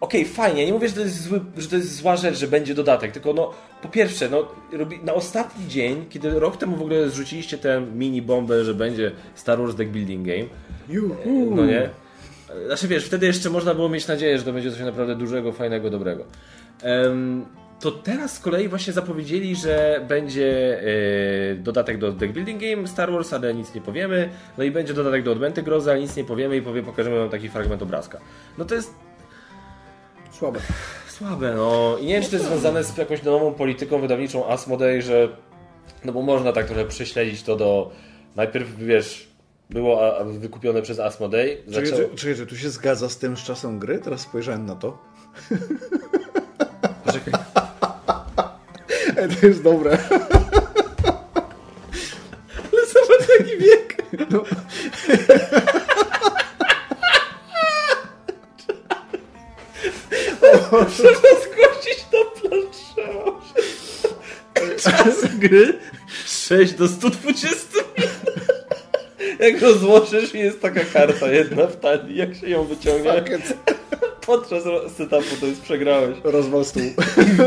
[0.00, 2.48] okej, okay, fajnie, nie mówię, że to, jest zły, że to jest zła rzecz, że
[2.48, 6.82] będzie dodatek, tylko no, po pierwsze, no, robi, na ostatni dzień, kiedy rok temu w
[6.82, 10.44] ogóle zrzuciliście tę mini bombę, że będzie Star Wars Deck Building Game,
[10.88, 11.54] Juhu.
[11.56, 11.90] no nie?
[12.66, 15.90] Znaczy wiesz, wtedy jeszcze można było mieć nadzieję, że to będzie coś naprawdę dużego, fajnego,
[15.90, 16.24] dobrego.
[16.84, 17.46] Um,
[17.80, 23.12] to teraz z kolei właśnie zapowiedzieli, że będzie e, dodatek do Deck Building Game Star
[23.12, 24.28] Wars, ale nic nie powiemy.
[24.58, 27.30] No i będzie dodatek do Odmęty Grozy, ale nic nie powiemy i powie, pokażemy wam
[27.30, 28.20] taki fragment obrazka.
[28.58, 28.94] No to jest
[30.38, 30.60] Słabe.
[31.08, 31.96] Słabe, no.
[32.00, 35.28] I nie wiem, czy to jest związane z jakąś nową polityką wydawniczą Asmodee, że
[36.04, 37.90] no bo można tak trochę prześledzić to do
[38.36, 39.28] najpierw, wiesz,
[39.70, 41.56] było wykupione przez Asmodee.
[41.68, 42.08] Czekaj, zaczęło...
[42.16, 43.98] czekaj, czy tu się zgadza z tym z czasem gry?
[43.98, 44.98] Teraz spojrzałem na to.
[47.04, 47.34] Poczekaj.
[49.40, 49.98] To jest dobre.
[52.72, 53.96] Ale zobacz jaki wiek.
[54.30, 54.42] No.
[60.70, 63.40] Trzeba zgłosić do planszą.
[64.82, 65.78] Czas gry
[66.26, 67.56] 6 do 120
[67.98, 68.46] minut.
[69.38, 73.24] Jak rozłożysz i jest taka karta jedna w talii, jak się ją wyciągnie.
[74.26, 74.62] Podczas
[74.96, 76.16] setupu to jest przegrałeś.
[76.24, 76.82] Rozwal stół.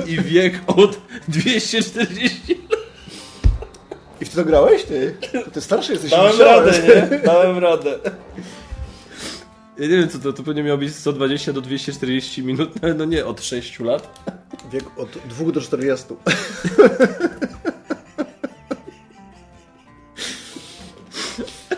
[0.08, 2.80] I, I wiek od 240 lat.
[4.22, 5.16] I w to grałeś ty?
[5.54, 6.12] Ty starszy jesteś.
[6.12, 6.72] Dałem radę,
[7.12, 7.20] nie?
[7.20, 8.00] Dałem radę.
[9.80, 13.06] Ja nie wiem co to, to pewnie miało być 120 do 240 minut, ale no
[13.06, 14.30] nie, od 6 lat.
[14.72, 16.06] Wiek od 2 do 40.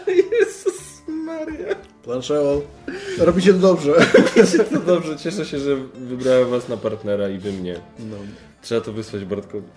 [0.08, 1.76] Jezus Maria.
[2.04, 2.62] Planszeo,
[3.18, 3.94] robicie to dobrze.
[4.14, 7.80] Robicie to dobrze, cieszę się, że wybrałem was na partnera i wy mnie.
[8.00, 8.16] No.
[8.62, 9.68] Trzeba to wysłać Bartkowi.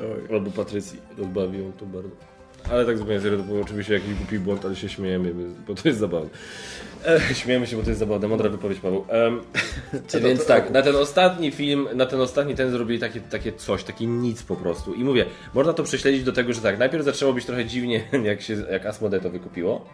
[0.00, 0.34] Oj.
[0.36, 2.29] Albo Patrycji, rozbawił to bardzo.
[2.70, 5.34] Ale tak zupełnie serio, to był oczywiście jakiś głupi błąd, ale się śmiejemy,
[5.68, 6.30] bo to jest zabawne.
[7.06, 8.28] E, śmiejemy się, bo to jest zabawne.
[8.28, 9.04] Mądra wypowiedź, Paweł.
[9.08, 9.40] Um,
[10.28, 14.06] więc tak, na ten ostatni film, na ten ostatni ten zrobili takie, takie coś, takie
[14.06, 14.94] nic po prostu.
[14.94, 18.42] I mówię, można to prześledzić do tego, że tak, najpierw zaczęło być trochę dziwnie, jak,
[18.42, 19.86] się, jak Asmodee to wykupiło.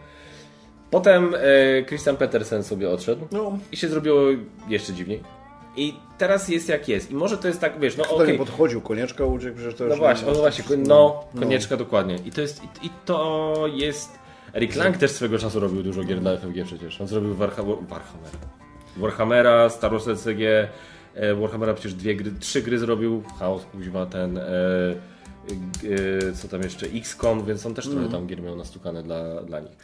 [0.91, 3.59] Potem e, Christian Petersen sobie odszedł no.
[3.73, 4.23] i się zrobiło
[4.69, 5.36] jeszcze dziwniej.
[5.77, 7.11] I teraz jest jak jest.
[7.11, 8.17] I może to jest tak, wiesz, no okej.
[8.17, 8.33] Okay.
[8.33, 11.79] nie podchodził, konieczka uciekł, przecież to No właśnie, no właśnie, no, konieczka no.
[11.79, 12.17] dokładnie.
[12.25, 14.19] I to jest, i, i to jest...
[14.53, 17.01] Eric Lang też swego czasu robił dużo gier dla FFG przecież.
[17.01, 18.39] On zrobił Warhammer, Warhammera.
[18.97, 20.69] Warhammera, Star Wars LCG,
[21.15, 24.39] e, Warhammera przecież dwie gry, trzy gry zrobił, Chaos, kuźwa, ten...
[24.39, 24.43] E,
[26.31, 27.99] e, co tam jeszcze, XCOM, więc on też mm.
[27.99, 29.77] trochę tam gier miał nastukane dla, dla nich.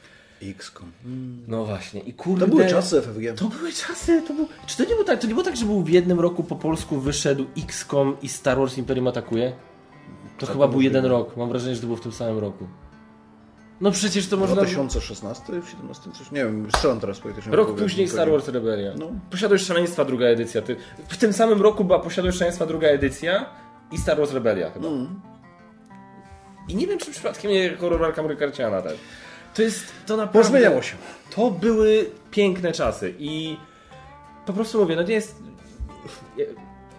[0.50, 0.92] XCOM.
[1.04, 1.44] Mm.
[1.48, 2.00] No właśnie.
[2.00, 3.38] I kurde, to były czasy FFG.
[3.38, 4.22] To były czasy.
[4.22, 4.48] To był...
[4.66, 6.56] Czy to nie, było tak, to nie było tak, że był w jednym roku po
[6.56, 9.52] polsku wyszedł XCOM i Star Wars Imperium atakuje?
[10.38, 11.36] To tak chyba był jeden rok.
[11.36, 12.66] Mam wrażenie, że to było w tym samym roku.
[13.80, 14.56] No przecież to można...
[14.56, 17.56] 2016, 17, coś, nie wiem, strzelam teraz politycznie.
[17.56, 18.92] Rok później Star Wars Rebellia.
[18.98, 19.10] No.
[19.30, 20.62] Posiadłość Szaleństwa druga edycja.
[21.08, 23.46] W tym samym roku była Posiadłość Szaleństwa druga edycja
[23.92, 24.88] i Star Wars Rebellia chyba.
[24.88, 25.20] Mm.
[26.68, 28.98] I nie wiem, czy przypadkiem nie horrorka Mrykarciana też.
[29.54, 30.48] To jest, to naprawdę...
[30.48, 30.96] Pozmieniało się.
[31.34, 33.56] To były piękne czasy i
[34.46, 35.42] po prostu mówię, no nie jest...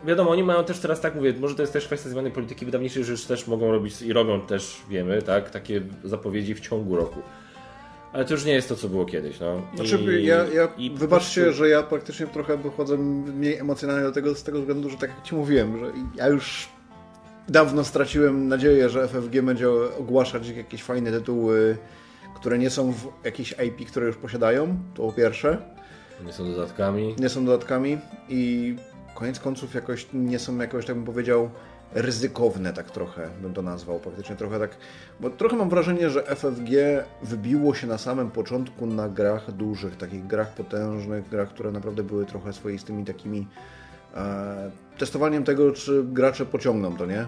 [0.05, 3.03] Wiadomo, oni mają też teraz tak, mówię, może to jest też kwestia zmiany polityki wydawniczej,
[3.03, 7.21] że już też mogą robić i robią też, wiemy, tak, takie zapowiedzi w ciągu roku.
[8.13, 9.39] Ale to już nie jest to, co było kiedyś.
[9.39, 9.61] No.
[9.75, 11.57] Znaczy, I, ja, ja wybaczcie, prostu...
[11.57, 15.23] że ja praktycznie trochę wychodzę mniej emocjonalnie do tego z tego względu, że tak jak
[15.23, 16.69] Ci mówiłem, że ja już
[17.49, 19.69] dawno straciłem nadzieję, że FFG będzie
[19.99, 21.77] ogłaszać jakieś fajne tytuły
[22.43, 25.57] które nie są w jakiejś IP, które już posiadają, to po pierwsze.
[26.25, 27.15] Nie są dodatkami.
[27.19, 27.97] Nie są dodatkami
[28.29, 28.75] i
[29.15, 31.49] koniec końców jakoś nie są jakoś, tak bym powiedział,
[31.93, 34.77] ryzykowne tak trochę, bym to nazwał, praktycznie trochę tak,
[35.19, 36.69] bo trochę mam wrażenie, że FFG
[37.21, 42.25] wybiło się na samym początku na grach dużych, takich grach potężnych, grach, które naprawdę były
[42.25, 43.47] trochę swoistymi takimi
[44.15, 47.27] e, testowaniem tego, czy gracze pociągną to, nie?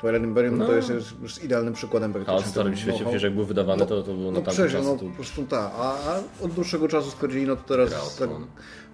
[0.00, 0.66] Twilight Imperium no.
[0.66, 0.90] to jest,
[1.22, 2.14] jest, idealnym przykładem.
[2.26, 4.84] A w Starym Świecie, wiesz, jak był wydawany, to, to było na no tamten czas.
[4.84, 5.70] No, po prostu tak.
[5.78, 8.30] A, a, od dłuższego czasu stwierdzili, no to teraz tak,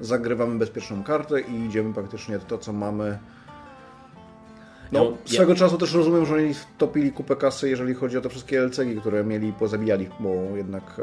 [0.01, 3.19] zagrywamy bezpieczną kartę i idziemy praktycznie to, co mamy.
[4.93, 5.59] No, no swego ja...
[5.59, 9.25] czasu też rozumiem, że oni topili kupę kasy, jeżeli chodzi o te wszystkie LCG, które
[9.25, 11.01] mieli pozabijali, bo jednak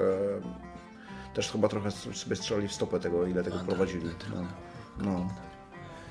[1.31, 4.09] e, też chyba trochę sobie strzelali w stopę tego, ile tego prowadzili.
[4.35, 4.45] No.
[4.97, 5.50] no.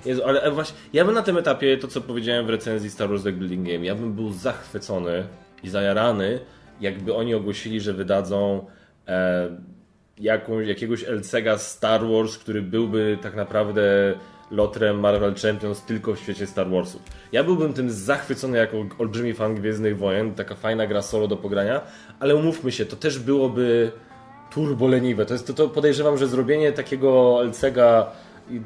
[0.04, 3.08] Jezu, ale e, właśnie, ja bym na tym etapie, to co powiedziałem w recenzji Star
[3.08, 5.26] Wars Deck Building Game, ja bym był zachwycony
[5.62, 6.40] i zajarany,
[6.80, 8.66] jakby oni ogłosili, że wydadzą
[9.08, 9.48] e,
[10.18, 14.14] jakąś, jakiegoś LCG'a Star Wars, który byłby tak naprawdę
[14.50, 17.02] lotrem Marvel Champions tylko w świecie Star Warsów.
[17.32, 21.80] Ja byłbym tym zachwycony jako olbrzymi fan Gwiezdnych Wojen, taka fajna gra solo do pogrania,
[22.20, 23.92] ale umówmy się, to też byłoby
[24.50, 25.26] turbo leniwe.
[25.26, 27.76] To, jest, to, to podejrzewam, że zrobienie takiego LCG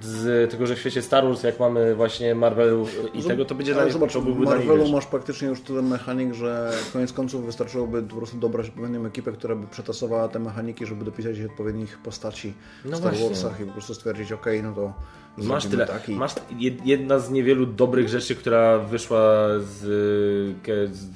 [0.01, 2.85] z tego, że w świecie Star Wars, jak mamy właśnie Marvel
[3.15, 7.12] i tego, to będzie dla nich nich, Marvelu masz praktycznie już tyle mechanik, że koniec
[7.12, 11.98] końców wystarczyłoby po prostu dobrać odpowiednią ekipę, która by przetasowała te mechaniki, żeby dopisać odpowiednich
[11.98, 12.52] postaci
[12.85, 13.15] w No Star.
[13.15, 14.93] Warsach i po prostu stwierdzić, ok, no to
[15.36, 15.86] Masz tyle.
[15.86, 16.15] tak i...
[16.15, 19.81] Masz jed- jedna z niewielu dobrych rzeczy, która wyszła z,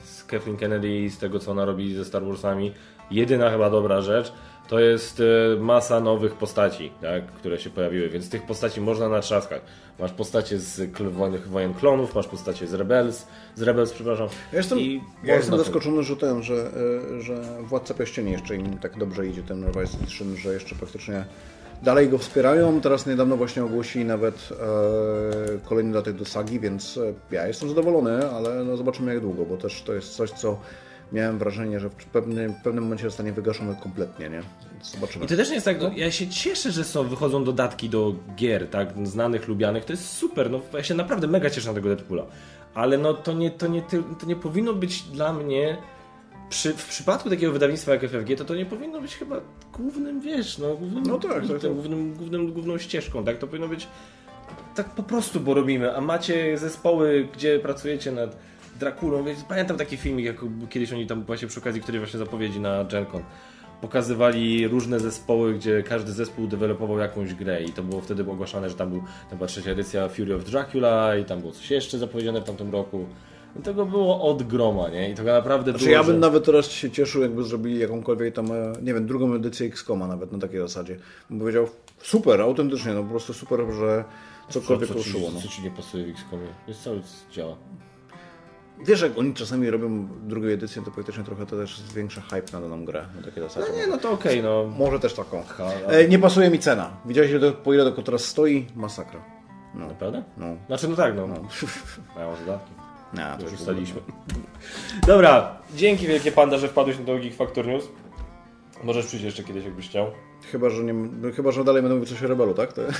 [0.04, 2.72] z Kathleen Kennedy, z tego co ona robi ze Star Warsami.
[3.10, 4.32] Jedyna chyba dobra rzecz
[4.68, 9.62] to jest e, masa nowych postaci, tak, które się pojawiły, więc tych postaci można natrzaskać.
[9.98, 10.80] Masz postacie z
[11.46, 14.28] wojen, klonów, masz postacie z Rebels, z Rebels, przepraszam.
[14.52, 16.70] Ja jestem, I ja jestem zaskoczony, że ten, że,
[17.16, 21.24] y, że Władca Pierścieni jeszcze im tak dobrze idzie, ten Revised Edition, że jeszcze praktycznie
[21.82, 22.80] dalej go wspierają.
[22.80, 28.30] Teraz niedawno właśnie ogłosili nawet e, kolejny datek do sagi, więc e, ja jestem zadowolony,
[28.30, 30.58] ale no zobaczymy jak długo, bo też to jest coś, co
[31.12, 34.42] miałem wrażenie, że w pewnym, w pewnym momencie zostanie wygaszone kompletnie, nie?
[34.82, 35.24] Zobaczymy.
[35.24, 38.14] I to też nie jest tak, no, ja się cieszę, że są, wychodzą dodatki do
[38.36, 41.88] gier, tak, znanych, lubianych, to jest super, no ja się naprawdę mega cieszę na tego
[41.88, 42.26] Deadpoola,
[42.74, 43.82] ale no to nie, to nie,
[44.20, 45.78] to nie powinno być dla mnie,
[46.48, 49.40] przy, w przypadku takiego wydawnictwa jak FFG, to to nie powinno być chyba
[49.72, 51.72] głównym, wiesz, no głównym, No tak, tak, tak.
[51.72, 53.88] Głównym, głównym, główną ścieżką, tak, to powinno być
[54.74, 58.36] tak po prostu, bo robimy, a macie zespoły, gdzie pracujecie nad
[58.78, 60.36] Drakulą, więc pamiętam taki filmik, jak
[60.70, 63.22] kiedyś oni tam właśnie przy okazji której właśnie zapowiedzi na GenCon
[63.80, 68.74] pokazywali różne zespoły, gdzie każdy zespół dewelopował jakąś grę i to było wtedy ogłaszane, że
[68.74, 72.40] tam, był, tam była trzecia edycja Fury of Dracula i tam było coś jeszcze zapowiedziane
[72.40, 73.06] w tamtym roku.
[73.60, 75.10] I tego było od groma, nie?
[75.10, 76.18] I to naprawdę Znaczy było, ja bym że...
[76.20, 80.32] nawet teraz się cieszył, jakby zrobili jakąkolwiek tam, e, nie wiem, drugą edycję X-Koma nawet
[80.32, 80.96] na takiej zasadzie.
[81.30, 81.68] Bym powiedział,
[82.02, 84.04] super, autentycznie, no po prostu super, że
[84.50, 85.28] cokolwiek co, co, ruszyło.
[85.28, 85.40] ci, No.
[85.40, 86.46] co ci nie pasuje w XCOMie?
[86.68, 87.00] Jest cały
[87.32, 87.56] działa.
[88.84, 92.60] Wiesz, jak oni czasami robią drugą edycję, to praktycznie trochę to też zwiększa hype na
[92.60, 93.06] daną grę.
[93.36, 93.66] Na zasadzie.
[93.72, 94.64] No nie, no to okej, no.
[94.78, 95.42] Może też taką.
[95.88, 96.90] E, nie pasuje mi cena.
[97.04, 98.66] Widziałeś, ile po ile to teraz stoi?
[98.76, 99.20] Masakra.
[99.74, 99.86] No.
[99.86, 100.22] Naprawdę?
[100.36, 100.46] No.
[100.66, 101.26] Znaczy, no tak, no.
[102.16, 102.72] Mają zadatki.
[103.14, 104.00] Nie, to Już ustaliliśmy.
[105.06, 107.88] Dobra, dzięki wielkie Panda, że wpadłeś na Geek Factor News.
[108.84, 110.06] Możesz przyjść jeszcze kiedyś, jakbyś chciał.
[110.52, 112.72] Chyba, że nie, no, chyba, że dalej będę mówił coś o Rebelu, tak?
[112.72, 112.82] To...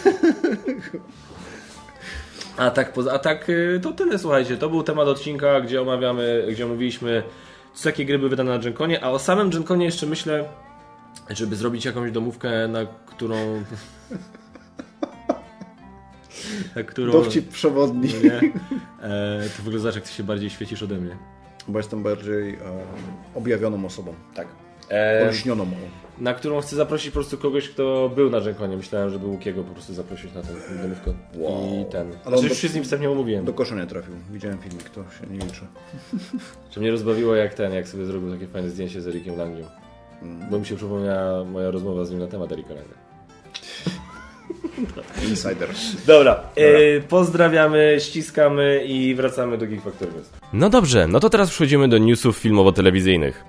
[2.58, 4.56] A tak, poza, a tak y, to tyle, słuchajcie.
[4.56, 7.22] To był temat odcinka, gdzie omawiamy, gdzie omówiliśmy
[7.78, 10.48] co jakie gry były wydane na Genconie, a o samym Genconie jeszcze myślę,
[11.30, 13.36] żeby zrobić jakąś domówkę, na którą...
[16.76, 17.12] na którą...
[17.12, 18.08] Dowcip przewodni.
[18.14, 18.52] No nie?
[19.02, 19.42] E,
[19.82, 21.16] to jak ty się bardziej świecisz ode mnie.
[21.68, 22.58] Bo jestem bardziej e,
[23.34, 24.14] objawioną osobą.
[24.34, 24.48] Tak.
[24.90, 25.66] E, Olśnioną.
[26.18, 28.76] na którą chcę zaprosić po prostu kogoś, kto był na Genconie.
[28.76, 30.48] Myślałem, żeby Łukiego po prostu zaprosić na tę
[30.82, 31.14] domówkę.
[31.34, 31.82] Wow.
[31.82, 32.06] I ten.
[32.06, 33.44] Ale Ale on już do- się z nim wstępnie umówiłem.
[33.44, 34.14] Do kosza nie trafił.
[34.30, 35.60] Widziałem filmik, to się nie liczy.
[36.74, 39.64] Że mnie rozbawiło jak ten, jak sobie zrobił takie fajne zdjęcie z Erikiem Langią.
[40.50, 42.94] Bo mi się przypomniała moja rozmowa z nim na temat Erika Langa.
[45.30, 45.68] Insider.
[46.06, 50.12] Dobra, e, pozdrawiamy, ściskamy i wracamy do Geek Factory.
[50.52, 53.44] No dobrze, no to teraz przechodzimy do newsów filmowo-telewizyjnych.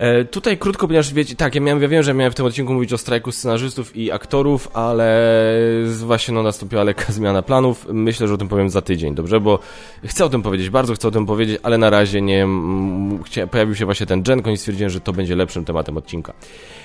[0.00, 2.74] E, tutaj krótko, ponieważ wiecie, tak, ja, miałem, ja wiem, że miałem w tym odcinku
[2.74, 5.32] mówić o strajku scenarzystów i aktorów, ale
[5.84, 7.86] właśnie no, nastąpiła lekka zmiana planów.
[7.92, 9.40] Myślę, że o tym powiem za tydzień, dobrze?
[9.40, 9.58] Bo
[10.04, 12.48] chcę o tym powiedzieć, bardzo chcę o tym powiedzieć, ale na razie nie.
[13.24, 16.32] Chcia, pojawił się właśnie ten Gen i stwierdziłem, że to będzie lepszym tematem odcinka.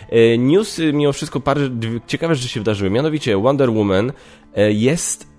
[0.10, 1.70] E, News, y, mimo wszystko, parę
[2.08, 2.90] ciekawe rzeczy się wydarzyły.
[2.90, 4.12] Mianowicie Wonder Woman
[4.56, 5.36] e, jest.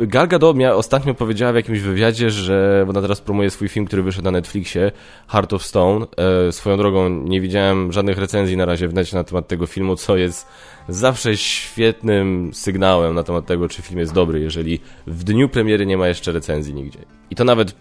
[0.00, 4.02] Gal Gadot mia, ostatnio powiedziała w jakimś wywiadzie, że ona teraz promuje swój film, który
[4.02, 4.92] wyszedł na Netflixie,
[5.28, 6.06] Heart of Stone.
[6.48, 9.96] E, swoją drogą nie widziałem żadnych recenzji na razie w necie na temat tego filmu,
[9.96, 10.46] co jest
[10.88, 15.96] zawsze świetnym sygnałem na temat tego, czy film jest dobry, jeżeli w dniu premiery nie
[15.96, 16.98] ma jeszcze recenzji nigdzie.
[17.30, 17.74] I to nawet,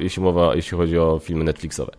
[0.00, 1.92] jeśli mowa, jeśli chodzi o filmy Netflixowe.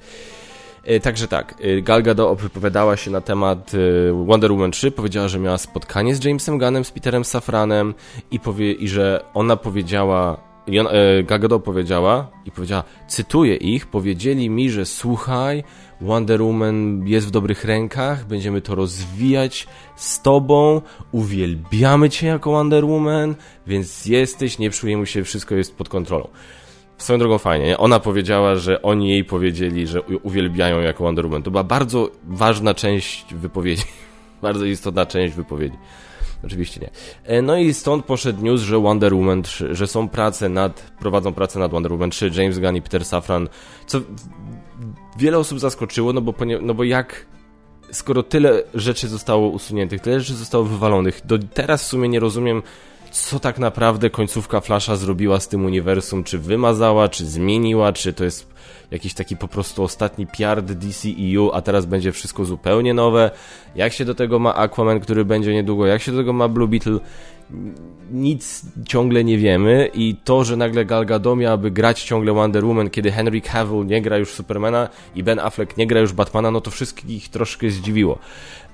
[0.85, 5.27] E, Także tak, e, Gal Gadot wypowiadała się na temat e, Wonder Woman 3, powiedziała,
[5.27, 7.93] że miała spotkanie z Jamesem Gunnem, z Peterem Safranem
[8.31, 10.37] i, powie, i że ona powiedziała,
[11.23, 15.63] Gal Gadot powiedziała i powiedziała, cytuję ich, powiedzieli mi, że słuchaj,
[16.01, 20.81] Wonder Woman jest w dobrych rękach, będziemy to rozwijać z tobą,
[21.11, 23.35] uwielbiamy cię jako Wonder Woman,
[23.67, 26.27] więc jesteś, nie przejmuj się, wszystko jest pod kontrolą.
[26.97, 27.77] Swoją drogą fajnie, nie?
[27.77, 31.43] Ona powiedziała, że oni jej powiedzieli, że uwielbiają jako Wonder Woman.
[31.43, 33.84] To była bardzo ważna część wypowiedzi.
[34.41, 35.77] bardzo istotna część wypowiedzi.
[36.45, 36.89] Oczywiście nie.
[37.23, 41.34] E, No i stąd poszedł news, że Wonder Woman 3, że są prace nad, prowadzą
[41.34, 43.49] pracę nad Wonder Woman 3, James Gunn i Peter Safran,
[43.88, 43.99] co
[45.17, 47.26] wiele osób zaskoczyło, no bo, no bo jak
[47.91, 52.61] skoro tyle rzeczy zostało usuniętych, tyle rzeczy zostało wywalonych, do teraz w sumie nie rozumiem,
[53.15, 58.23] co tak naprawdę końcówka Flasha zrobiła z tym uniwersum, czy wymazała, czy zmieniła, czy to
[58.23, 58.47] jest
[58.91, 63.31] jakiś taki po prostu ostatni piard DCEU, a teraz będzie wszystko zupełnie nowe.
[63.75, 66.67] Jak się do tego ma Aquaman, który będzie niedługo, jak się do tego ma Blue
[66.67, 66.99] Beetle,
[68.11, 72.89] nic ciągle nie wiemy i to, że nagle Gal Gadot miałaby grać ciągle Wonder Woman,
[72.89, 76.61] kiedy Henry Cavill nie gra już Supermana i Ben Affleck nie gra już Batmana, no
[76.61, 78.19] to wszystkich troszkę zdziwiło.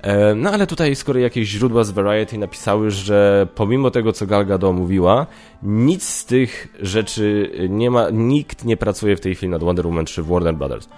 [0.02, 4.46] E, no ale tutaj skoro jakieś źródła z Variety napisały, że pomimo tego, co Gal
[4.46, 5.26] Gadot mówiła,
[5.62, 10.04] nic z tych rzeczy nie ma, nikt nie pracuje w tej chwili nad Wonder Woman
[10.04, 10.88] 3 w Warner Brothers.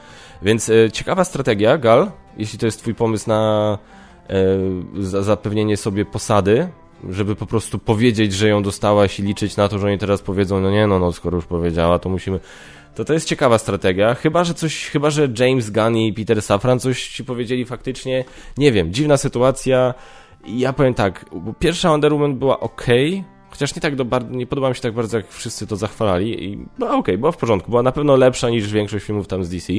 [0.43, 3.79] Więc e, ciekawa strategia, Gal, jeśli to jest twój pomysł na
[4.29, 6.69] e, zapewnienie sobie posady,
[7.11, 10.61] żeby po prostu powiedzieć, że ją dostałaś i liczyć na to, że oni teraz powiedzą,
[10.61, 12.41] no nie, no, no skoro już powiedziała, to musimy...
[12.95, 16.81] To to jest ciekawa strategia, chyba, że coś, chyba, że James Gunn i Peter Safran
[16.81, 18.25] coś ci powiedzieli faktycznie,
[18.59, 19.95] nie wiem, dziwna sytuacja.
[20.47, 21.25] Ja powiem tak,
[21.59, 22.87] pierwsza Wonder Woman była ok,
[23.51, 26.59] chociaż nie tak do, nie podoba mi się tak bardzo, jak wszyscy to zachwalali i
[26.79, 29.73] była ok, była w porządku, była na pewno lepsza niż większość filmów tam z DC.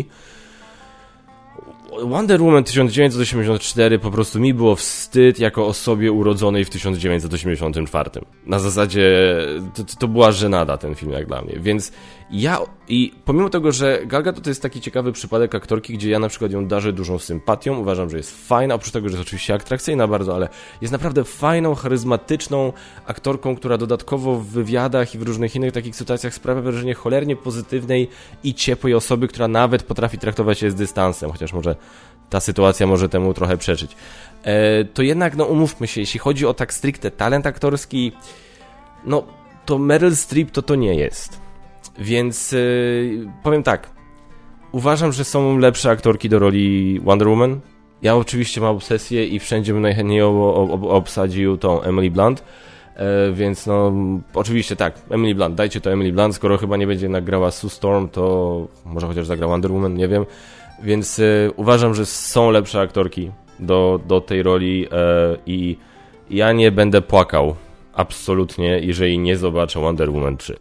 [2.04, 8.10] Wonder Woman 1984 po prostu mi było wstyd jako osobie urodzonej w 1984.
[8.46, 9.38] Na zasadzie
[9.74, 11.92] to, to była żenada ten film jak dla mnie, więc
[12.32, 16.30] ja i pomimo tego, że Galga to jest taki ciekawy przypadek aktorki, gdzie ja na
[16.30, 20.08] przykład ją darzę dużą sympatią, uważam, że jest fajna, oprócz tego, że jest oczywiście atrakcyjna
[20.08, 20.50] bardzo, ale
[20.82, 22.74] jest naprawdę fajną, charyzmatyczną
[23.06, 28.10] aktorką, która dodatkowo w wywiadach i w różnych innych takich sytuacjach sprawia wrażenie cholernie pozytywnej
[28.44, 31.76] i ciepłej osoby, która nawet potrafi traktować się z dystansem, chociaż może
[32.30, 33.96] ta sytuacja może temu trochę przeczyć.
[34.44, 38.12] E, to jednak, no umówmy się, jeśli chodzi o tak stricte talent aktorski,
[39.06, 39.24] no
[39.66, 41.46] to Meryl Streep to to nie jest.
[42.00, 43.90] Więc yy, powiem tak.
[44.72, 47.60] Uważam, że są lepsze aktorki do roli Wonder Woman.
[48.02, 50.22] Ja oczywiście mam obsesję i wszędzie bym najchętniej
[50.82, 52.44] obsadził tą Emily Blunt.
[52.96, 53.94] E, więc no,
[54.34, 58.10] oczywiście tak, Emily Blunt, dajcie to Emily Blunt, skoro chyba nie będzie nagrała Sue Storm,
[58.10, 60.26] to może chociaż zagra Wonder Woman, nie wiem.
[60.84, 65.78] Więc y, uważam, że są lepsze aktorki do, do tej roli e, i
[66.30, 67.56] ja nie będę płakał
[67.94, 70.58] absolutnie, jeżeli nie zobaczę Wonder Woman 3.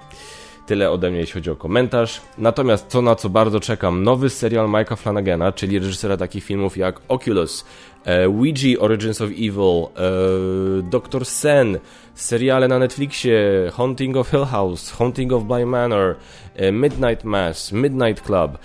[0.67, 2.21] Tyle ode mnie, jeśli chodzi o komentarz.
[2.39, 7.01] Natomiast to, na co bardzo czekam, nowy serial Mike'a Flanagana, czyli reżysera takich filmów jak
[7.09, 7.65] Oculus,
[8.07, 11.25] e, Ouija Origins of Evil, e, Dr.
[11.25, 11.79] Sen,
[12.15, 13.41] seriale na Netflixie,
[13.73, 16.15] Haunting of Hill House, Haunting of Bly Manor,
[16.57, 18.59] e, Midnight Mass, Midnight Club.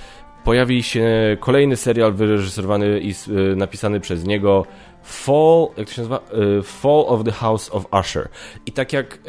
[0.44, 1.08] Pojawi się
[1.40, 4.66] kolejny serial wyreżyserowany i e, napisany przez niego
[5.04, 6.18] Fall, jak to się nazywa?
[6.18, 8.30] E, Fall of the House of Usher.
[8.66, 9.20] I tak jak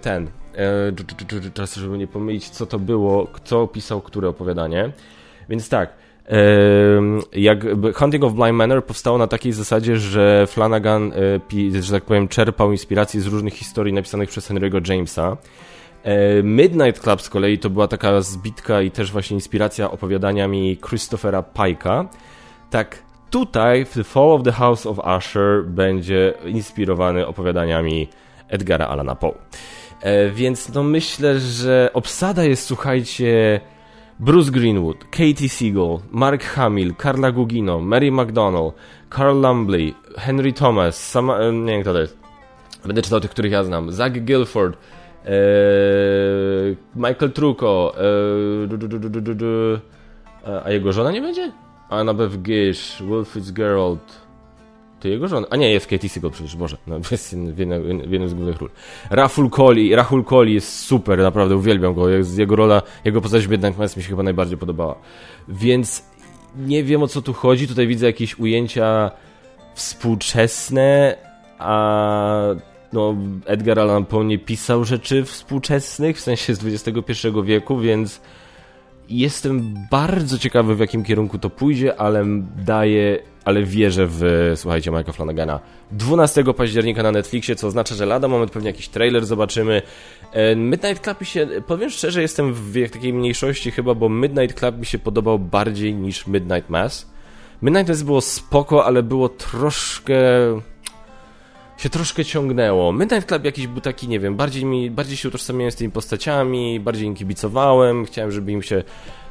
[0.00, 0.30] ten,
[1.54, 4.92] teraz żeby nie pomylić, co to było, kto pisał które opowiadanie.
[5.48, 5.92] Więc tak,
[7.32, 7.64] jak
[7.94, 11.12] Hunting of Blind Manor powstało na takiej zasadzie, że Flanagan,
[11.80, 15.36] że tak powiem, czerpał inspiracji z różnych historii napisanych przez Henry'ego Jamesa.
[16.42, 22.06] Midnight Club z kolei to była taka zbitka i też właśnie inspiracja opowiadaniami Christophera Pike'a.
[22.70, 28.08] Tak tutaj The Fall of the House of Usher będzie inspirowany opowiadaniami
[28.48, 29.34] Edgara Allana Poe.
[30.00, 33.60] E, więc no myślę, że obsada jest, słuchajcie,
[34.20, 38.72] Bruce Greenwood, Katie Siegel, Mark Hamill, Carla Gugino, Mary McDonnell,
[39.16, 42.18] Carl Lumbly, Henry Thomas, sama, e, nie wiem kto to jest.
[42.86, 43.92] Będę czytał tych, których ja znam.
[43.92, 44.78] Zach Guilford,
[46.96, 48.68] Michael Trucco, ee,
[50.64, 51.52] a jego żona nie będzie?
[51.90, 54.22] Annabeth Gish, Will Fitzgerald,
[55.00, 55.46] to jego żona.
[55.50, 56.76] A nie, jest Katie Siegel przecież, Boże.
[56.86, 58.70] No, jest w jednym, z głównych ról.
[59.10, 62.08] Rahul Koli, Rahul Koli jest super, naprawdę uwielbiam go.
[62.36, 64.94] Jego rola, jego postać w Mass mi się chyba najbardziej podobała.
[65.48, 66.04] Więc
[66.56, 67.68] nie wiem o co tu chodzi.
[67.68, 69.10] Tutaj widzę jakieś ujęcia
[69.74, 71.16] współczesne,
[71.58, 72.54] a
[72.92, 73.16] no,
[73.46, 78.20] Edgar Allan Poe nie pisał rzeczy współczesnych, w sensie z XXI wieku, więc
[79.08, 82.24] jestem bardzo ciekawy w jakim kierunku to pójdzie, ale
[82.56, 85.60] daję ale wierzę w, słuchajcie, Mike'a Flanagana.
[85.90, 89.82] 12 października na Netflixie, co oznacza, że lada moment pewnie jakiś trailer zobaczymy.
[90.32, 94.78] E, Midnight Club mi się, powiem szczerze, jestem w takiej mniejszości chyba, bo Midnight Club
[94.78, 97.10] mi się podobał bardziej niż Midnight Mass.
[97.62, 100.14] Midnight Mass było spoko, ale było troszkę
[101.82, 102.92] się troszkę ciągnęło.
[102.92, 106.80] Midnight Club jakiś był taki, nie wiem, bardziej mi, bardziej się utożsamiałem z tymi postaciami,
[106.80, 108.82] bardziej im kibicowałem, chciałem, żeby im się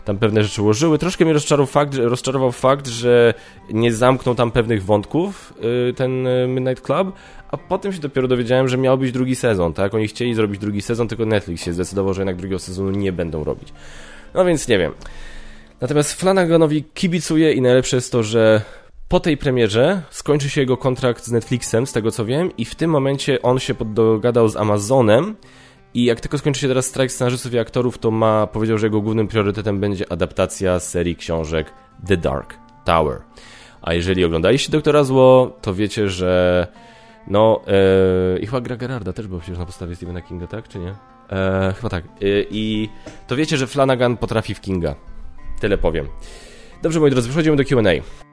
[0.06, 0.98] tam pewne rzeczy ułożyły.
[0.98, 3.34] Troszkę mnie rozczarował fakt, że, rozczarował fakt, że
[3.70, 7.14] nie zamknął tam pewnych wątków yy, ten y, Midnight Club,
[7.52, 9.94] a potem się dopiero dowiedziałem, że miał być drugi sezon, tak?
[9.94, 13.44] Oni chcieli zrobić drugi sezon, tylko Netflix się zdecydował, że jednak drugiego sezonu nie będą
[13.44, 13.74] robić.
[14.34, 14.92] No więc nie wiem.
[15.82, 18.62] Natomiast Flanaganowi kibicuję i najlepsze jest to, że
[19.12, 22.76] po tej premierze skończy się jego kontrakt z Netflixem, z tego co wiem, i w
[22.76, 25.36] tym momencie on się dogadał z Amazonem.
[25.94, 29.02] I jak tylko skończy się teraz strajk scenarzystów i aktorów, to ma powiedział, że jego
[29.02, 31.74] głównym priorytetem będzie adaptacja serii książek
[32.08, 32.54] The Dark
[32.86, 33.22] Tower.
[33.82, 36.68] A jeżeli oglądaliście Doktora Zło, to wiecie, że
[37.28, 40.80] no e, i chyba gra Gerarda też był przecież na podstawie Stephena Kinga, tak czy
[40.80, 40.96] nie?
[41.30, 42.06] E, chyba tak.
[42.06, 42.10] E,
[42.52, 42.90] I
[43.28, 44.96] to wiecie, że Flanagan potrafi w Kinga.
[45.60, 46.08] Tyle powiem.
[46.84, 48.31] Dobrze, moi drodzy, przechodzimy do Q&A.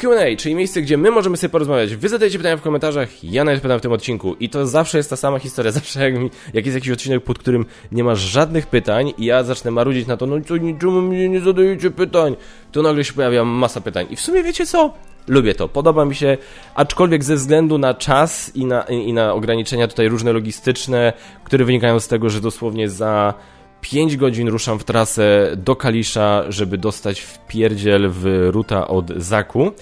[0.00, 1.96] Q&A, czyli miejsce, gdzie my możemy sobie porozmawiać.
[1.96, 4.36] Wy zadajecie pytania w komentarzach, ja nawet pytam w tym odcinku.
[4.40, 5.72] I to zawsze jest ta sama historia.
[5.80, 9.42] Zawsze jak, mi, jak jest jakiś odcinek, pod którym nie masz żadnych pytań i ja
[9.42, 12.36] zacznę marudzić na to, no co, niczemu mnie nie zadajecie pytań,
[12.72, 14.06] to nagle się pojawia masa pytań.
[14.10, 14.92] I w sumie wiecie co?
[15.28, 16.38] Lubię to, podoba mi się,
[16.74, 21.12] aczkolwiek ze względu na czas i na, i na ograniczenia tutaj różne logistyczne,
[21.44, 23.34] które wynikają z tego, że dosłownie za
[23.80, 29.72] 5 godzin ruszam w trasę do Kalisza, żeby dostać w pierdziel w ruta od Zaku.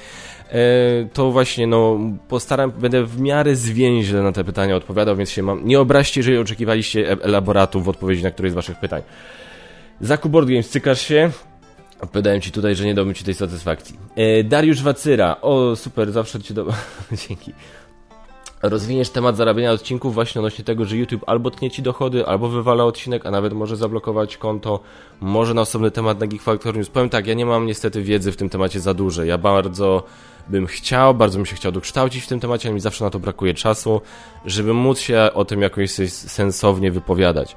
[0.51, 1.99] E, to właśnie, no,
[2.29, 5.67] postaram, będę w miarę zwięźle na te pytania odpowiadał, więc się mam.
[5.67, 9.03] Nie obraźcie, jeżeli oczekiwaliście e- elaboratów w odpowiedzi na któreś z waszych pytań.
[10.01, 11.31] Zaku Board Games, cykasz się?
[12.01, 13.99] Odpowiadałem ci tutaj, że nie dałbym ci tej satysfakcji.
[14.17, 15.37] E, Dariusz Wacyra.
[15.41, 16.67] O, super, zawsze ci do...
[17.29, 17.53] Dzięki
[18.63, 22.85] rozwiniesz temat zarabiania odcinków właśnie odnośnie tego, że YouTube albo tnie ci dochody, albo wywala
[22.85, 24.81] odcinek, a nawet może zablokować konto,
[25.21, 26.89] może na osobny temat na Geek Factor News.
[26.89, 29.25] Powiem tak, ja nie mam niestety wiedzy w tym temacie za dużo.
[29.25, 30.03] Ja bardzo
[30.49, 33.19] bym chciał, bardzo bym się chciał dokształcić w tym temacie, ale mi zawsze na to
[33.19, 34.01] brakuje czasu,
[34.45, 37.57] żeby móc się o tym jakoś sensownie wypowiadać.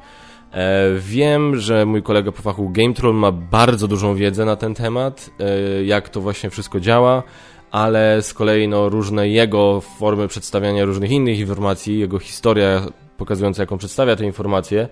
[0.54, 4.76] E, wiem, że mój kolega po fachu Game Troll ma bardzo dużą wiedzę na ten
[4.76, 7.24] temat, e, jak to właśnie wszystko działa
[7.72, 12.86] ale z kolei no, różne jego formy przedstawiania różnych innych informacji, jego historia
[13.18, 14.90] pokazująca, jaką przedstawia te informacje,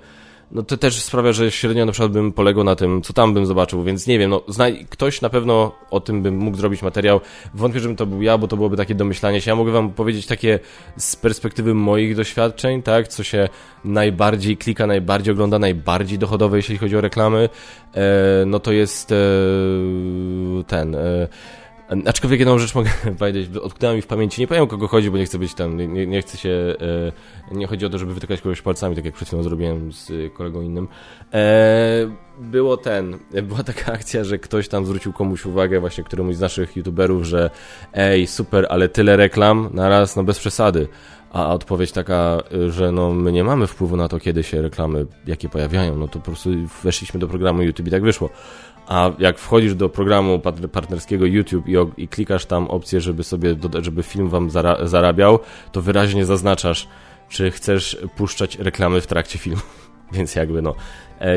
[0.51, 3.45] no to też sprawia, że średnio na przykład bym poległ na tym, co tam bym
[3.45, 4.43] zobaczył, więc nie wiem, no
[4.89, 7.22] ktoś na pewno o tym bym mógł zrobić materiał.
[7.53, 9.51] Wątpię, żebym to był ja, bo to byłoby takie domyślanie się.
[9.51, 10.60] Ja mogę wam powiedzieć takie
[10.97, 13.49] z perspektywy moich doświadczeń, tak, co się
[13.85, 17.49] najbardziej klika, najbardziej ogląda, najbardziej dochodowe, jeśli chodzi o reklamy,
[17.93, 19.15] e, no to jest e,
[20.68, 20.95] ten...
[20.95, 21.27] E,
[22.05, 22.89] Aczkolwiek jedną rzecz mogę
[23.19, 25.93] powiedzieć, odknęła mi w pamięci, nie powiem o kogo chodzi, bo nie chcę być tam,
[25.93, 26.75] nie, nie chcę się,
[27.51, 30.33] e, nie chodzi o to, żeby wytykać kogoś palcami, tak jak przed chwilą zrobiłem z
[30.33, 30.87] kolegą innym.
[31.33, 36.39] E, było ten, była taka akcja, że ktoś tam zwrócił komuś uwagę, właśnie któremuś z
[36.39, 37.49] naszych youtuberów, że
[37.93, 40.87] ej, super, ale tyle reklam naraz, no bez przesady.
[41.31, 42.37] A odpowiedź taka,
[42.69, 46.19] że no my nie mamy wpływu na to, kiedy się reklamy, jakie pojawiają, no to
[46.19, 46.49] po prostu
[46.83, 48.29] weszliśmy do programu YouTube i tak wyszło.
[48.89, 50.39] A jak wchodzisz do programu
[50.71, 55.39] partnerskiego YouTube i, i klikasz tam opcję, żeby sobie, żeby film wam zara zarabiał,
[55.71, 56.87] to wyraźnie zaznaczasz,
[57.29, 59.61] czy chcesz puszczać reklamy w trakcie filmu.
[60.11, 60.75] Więc jakby no,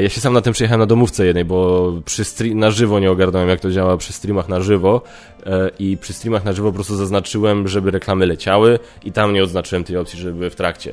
[0.03, 3.11] ja się sam na tym przyjechałem na domówce jednej, bo przy stream, na żywo nie
[3.11, 5.03] ogarnąłem jak to działa przy streamach na żywo
[5.47, 9.43] e, i przy streamach na żywo po prostu zaznaczyłem, żeby reklamy leciały i tam nie
[9.43, 10.93] odznaczyłem tej opcji, żeby były w trakcie.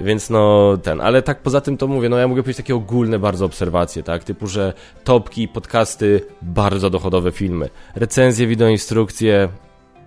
[0.00, 3.18] Więc no ten, ale tak poza tym to mówię, no ja mogę powiedzieć takie ogólne
[3.18, 4.72] bardzo obserwacje, tak, typu, że
[5.04, 9.48] topki, podcasty, bardzo dochodowe filmy, recenzje, wideoinstrukcje,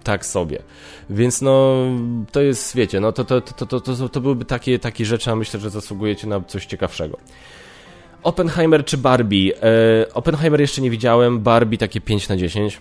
[0.03, 0.59] tak sobie.
[1.09, 1.85] Więc no,
[2.31, 5.35] to jest, wiecie, no to, to, to, to, to, to byłyby takie, takie rzeczy, a
[5.35, 7.17] myślę, że zasługujecie na coś ciekawszego.
[8.23, 9.63] Oppenheimer czy Barbie?
[9.63, 12.79] E, Oppenheimer jeszcze nie widziałem, Barbie takie 5 na 10.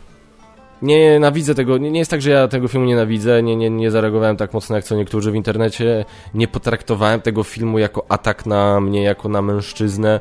[0.83, 3.91] Nie nienawidzę tego, nie, nie jest tak, że ja tego filmu nienawidzę, nie, nie, nie
[3.91, 6.05] zareagowałem tak mocno jak co niektórzy w internecie,
[6.35, 10.21] nie potraktowałem tego filmu jako atak na mnie, jako na mężczyznę,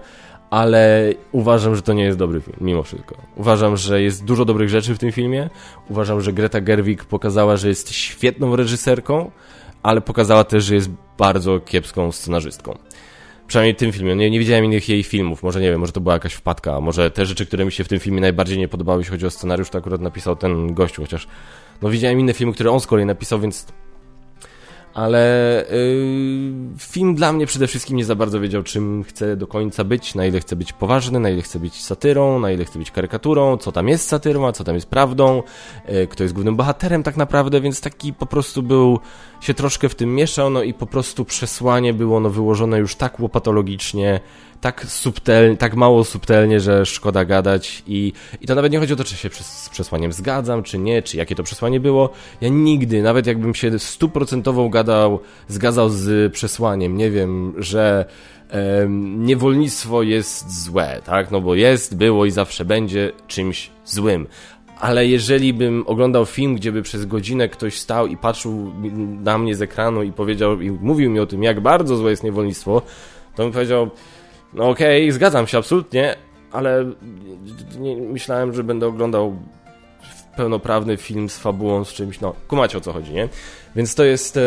[0.49, 3.15] ale uważam, że to nie jest dobry film, mimo wszystko.
[3.35, 5.49] Uważam, że jest dużo dobrych rzeczy w tym filmie,
[5.89, 9.31] uważam, że Greta Gerwig pokazała, że jest świetną reżyserką,
[9.83, 12.77] ale pokazała też, że jest bardzo kiepską scenarzystką.
[13.49, 14.15] Przynajmniej w tym filmie.
[14.15, 15.43] Nie, nie widziałem innych jej filmów.
[15.43, 16.81] Może nie wiem, może to była jakaś wpadka.
[16.81, 19.29] Może te rzeczy, które mi się w tym filmie najbardziej nie podobały, jeśli chodzi o
[19.29, 21.27] scenariusz, to akurat napisał ten gościu, chociaż
[21.81, 23.65] no widziałem inne filmy, które on z kolei napisał, więc
[24.93, 29.83] ale yy, film dla mnie przede wszystkim nie za bardzo wiedział, czym chce do końca
[29.83, 32.91] być, na ile chce być poważny, na ile chce być satyrą, na ile chce być
[32.91, 35.43] karykaturą, co tam jest satyrą, a co tam jest prawdą,
[35.87, 38.99] yy, kto jest głównym bohaterem tak naprawdę, więc taki po prostu był,
[39.41, 43.19] się troszkę w tym mieszał, no i po prostu przesłanie było no, wyłożone już tak
[43.19, 44.19] łopatologicznie,
[44.61, 48.95] tak subtelnie, tak mało subtelnie, że szkoda gadać i, i to nawet nie chodzi o
[48.95, 52.09] to, czy się z przesłaniem zgadzam, czy nie, czy jakie to przesłanie było.
[52.41, 58.05] Ja nigdy, nawet jakbym się stuprocentowo gadał, zgadzał z przesłaniem, nie wiem, że
[58.53, 64.27] um, niewolnictwo jest złe, tak, no bo jest, było i zawsze będzie czymś złym.
[64.79, 68.73] Ale jeżeli bym oglądał film, gdzie by przez godzinę ktoś stał i patrzył
[69.23, 72.23] na mnie z ekranu i powiedział, i mówił mi o tym, jak bardzo złe jest
[72.23, 72.81] niewolnictwo,
[73.35, 73.89] to bym powiedział,
[74.53, 76.15] no okej, okay, zgadzam się absolutnie,
[76.51, 76.91] ale
[77.79, 79.35] nie, myślałem, że będę oglądał
[80.37, 83.29] pełnoprawny film z fabułą, z czymś, no, kumacie o co chodzi, nie?
[83.75, 84.41] Więc to jest, e,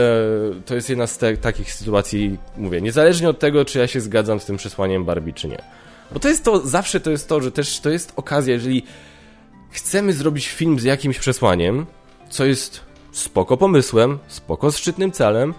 [0.67, 4.41] to jest jedna z te, takich sytuacji, mówię, niezależnie od tego, czy ja się zgadzam
[4.41, 5.63] z tym przesłaniem Barbie, czy nie.
[6.13, 8.83] Bo to jest to, zawsze to jest to, że też to jest okazja, jeżeli
[9.73, 11.87] chcemy zrobić film z jakimś przesłaniem,
[12.31, 12.81] co jest
[13.13, 15.55] spoko pomysłem, spoko szczytnym celem,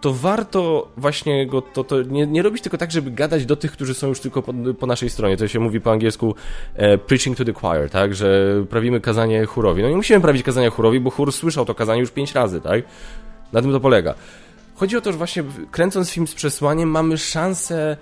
[0.00, 3.72] to warto właśnie go, to, to nie, nie robić tylko tak, żeby gadać do tych,
[3.72, 5.36] którzy są już tylko po, po naszej stronie.
[5.36, 6.34] To się mówi po angielsku
[6.74, 9.82] e, preaching to the choir, tak, że prawimy kazanie chórowi.
[9.82, 12.84] No nie musimy prawić kazania chórowi, bo chór słyszał to kazanie już pięć razy, tak?
[13.52, 14.14] Na tym to polega.
[14.74, 17.96] Chodzi o to, że właśnie kręcąc film z przesłaniem mamy szansę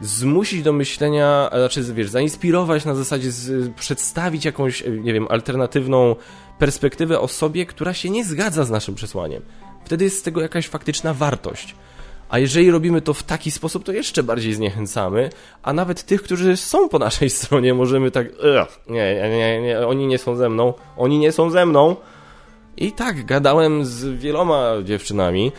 [0.00, 6.16] zmusić do myślenia, znaczy wiesz, zainspirować na zasadzie, z, przedstawić jakąś, nie wiem, alternatywną
[6.58, 9.42] perspektywę osobie, która się nie zgadza z naszym przesłaniem.
[9.84, 11.74] Wtedy jest z tego jakaś faktyczna wartość.
[12.28, 15.30] A jeżeli robimy to w taki sposób, to jeszcze bardziej zniechęcamy,
[15.62, 18.26] a nawet tych, którzy są po naszej stronie, możemy tak,
[18.88, 21.96] nie, nie, nie, oni nie są ze mną, oni nie są ze mną.
[22.76, 25.52] I tak, gadałem z wieloma dziewczynami,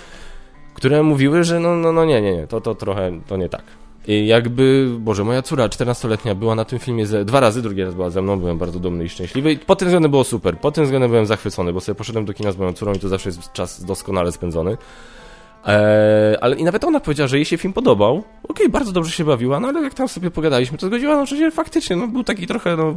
[0.74, 3.64] które mówiły, że no, no, no nie, nie, nie, to, to trochę, to nie tak.
[4.08, 7.94] I jakby, Boże, moja córa 14-letnia była na tym filmie ze, dwa razy, drugi raz
[7.94, 10.76] była ze mną, byłem bardzo dumny i szczęśliwy i pod tym względem było super, pod
[10.76, 13.30] tym względem byłem zachwycony, bo sobie poszedłem do kina z moją córą i to zawsze
[13.30, 14.78] jest czas doskonale spędzony.
[15.66, 18.18] Eee, ale i nawet ona powiedziała, że jej się film podobał.
[18.18, 21.26] Okej, okay, bardzo dobrze się bawiła, no ale jak tam sobie pogadaliśmy, to zgodziła, no
[21.26, 22.96] że faktycznie, no był taki trochę, no,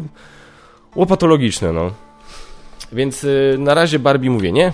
[0.96, 1.90] łopatologiczny, no.
[2.92, 4.72] Więc y, na razie Barbie mówię nie,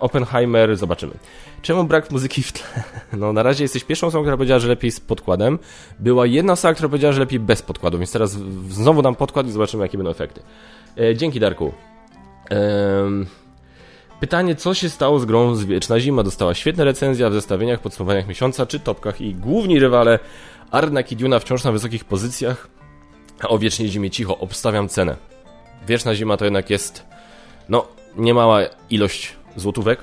[0.00, 1.14] Oppenheimer zobaczymy.
[1.62, 2.64] Czemu brak muzyki w tle?
[3.12, 5.58] No na razie jesteś pierwszą osobą, która powiedziała, że lepiej z podkładem.
[5.98, 8.30] Była jedna osoba, która powiedziała, że lepiej bez podkładu, więc teraz
[8.68, 10.42] znowu dam podkład i zobaczymy, jakie będą efekty.
[10.98, 11.72] E, dzięki, Darku.
[14.20, 16.22] pytanie, co się stało z grą z Wieczna Zima?
[16.22, 20.18] Dostała świetne recenzje w zestawieniach, podsumowaniach miesiąca czy topkach i główni rywale
[20.70, 22.68] Arnak i Duna wciąż na wysokich pozycjach,
[23.40, 25.16] a o Wiecznej Zimie cicho obstawiam cenę.
[25.88, 27.04] Wieczna Zima to jednak jest,
[27.68, 27.86] no,
[28.16, 30.00] niemała ilość złotówek,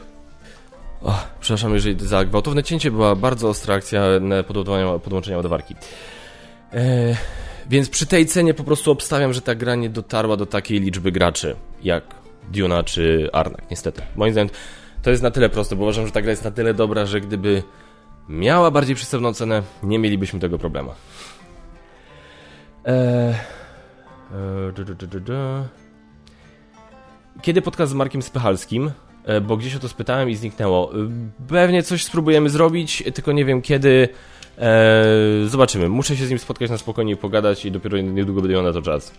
[1.03, 4.03] Oh, przepraszam, jeżeli za gwałtowne cięcie była bardzo ostra akcja
[5.03, 5.75] podłączenia, ładowarki.
[6.73, 7.15] E,
[7.69, 11.11] więc przy tej cenie po prostu obstawiam, że ta gra nie dotarła do takiej liczby
[11.11, 12.03] graczy jak
[12.51, 14.01] Duna czy Arnak, niestety.
[14.15, 14.49] Moim zdaniem
[15.01, 17.21] to jest na tyle proste, bo uważam, że ta gra jest na tyle dobra, że
[17.21, 17.63] gdyby
[18.29, 20.91] miała bardziej przystępną cenę, nie mielibyśmy tego problemu.
[22.85, 23.33] Eee,
[27.41, 28.91] Kiedy podcast z Markiem Spychalskim?
[29.25, 30.91] E, bo gdzieś o to spytałem i zniknęło.
[30.93, 31.09] E,
[31.47, 34.09] pewnie coś spróbujemy zrobić, tylko nie wiem kiedy.
[34.59, 35.89] Eee, zobaczymy.
[35.89, 38.73] Muszę się z nim spotkać na spokojnie i pogadać i dopiero niedługo będę miał na
[38.73, 39.13] to czas.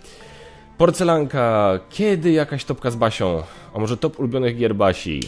[0.78, 1.78] Porcelanka.
[1.90, 3.42] Kiedy jakaś topka z Basią?
[3.74, 5.20] A może top ulubionych gier Basi?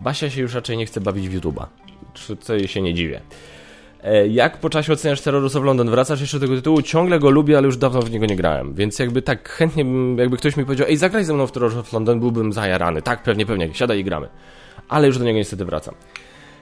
[0.00, 1.66] Basia się już raczej nie chce bawić w YouTube'a.
[2.40, 3.20] Co jej się nie dziwię.
[4.02, 5.90] E, jak po czasie oceniasz Terrorus of London?
[5.90, 6.82] Wracasz jeszcze do tego tytułu?
[6.82, 8.74] Ciągle go lubię, ale już dawno w niego nie grałem.
[8.74, 9.84] Więc jakby tak chętnie,
[10.16, 13.02] jakby ktoś mi powiedział, ej, zagraj ze mną w Terrorus of London, byłbym zajarany.
[13.02, 14.28] Tak, pewnie, pewnie, siadaj i gramy.
[14.88, 15.94] Ale już do niego niestety wracam.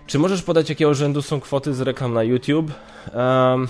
[0.06, 2.72] Czy możesz podać, jakiego rzędu są kwoty z reklam na YouTube?
[3.14, 3.68] Um,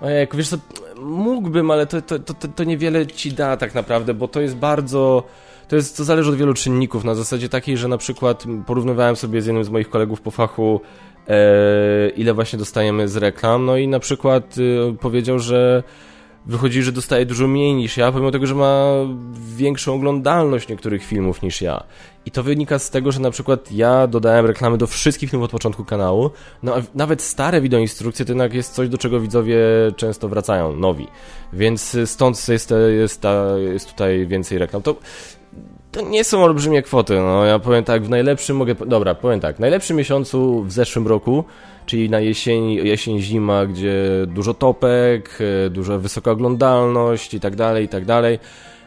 [0.00, 0.56] ojej, wiesz co,
[1.00, 5.22] mógłbym, ale to, to, to, to niewiele ci da tak naprawdę, bo to jest bardzo...
[5.68, 9.42] To, jest, to zależy od wielu czynników, na zasadzie takiej, że na przykład porównywałem sobie
[9.42, 10.80] z jednym z moich kolegów po fachu
[12.16, 13.66] ile właśnie dostajemy z reklam.
[13.66, 15.82] No i na przykład y, powiedział, że
[16.46, 18.92] wychodzi, że dostaje dużo mniej niż ja, pomimo tego, że ma
[19.56, 21.84] większą oglądalność niektórych filmów niż ja.
[22.26, 25.50] I to wynika z tego, że na przykład ja dodałem reklamy do wszystkich filmów od
[25.50, 26.30] początku kanału,
[26.62, 29.58] no a nawet stare wideoinstrukcje to jednak jest coś, do czego widzowie
[29.96, 31.06] często wracają, nowi.
[31.52, 33.22] Więc stąd jest, jest,
[33.72, 34.82] jest tutaj więcej reklam.
[34.82, 34.96] To
[35.96, 37.14] to nie są olbrzymie kwoty.
[37.14, 38.74] No, ja powiem tak, w najlepszym mogę.
[38.74, 41.44] Dobra, powiem tak, w najlepszym miesiącu w zeszłym roku,
[41.86, 47.84] czyli na jesień, jesień, zima, gdzie dużo topek, e, duża wysoka oglądalność i tak dalej,
[47.84, 48.38] i tak dalej.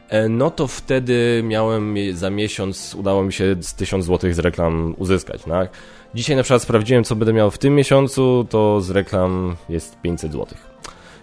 [0.10, 4.96] E, no to wtedy miałem za miesiąc, udało mi się z 1000 zł z reklam
[4.98, 5.72] uzyskać, tak?
[6.16, 10.32] Dzisiaj na przykład sprawdziłem, co będę miał w tym miesiącu, to z reklam jest 500
[10.32, 10.48] zł.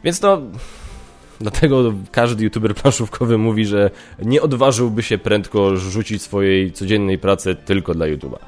[0.05, 0.43] Więc to
[1.41, 3.91] Dlatego każdy youtuber planszówkowy mówi, że
[4.23, 8.39] nie odważyłby się prędko rzucić swojej codziennej pracy tylko dla YouTube'a.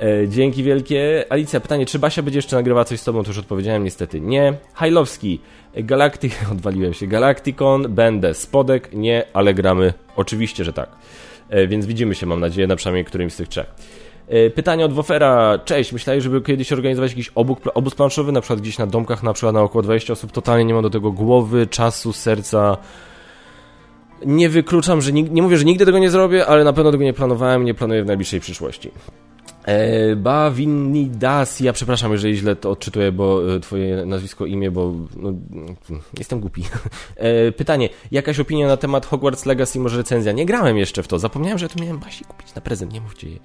[0.00, 1.24] E, dzięki wielkie.
[1.28, 3.22] Alicja, pytanie, czy Basia będzie jeszcze nagrywała coś z tobą?
[3.22, 4.54] To już odpowiedziałem, niestety nie.
[4.72, 5.40] Hajlowski,
[5.74, 6.34] Galactic...
[6.52, 7.06] Odwaliłem się.
[7.06, 8.34] Galacticon, będę.
[8.34, 9.94] Spodek, nie, ale gramy.
[10.16, 10.88] Oczywiście, że tak.
[11.48, 13.66] E, więc widzimy się, mam nadzieję, na przynajmniej którymś z tych trzech.
[14.32, 15.58] E, pytanie od Wofera.
[15.64, 19.32] Cześć, myślałeś, żeby kiedyś organizować jakiś obóz, obóz planszowy, na przykład gdzieś na domkach, na
[19.32, 20.32] przykład na około 20 osób.
[20.32, 22.76] Totalnie nie mam do tego głowy, czasu, serca.
[24.26, 27.12] Nie wykluczam, że nie mówię, że nigdy tego nie zrobię, ale na pewno tego nie
[27.12, 28.90] planowałem, nie planuję w najbliższej przyszłości.
[29.64, 35.32] E, Bawinidas, ja przepraszam, jeżeli źle to odczytuję, bo e, twoje nazwisko, imię, bo no,
[36.18, 36.62] jestem głupi.
[37.16, 40.32] E, pytanie, jakaś opinia na temat Hogwarts Legacy, może recenzja?
[40.32, 43.28] Nie grałem jeszcze w to, zapomniałem, że to miałem Basi kupić na prezent, nie mówcie
[43.28, 43.40] jej.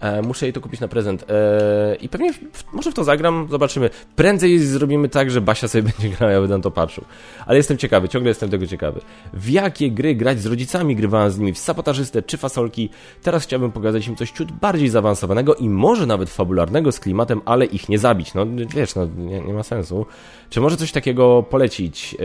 [0.00, 1.24] E, muszę jej to kupić na prezent.
[1.28, 3.90] E, I pewnie w, może w to zagram, zobaczymy.
[4.16, 7.04] Prędzej zrobimy tak, że Basia sobie będzie grała, ja będę na to patrzył.
[7.46, 9.00] Ale jestem ciekawy, ciągle jestem tego ciekawy.
[9.32, 11.52] W jakie gry grać z rodzicami grywałem z nimi?
[11.52, 12.90] W sabotażystę czy fasolki?
[13.22, 17.64] Teraz chciałbym pokazać im coś ciut bardziej zaawansowanego i może nawet fabularnego z klimatem, ale
[17.64, 18.34] ich nie zabić.
[18.34, 20.06] No wiesz, no nie, nie ma sensu.
[20.50, 22.16] Czy może coś takiego polecić?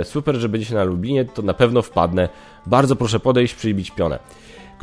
[0.00, 2.28] E, super, że będziecie na Lublinie, to na pewno wpadnę.
[2.66, 4.18] Bardzo proszę podejść, przybić pionę.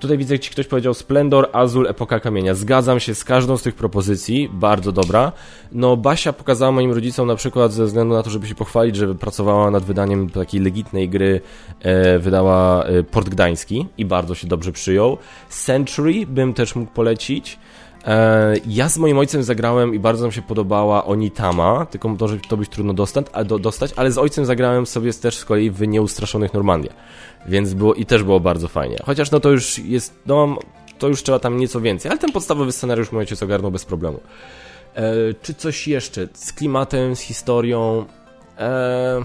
[0.02, 2.56] Tutaj widzę, ci ktoś powiedział Splendor, Azul, Epoka Kamienia.
[2.56, 5.32] Zgadzam się z każdą z tych propozycji, bardzo dobra.
[5.72, 9.16] No, Basia pokazała moim rodzicom na przykład ze względu na to, żeby się pochwalić, że
[9.16, 11.42] pracowała nad wydaniem takiej legitnej gry,
[11.82, 15.18] e, wydała e, Port Gdański i bardzo się dobrze przyjął.
[15.50, 17.60] Century bym też mógł polecić.
[18.06, 22.58] E, ja z moim ojcem zagrałem i bardzo nam się podobała Onitama, tylko może to
[22.58, 25.88] być trudno dostać, a do, dostać, ale z ojcem zagrałem sobie też z kolei w
[25.88, 26.94] Nieustraszonych Normandia.
[27.48, 28.98] Więc było i też było bardzo fajnie.
[29.06, 30.58] Chociaż no to już jest, no
[31.00, 34.20] to już trzeba tam nieco więcej, ale ten podstawowy scenariusz mój ojciec ogarnął bez problemu.
[34.96, 35.04] E,
[35.42, 38.06] czy coś jeszcze z klimatem, z historią?
[38.58, 39.22] E,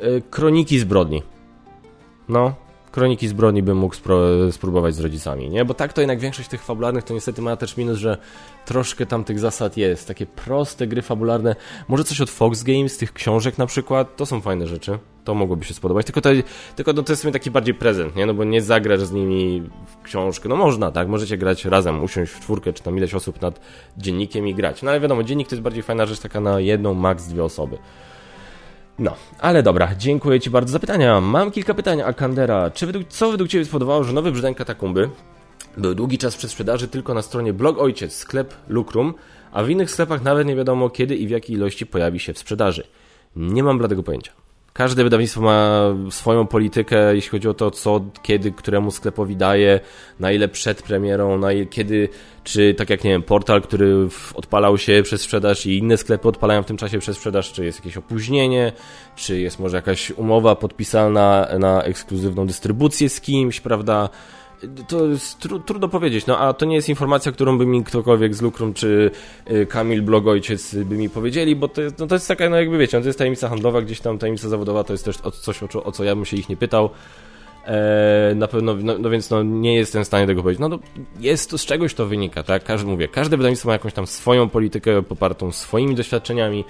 [0.00, 1.22] e, kroniki zbrodni.
[2.28, 2.54] No,
[2.90, 3.94] Kroniki zbrodni bym mógł
[4.50, 5.64] spróbować z rodzicami, nie?
[5.64, 8.18] Bo tak to jednak większość tych fabularnych to niestety ma też minus, że
[8.66, 10.08] troszkę tam tych zasad jest.
[10.08, 11.56] Takie proste gry fabularne.
[11.88, 14.98] Może coś od Fox Games, tych książek na przykład, to są fajne rzeczy.
[15.24, 16.06] To mogłoby się spodobać.
[16.06, 16.30] Tylko to,
[16.76, 18.26] tylko no to jest sobie taki bardziej prezent, nie?
[18.26, 20.48] No bo nie zagrasz z nimi w książkę.
[20.48, 21.08] No można, tak?
[21.08, 23.60] Możecie grać razem, usiąść w czwórkę, czy tam ileś osób nad
[23.98, 24.82] dziennikiem i grać.
[24.82, 27.78] No ale wiadomo, dziennik to jest bardziej fajna rzecz taka na jedną, maks dwie osoby.
[28.98, 31.20] No, ale dobra, dziękuję Ci bardzo za pytania.
[31.20, 32.70] Mam kilka pytań, Akandera.
[32.70, 35.10] Czy według, co według Ciebie spowodowało, że nowy brzdęk Katakumby
[35.76, 39.14] był długi czas przed sprzedaży tylko na stronie blog ojciec, sklep Lukrum,
[39.52, 42.38] a w innych sklepach nawet nie wiadomo kiedy i w jakiej ilości pojawi się w
[42.38, 42.84] sprzedaży?
[43.36, 44.32] Nie mam bladego pojęcia.
[44.72, 45.80] Każde wydawnictwo ma
[46.10, 49.80] swoją politykę, jeśli chodzi o to, co, kiedy, któremu sklepowi daje,
[50.20, 52.08] na ile przed premierą, na ile, kiedy,
[52.44, 56.62] czy tak jak, nie wiem, portal, który odpalał się przez sprzedaż i inne sklepy odpalają
[56.62, 58.72] w tym czasie przez sprzedaż, czy jest jakieś opóźnienie,
[59.16, 64.08] czy jest może jakaś umowa podpisana na ekskluzywną dystrybucję z kimś, prawda?
[64.88, 68.34] To jest tru, trudno powiedzieć, no a to nie jest informacja, którą by mi ktokolwiek
[68.34, 69.10] z Lukrum czy
[69.50, 72.96] y, Kamil Blogojciec by mi powiedzieli, bo to, no to jest taka, no jakby wiecie,
[72.96, 75.92] no to jest tajemnica handlowa, gdzieś tam tajemnica zawodowa, to jest też coś, o, o
[75.92, 76.90] co ja bym się ich nie pytał.
[77.66, 80.60] E, na pewno, no, no, więc no, nie jestem w stanie tego powiedzieć.
[80.60, 80.78] No, no
[81.20, 82.64] jest to, z czegoś to wynika, tak?
[82.64, 86.64] Każdy, mówię, każde wydawnictwo ma jakąś tam swoją politykę popartą swoimi doświadczeniami.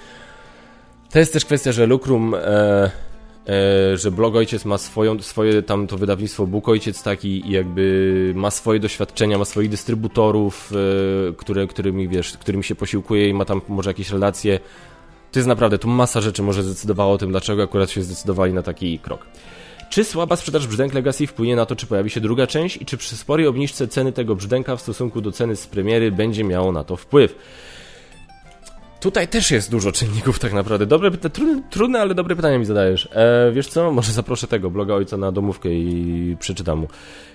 [1.10, 2.90] To jest też kwestia, że Lukrum E,
[3.94, 8.50] że blog ojciec ma swoją, swoje tam to wydawnictwo Bóg Ojciec taki i jakby ma
[8.50, 13.60] swoje doświadczenia, ma swoich dystrybutorów, e, które, którymi, wiesz, którymi się posiłkuje i ma tam
[13.68, 14.60] może jakieś relacje.
[15.32, 18.62] To jest naprawdę, tu masa rzeczy może zdecydowało o tym, dlaczego akurat się zdecydowali na
[18.62, 19.26] taki krok.
[19.90, 22.96] Czy słaba sprzedaż brzdęk Legacy wpłynie na to, czy pojawi się druga część i czy
[22.96, 26.84] przy sporej obniżce ceny tego brzdęka w stosunku do ceny z premiery będzie miało na
[26.84, 27.34] to wpływ?
[29.00, 30.86] Tutaj też jest dużo czynników tak naprawdę.
[30.86, 33.08] Dobre, trudne, trudne, ale dobre pytania mi zadajesz.
[33.12, 33.92] E, wiesz co?
[33.92, 36.88] Może zaproszę tego bloga ojca na domówkę i przeczytam mu.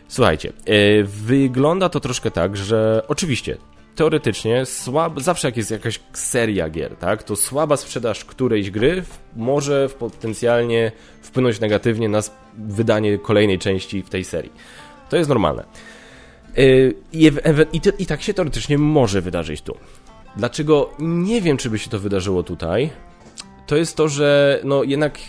[0.08, 3.58] Słuchajcie, e, wygląda to troszkę tak, że oczywiście
[3.96, 9.04] teoretycznie słab, zawsze jak jest jakaś seria gier, tak, to słaba sprzedaż którejś gry
[9.36, 12.22] może potencjalnie wpłynąć negatywnie na
[12.58, 14.52] wydanie kolejnej części w tej serii.
[15.10, 15.64] To jest normalne.
[16.58, 16.64] E,
[17.14, 17.32] I,
[17.74, 19.78] i, I tak się teoretycznie może wydarzyć tu.
[20.38, 22.90] Dlaczego nie wiem, czy by się to wydarzyło tutaj,
[23.68, 25.20] to jest to, że no jednak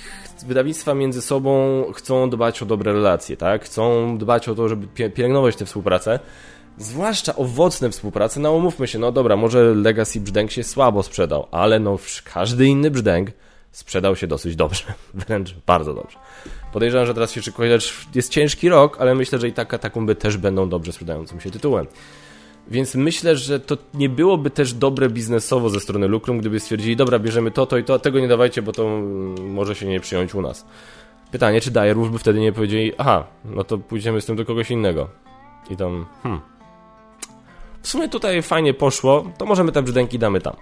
[0.46, 3.64] wydawnictwa między sobą chcą dbać o dobre relacje, tak?
[3.64, 6.18] Chcą dbać o to, żeby pielęgnować tę współpracę.
[6.78, 11.80] Zwłaszcza owocne współprace, no umówmy się, no dobra, może Legacy Brzdęk się słabo sprzedał, ale
[11.80, 13.30] no każdy inny Brzdęk
[13.72, 14.84] sprzedał się dosyć dobrze,
[15.14, 16.18] wręcz bardzo dobrze.
[16.72, 17.78] Podejrzewam, że teraz się szykuje,
[18.14, 21.86] jest ciężki rok, ale myślę, że i tak katakumby też będą dobrze sprzedającym się tytułem.
[22.68, 27.18] Więc myślę, że to nie byłoby też dobre biznesowo ze strony Lukrum, gdyby stwierdzili, dobra,
[27.18, 29.00] bierzemy to, to i to, tego nie dawajcie, bo to
[29.40, 30.66] może się nie przyjąć u nas.
[31.32, 34.70] Pytanie, czy Dire by wtedy nie powiedzieli, aha, no to pójdziemy z tym do kogoś
[34.70, 35.08] innego.
[35.70, 36.40] I tam, hmm.
[37.82, 40.56] W sumie tutaj fajnie poszło, to możemy te brzdęki damy tam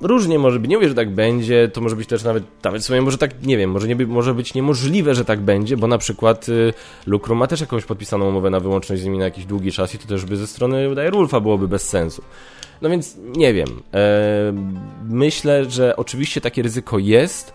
[0.00, 0.70] różnie może być.
[0.70, 3.42] Nie mówię, że tak będzie, to może być też nawet, nawet w sumie może tak,
[3.42, 6.72] nie wiem, może, nie, może być niemożliwe, że tak będzie, bo na przykład y,
[7.06, 9.98] Lucrum ma też jakąś podpisaną umowę na wyłączność z nimi na jakiś długi czas i
[9.98, 12.22] to też by ze strony Rulfa byłoby bez sensu.
[12.82, 13.68] No więc nie wiem.
[13.94, 14.52] E,
[15.04, 17.54] myślę, że oczywiście takie ryzyko jest,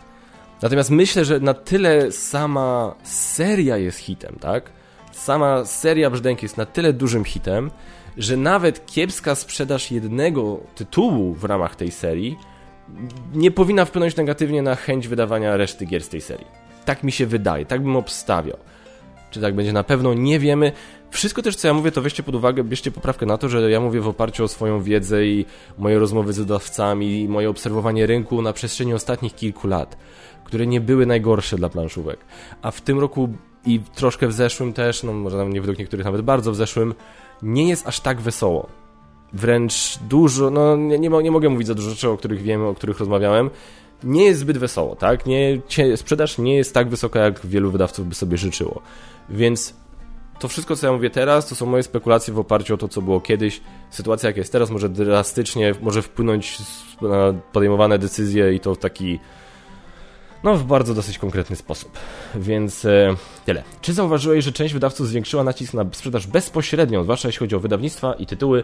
[0.61, 4.72] natomiast myślę, że na tyle sama seria jest hitem, tak?
[5.11, 7.72] Sama seria Brzdęk jest na tyle dużym hitem,
[8.17, 12.38] że nawet kiepska sprzedaż jednego tytułu w ramach tej serii
[13.33, 16.47] nie powinna wpłynąć negatywnie na chęć wydawania reszty gier z tej serii.
[16.85, 18.57] Tak mi się wydaje, tak bym obstawiał.
[19.31, 20.71] Czy tak będzie na pewno, nie wiemy.
[21.11, 23.79] Wszystko też, co ja mówię, to weźcie pod uwagę, bierzcie poprawkę na to, że ja
[23.79, 25.45] mówię w oparciu o swoją wiedzę i
[25.77, 29.97] moje rozmowy z wydawcami i moje obserwowanie rynku na przestrzeni ostatnich kilku lat,
[30.43, 32.19] które nie były najgorsze dla planszówek.
[32.61, 33.29] A w tym roku
[33.65, 36.93] i troszkę w zeszłym też, no może nie według niektórych nawet bardzo w zeszłym,
[37.43, 38.68] nie jest aż tak wesoło.
[39.34, 42.73] Wręcz dużo, no nie, nie, nie mogę mówić za dużo rzeczy, o których wiem, o
[42.73, 43.49] których rozmawiałem,
[44.03, 45.26] nie jest zbyt wesoło, tak?
[45.26, 45.61] Nie,
[45.95, 48.81] sprzedaż nie jest tak wysoka, jak wielu wydawców by sobie życzyło.
[49.30, 49.73] Więc
[50.39, 53.01] to wszystko, co ja mówię teraz, to są moje spekulacje w oparciu o to, co
[53.01, 53.61] było kiedyś.
[53.89, 56.57] Sytuacja, jak jest teraz, może drastycznie, może wpłynąć
[57.01, 59.19] na podejmowane decyzje i to w taki,
[60.43, 61.91] no, w bardzo dosyć konkretny sposób.
[62.35, 63.15] Więc e,
[63.45, 63.63] tyle.
[63.81, 68.13] Czy zauważyłeś, że część wydawców zwiększyła nacisk na sprzedaż bezpośrednią, zwłaszcza jeśli chodzi o wydawnictwa
[68.13, 68.63] i tytuły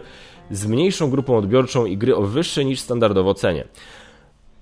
[0.50, 3.64] z mniejszą grupą odbiorczą i gry o wyższej niż standardowo cenie?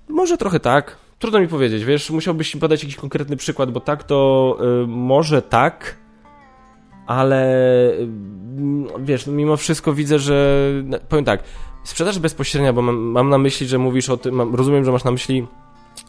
[0.09, 0.97] Może trochę tak.
[1.19, 5.43] Trudno mi powiedzieć, wiesz, musiałbyś mi podać jakiś konkretny przykład, bo tak to y, może
[5.43, 5.97] tak,
[7.07, 8.09] ale y,
[8.99, 11.43] wiesz, mimo wszystko widzę, że no, powiem tak,
[11.85, 15.05] sprzedaż bezpośrednia, bo mam, mam na myśli, że mówisz o tym, mam, rozumiem, że masz
[15.05, 15.47] na myśli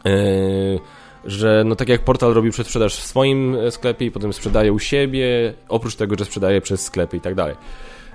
[0.06, 0.80] yy,
[1.28, 4.80] że no tak jak portal robił przedsprzedaż w swoim e, sklepie i potem sprzedaje u
[4.80, 7.56] siebie, oprócz tego, że sprzedaje przez sklepy i tak dalej.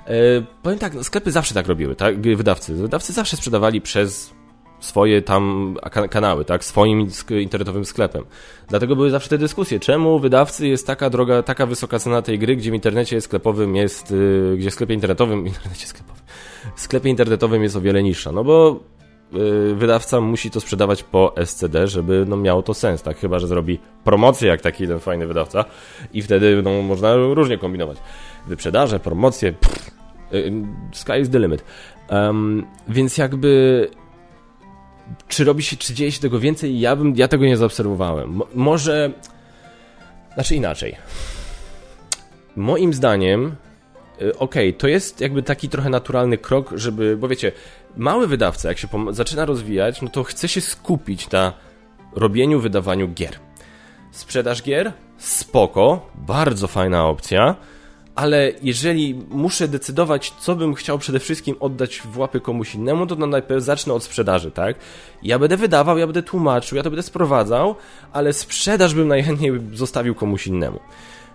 [0.08, 0.14] Yy,
[0.62, 2.20] powiem tak, no, sklepy zawsze tak robiły, tak?
[2.36, 2.74] Wydawcy.
[2.74, 4.34] Wydawcy zawsze sprzedawali przez
[4.80, 5.76] swoje tam
[6.10, 7.06] kanały, tak, swoim
[7.40, 8.24] internetowym sklepem.
[8.68, 12.56] Dlatego były zawsze te dyskusje, czemu wydawcy jest taka droga, taka wysoka cena tej gry,
[12.56, 16.22] gdzie w internecie sklepowym jest, yy, gdzie w sklepie internetowym, internecie sklepowym,
[16.76, 18.80] w sklepie internetowym jest o wiele niższa, no bo
[19.74, 23.78] wydawca musi to sprzedawać po SCD, żeby no, miało to sens, tak, chyba, że zrobi
[24.04, 25.64] promocję jak taki ten fajny wydawca
[26.12, 27.98] i wtedy no, można różnie kombinować.
[28.46, 29.90] Wyprzedaże, promocje, pff,
[30.32, 30.52] yy,
[30.92, 31.64] sky is the limit.
[32.10, 33.90] Um, więc jakby
[35.28, 36.80] czy robi się, czy dzieje się tego więcej?
[36.80, 38.30] Ja bym, ja tego nie zaobserwowałem.
[38.30, 39.10] Mo może,
[40.34, 40.96] znaczy inaczej.
[42.56, 43.56] Moim zdaniem,
[44.22, 47.52] y, okej, okay, to jest jakby taki trochę naturalny krok, żeby, bo wiecie,
[47.96, 51.52] mały wydawca, jak się zaczyna rozwijać, no to chce się skupić na
[52.12, 53.38] robieniu, wydawaniu gier.
[54.10, 54.92] Sprzedaż gier?
[55.18, 57.56] Spoko, bardzo fajna opcja
[58.14, 63.26] ale jeżeli muszę decydować, co bym chciał przede wszystkim oddać w łapy komuś innemu, to
[63.26, 64.76] najpierw zacznę od sprzedaży, tak?
[65.22, 67.74] Ja będę wydawał, ja będę tłumaczył, ja to będę sprowadzał,
[68.12, 70.80] ale sprzedaż bym najchętniej zostawił komuś innemu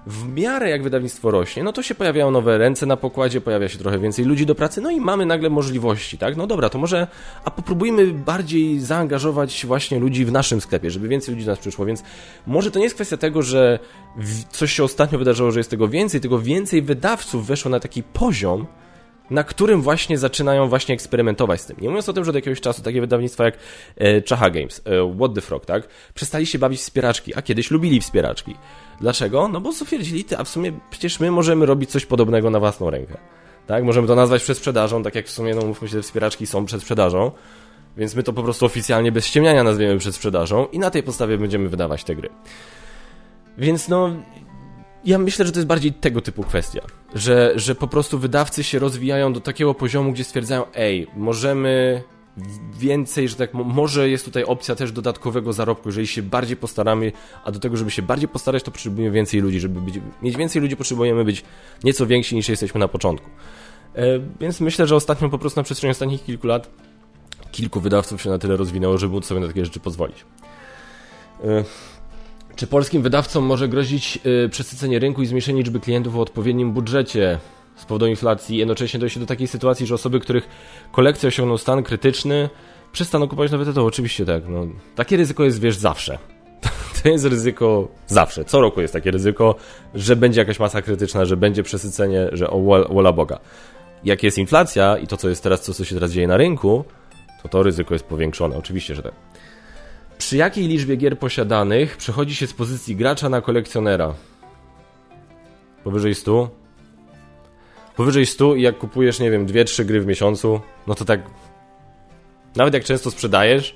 [0.08, 3.78] w miarę jak wydawnictwo rośnie, no to się pojawiają nowe ręce na pokładzie, pojawia się
[3.78, 6.38] trochę więcej ludzi do pracy, no i mamy nagle możliwości, tak?
[6.38, 7.08] No dobra, to może,
[7.44, 11.86] a popróbujmy bardziej zaangażować właśnie ludzi w naszym sklepie, żeby więcej ludzi do nas przyszło,
[11.86, 12.04] więc
[12.48, 13.80] może to nie jest kwestia tego, że
[14.50, 18.68] coś się ostatnio wydarzyło, że jest tego więcej, tylko więcej wydawców weszło na taki poziom,
[19.30, 21.78] na którym właśnie zaczynają właśnie eksperymentować z tym.
[21.82, 23.58] Nie mówiąc o tym, że od jakiegoś czasu takie wydawnictwa jak
[23.98, 28.56] e, Games, e, What the Frog, tak, przestali się bawić wspieraczki, a kiedyś lubili wspieraczki.
[29.02, 29.48] Dlaczego?
[29.48, 32.90] No bo stwierdzili, ty, a w sumie przecież my możemy robić coś podobnego na własną
[32.90, 33.18] rękę.
[33.68, 36.66] Tak, możemy to nazwać przedsprzedażą, tak jak w sumie, no mówmy się, te wspieraczki są
[36.66, 37.32] przed sprzedażą,
[37.98, 41.38] więc my to po prostu oficjalnie bez ściemniania nazwiemy przed sprzedażą i na tej podstawie
[41.38, 42.30] będziemy wydawać te gry.
[43.58, 44.12] Więc no,
[45.06, 46.82] ja myślę, że to jest bardziej tego typu kwestia,
[47.16, 52.04] że, że po prostu wydawcy się rozwijają do takiego poziomu, gdzie stwierdzają, ej, możemy
[52.80, 57.12] więcej, że tak może jest tutaj opcja też dodatkowego zarobku, jeżeli się bardziej postaramy,
[57.44, 60.62] a do tego, żeby się bardziej postarać, to potrzebujemy więcej ludzi, żeby być, mieć więcej
[60.62, 61.44] ludzi potrzebujemy być
[61.84, 63.30] nieco więksi niż jesteśmy na początku.
[63.96, 64.04] E,
[64.40, 66.70] więc myślę, że ostatnio po prostu na przestrzeni ostatnich kilku lat
[67.52, 70.26] kilku wydawców się na tyle rozwinęło, żeby móc sobie na takie rzeczy pozwolić.
[71.44, 71.64] E,
[72.58, 77.40] czy polskim wydawcom może grozić yy, przesycenie rynku i zmniejszenie liczby klientów o odpowiednim budżecie
[77.78, 78.58] z powodu inflacji?
[78.58, 80.50] Jednocześnie dojdzie do takiej sytuacji, że osoby, których
[80.92, 82.50] kolekcja osiągną stan krytyczny,
[82.92, 83.88] przestaną kupować nowe tytuły.
[83.88, 84.44] Oczywiście tak.
[84.48, 86.18] No, takie ryzyko jest, wiesz, zawsze.
[87.04, 88.46] To jest ryzyko zawsze.
[88.46, 89.56] Co roku jest takie ryzyko,
[89.96, 92.60] że będzie jakaś masa krytyczna, że będzie przesycenie, że o
[92.90, 93.40] wola Boga.
[94.04, 96.84] Jak jest inflacja i to, co jest teraz, co, co się teraz dzieje na rynku,
[97.44, 98.58] to to ryzyko jest powiększone.
[98.58, 99.14] Oczywiście, że tak.
[100.18, 104.14] Przy jakiej liczbie gier posiadanych przechodzi się z pozycji gracza na kolekcjonera?
[105.84, 106.50] Powyżej 100?
[107.98, 111.22] Powyżej 100 i jak kupujesz, nie wiem, 2-3 gry w miesiącu, no to tak.
[112.56, 113.76] Nawet jak często sprzedajesz,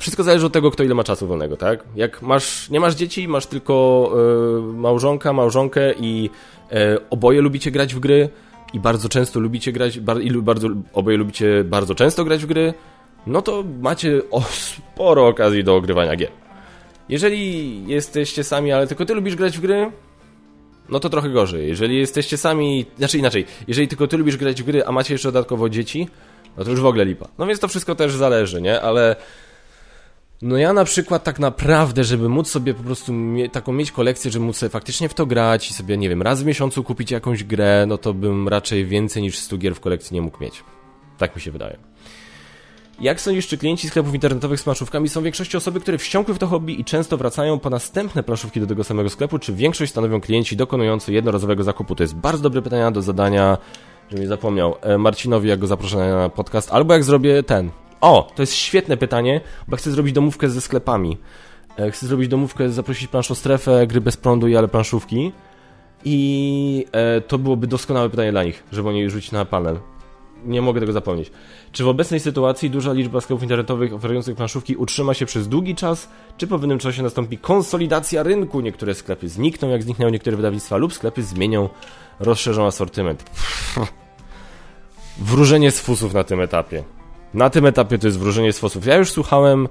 [0.00, 1.84] wszystko zależy od tego, kto ile ma czasu wolnego, tak?
[1.96, 4.10] Jak masz, nie masz dzieci, masz tylko
[4.58, 6.30] y, małżonka, małżonkę i
[6.72, 6.76] y,
[7.10, 8.28] oboje lubicie grać w gry
[8.72, 12.74] i bardzo często lubicie grać, bar, i bardzo, oboje lubicie bardzo często grać w gry,
[13.26, 16.30] no to macie o sporo okazji do ogrywania gier.
[17.08, 19.90] Jeżeli jesteście sami, ale tylko ty lubisz grać w gry,
[20.92, 21.68] no to trochę gorzej.
[21.68, 25.28] Jeżeli jesteście sami, znaczy inaczej, jeżeli tylko ty lubisz grać w gry, a macie jeszcze
[25.28, 26.08] dodatkowo dzieci,
[26.56, 27.28] no to już w ogóle lipa.
[27.38, 28.80] No więc to wszystko też zależy, nie?
[28.80, 29.16] Ale
[30.42, 34.30] no ja na przykład tak naprawdę, żeby móc sobie po prostu mie taką mieć kolekcję,
[34.30, 37.10] żeby móc sobie faktycznie w to grać i sobie, nie wiem, raz w miesiącu kupić
[37.10, 40.64] jakąś grę, no to bym raczej więcej niż 100 gier w kolekcji nie mógł mieć.
[41.18, 41.91] Tak mi się wydaje.
[43.02, 46.38] Jak sądzisz, czy klienci sklepów internetowych z planszówkami są w większości osoby, które wsiąkły w
[46.38, 50.20] to hobby i często wracają po następne planszówki do tego samego sklepu, czy większość stanowią
[50.20, 51.94] klienci dokonujący jednorazowego zakupu?
[51.94, 53.58] To jest bardzo dobre pytanie do zadania,
[54.10, 57.70] żebym nie zapomniał, e, Marcinowi, jak go zaproszę na podcast, albo jak zrobię ten.
[58.00, 61.18] O, to jest świetne pytanie, bo chcę zrobić domówkę ze sklepami.
[61.78, 63.34] E, chcę zrobić domówkę, zaprosić planszą
[63.86, 65.32] gry bez prądu i ale planszówki.
[66.04, 69.78] I e, to byłoby doskonałe pytanie dla nich, żeby oni rzucić na panel
[70.44, 71.30] nie mogę tego zapomnieć.
[71.72, 76.08] Czy w obecnej sytuacji duża liczba sklepów internetowych oferujących planszówki utrzyma się przez długi czas,
[76.36, 78.60] czy po pewnym czasie nastąpi konsolidacja rynku?
[78.60, 81.68] Niektóre sklepy znikną, jak zniknęły niektóre wydawnictwa, lub sklepy zmienią,
[82.20, 83.24] rozszerzą asortyment.
[85.18, 86.84] Wróżenie z fusów na tym etapie.
[87.34, 88.86] Na tym etapie to jest wróżenie z fusów.
[88.86, 89.68] Ja już słuchałem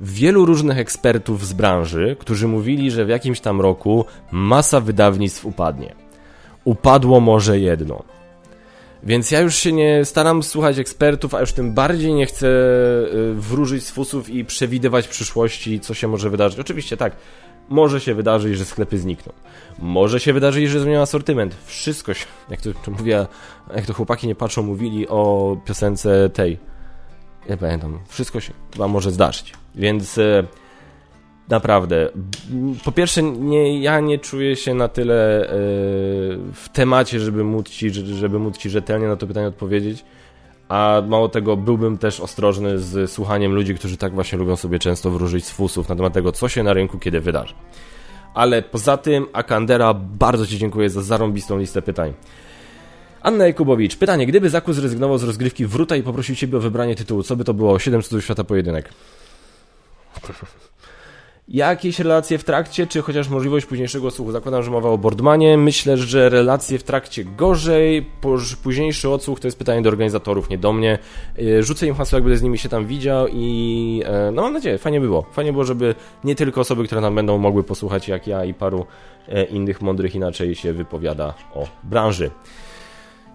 [0.00, 5.94] wielu różnych ekspertów z branży, którzy mówili, że w jakimś tam roku masa wydawnictw upadnie.
[6.64, 8.02] Upadło może jedno.
[9.02, 13.34] Więc ja już się nie staram słuchać ekspertów, a już tym bardziej nie chcę y,
[13.34, 16.58] wróżyć z fusów i przewidywać przyszłości, co się może wydarzyć.
[16.58, 17.16] Oczywiście tak,
[17.68, 19.32] może się wydarzyć, że sklepy znikną.
[19.78, 21.56] Może się wydarzyć, że zmienią asortyment.
[21.66, 23.26] Wszystko się, jak to, to mówię,
[23.74, 26.58] jak to chłopaki nie patrzą, mówili o piosence tej.
[27.48, 29.54] Ja pamiętam, wszystko się chyba może zdarzyć.
[29.74, 30.46] Więc y,
[31.50, 32.08] Naprawdę.
[32.84, 37.90] Po pierwsze, nie, ja nie czuję się na tyle yy, w temacie, żeby móc, ci,
[37.90, 40.04] żeby móc ci rzetelnie na to pytanie odpowiedzieć.
[40.68, 45.10] A mało tego, byłbym też ostrożny z słuchaniem ludzi, którzy tak właśnie lubią sobie często
[45.10, 47.54] wróżyć z fusów na temat tego, co się na rynku kiedy wydarzy.
[48.34, 52.12] Ale poza tym, Akandera, bardzo Ci dziękuję za zarąbistą listę pytań.
[53.22, 57.22] Anna Jakubowicz, pytanie, gdyby Zaku zrezygnował z rozgrywki Wruta i poprosił Ciebie o wybranie tytułu,
[57.22, 57.78] co by to było?
[57.78, 58.90] 7 cudów świata pojedynek.
[61.50, 64.32] jakieś relacje w trakcie, czy chociaż możliwość późniejszego słuchu.
[64.32, 65.56] Zakładam, że mowa o Boardmanie.
[65.56, 68.06] Myślę, że relacje w trakcie gorzej.
[68.62, 70.98] Późniejszy odsłuch to jest pytanie do organizatorów, nie do mnie.
[71.38, 74.52] E, rzucę im hasło, jak będę z nimi się tam widział i e, no mam
[74.52, 75.26] nadzieję, fajnie było.
[75.32, 75.94] Fajnie było, żeby
[76.24, 78.86] nie tylko osoby, które nam będą mogły posłuchać, jak ja i paru
[79.28, 82.30] e, innych mądrych inaczej się wypowiada o branży.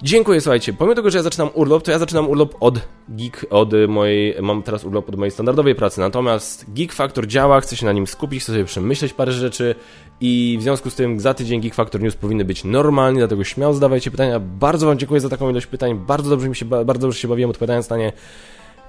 [0.04, 0.74] Dziękuję, słuchajcie.
[0.74, 4.64] Pomimo tego, że ja zaczynam urlop, to ja zaczynam urlop od Geek, od mojej, mam
[4.64, 6.00] teraz urlop od mojej standardowej pracy.
[6.00, 9.76] Natomiast Geek Factor działa, chcę się na nim skupić, chcę sobie przemyśleć parę rzeczy
[10.22, 13.74] i w związku z tym za tydzień Geek Factor News powinny być normalnie, dlatego śmiało
[13.74, 14.40] zadawajcie pytania.
[14.40, 17.50] Bardzo Wam dziękuję za taką ilość pytań, bardzo dobrze mi się, bardzo dobrze się bawiłem
[17.50, 18.14] odpowiadając na nie.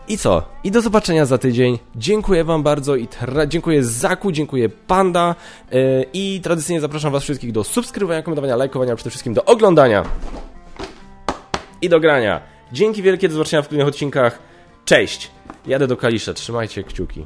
[0.09, 0.43] I co?
[0.65, 1.79] I do zobaczenia za tydzień.
[1.97, 3.09] Dziękuję Wam bardzo i
[3.49, 5.35] dziękuję Zaku, dziękuję Panda
[5.73, 10.05] yy, i tradycyjnie zapraszam Was wszystkich do subskrybowania, komentowania, lajkowania, a przede wszystkim do oglądania
[11.83, 12.41] i do grania.
[12.73, 14.39] Dzięki wielkie, do zobaczenia w kolejnych odcinkach.
[14.85, 15.31] Cześć!
[15.67, 17.25] Jadę do Kalisza, trzymajcie kciuki.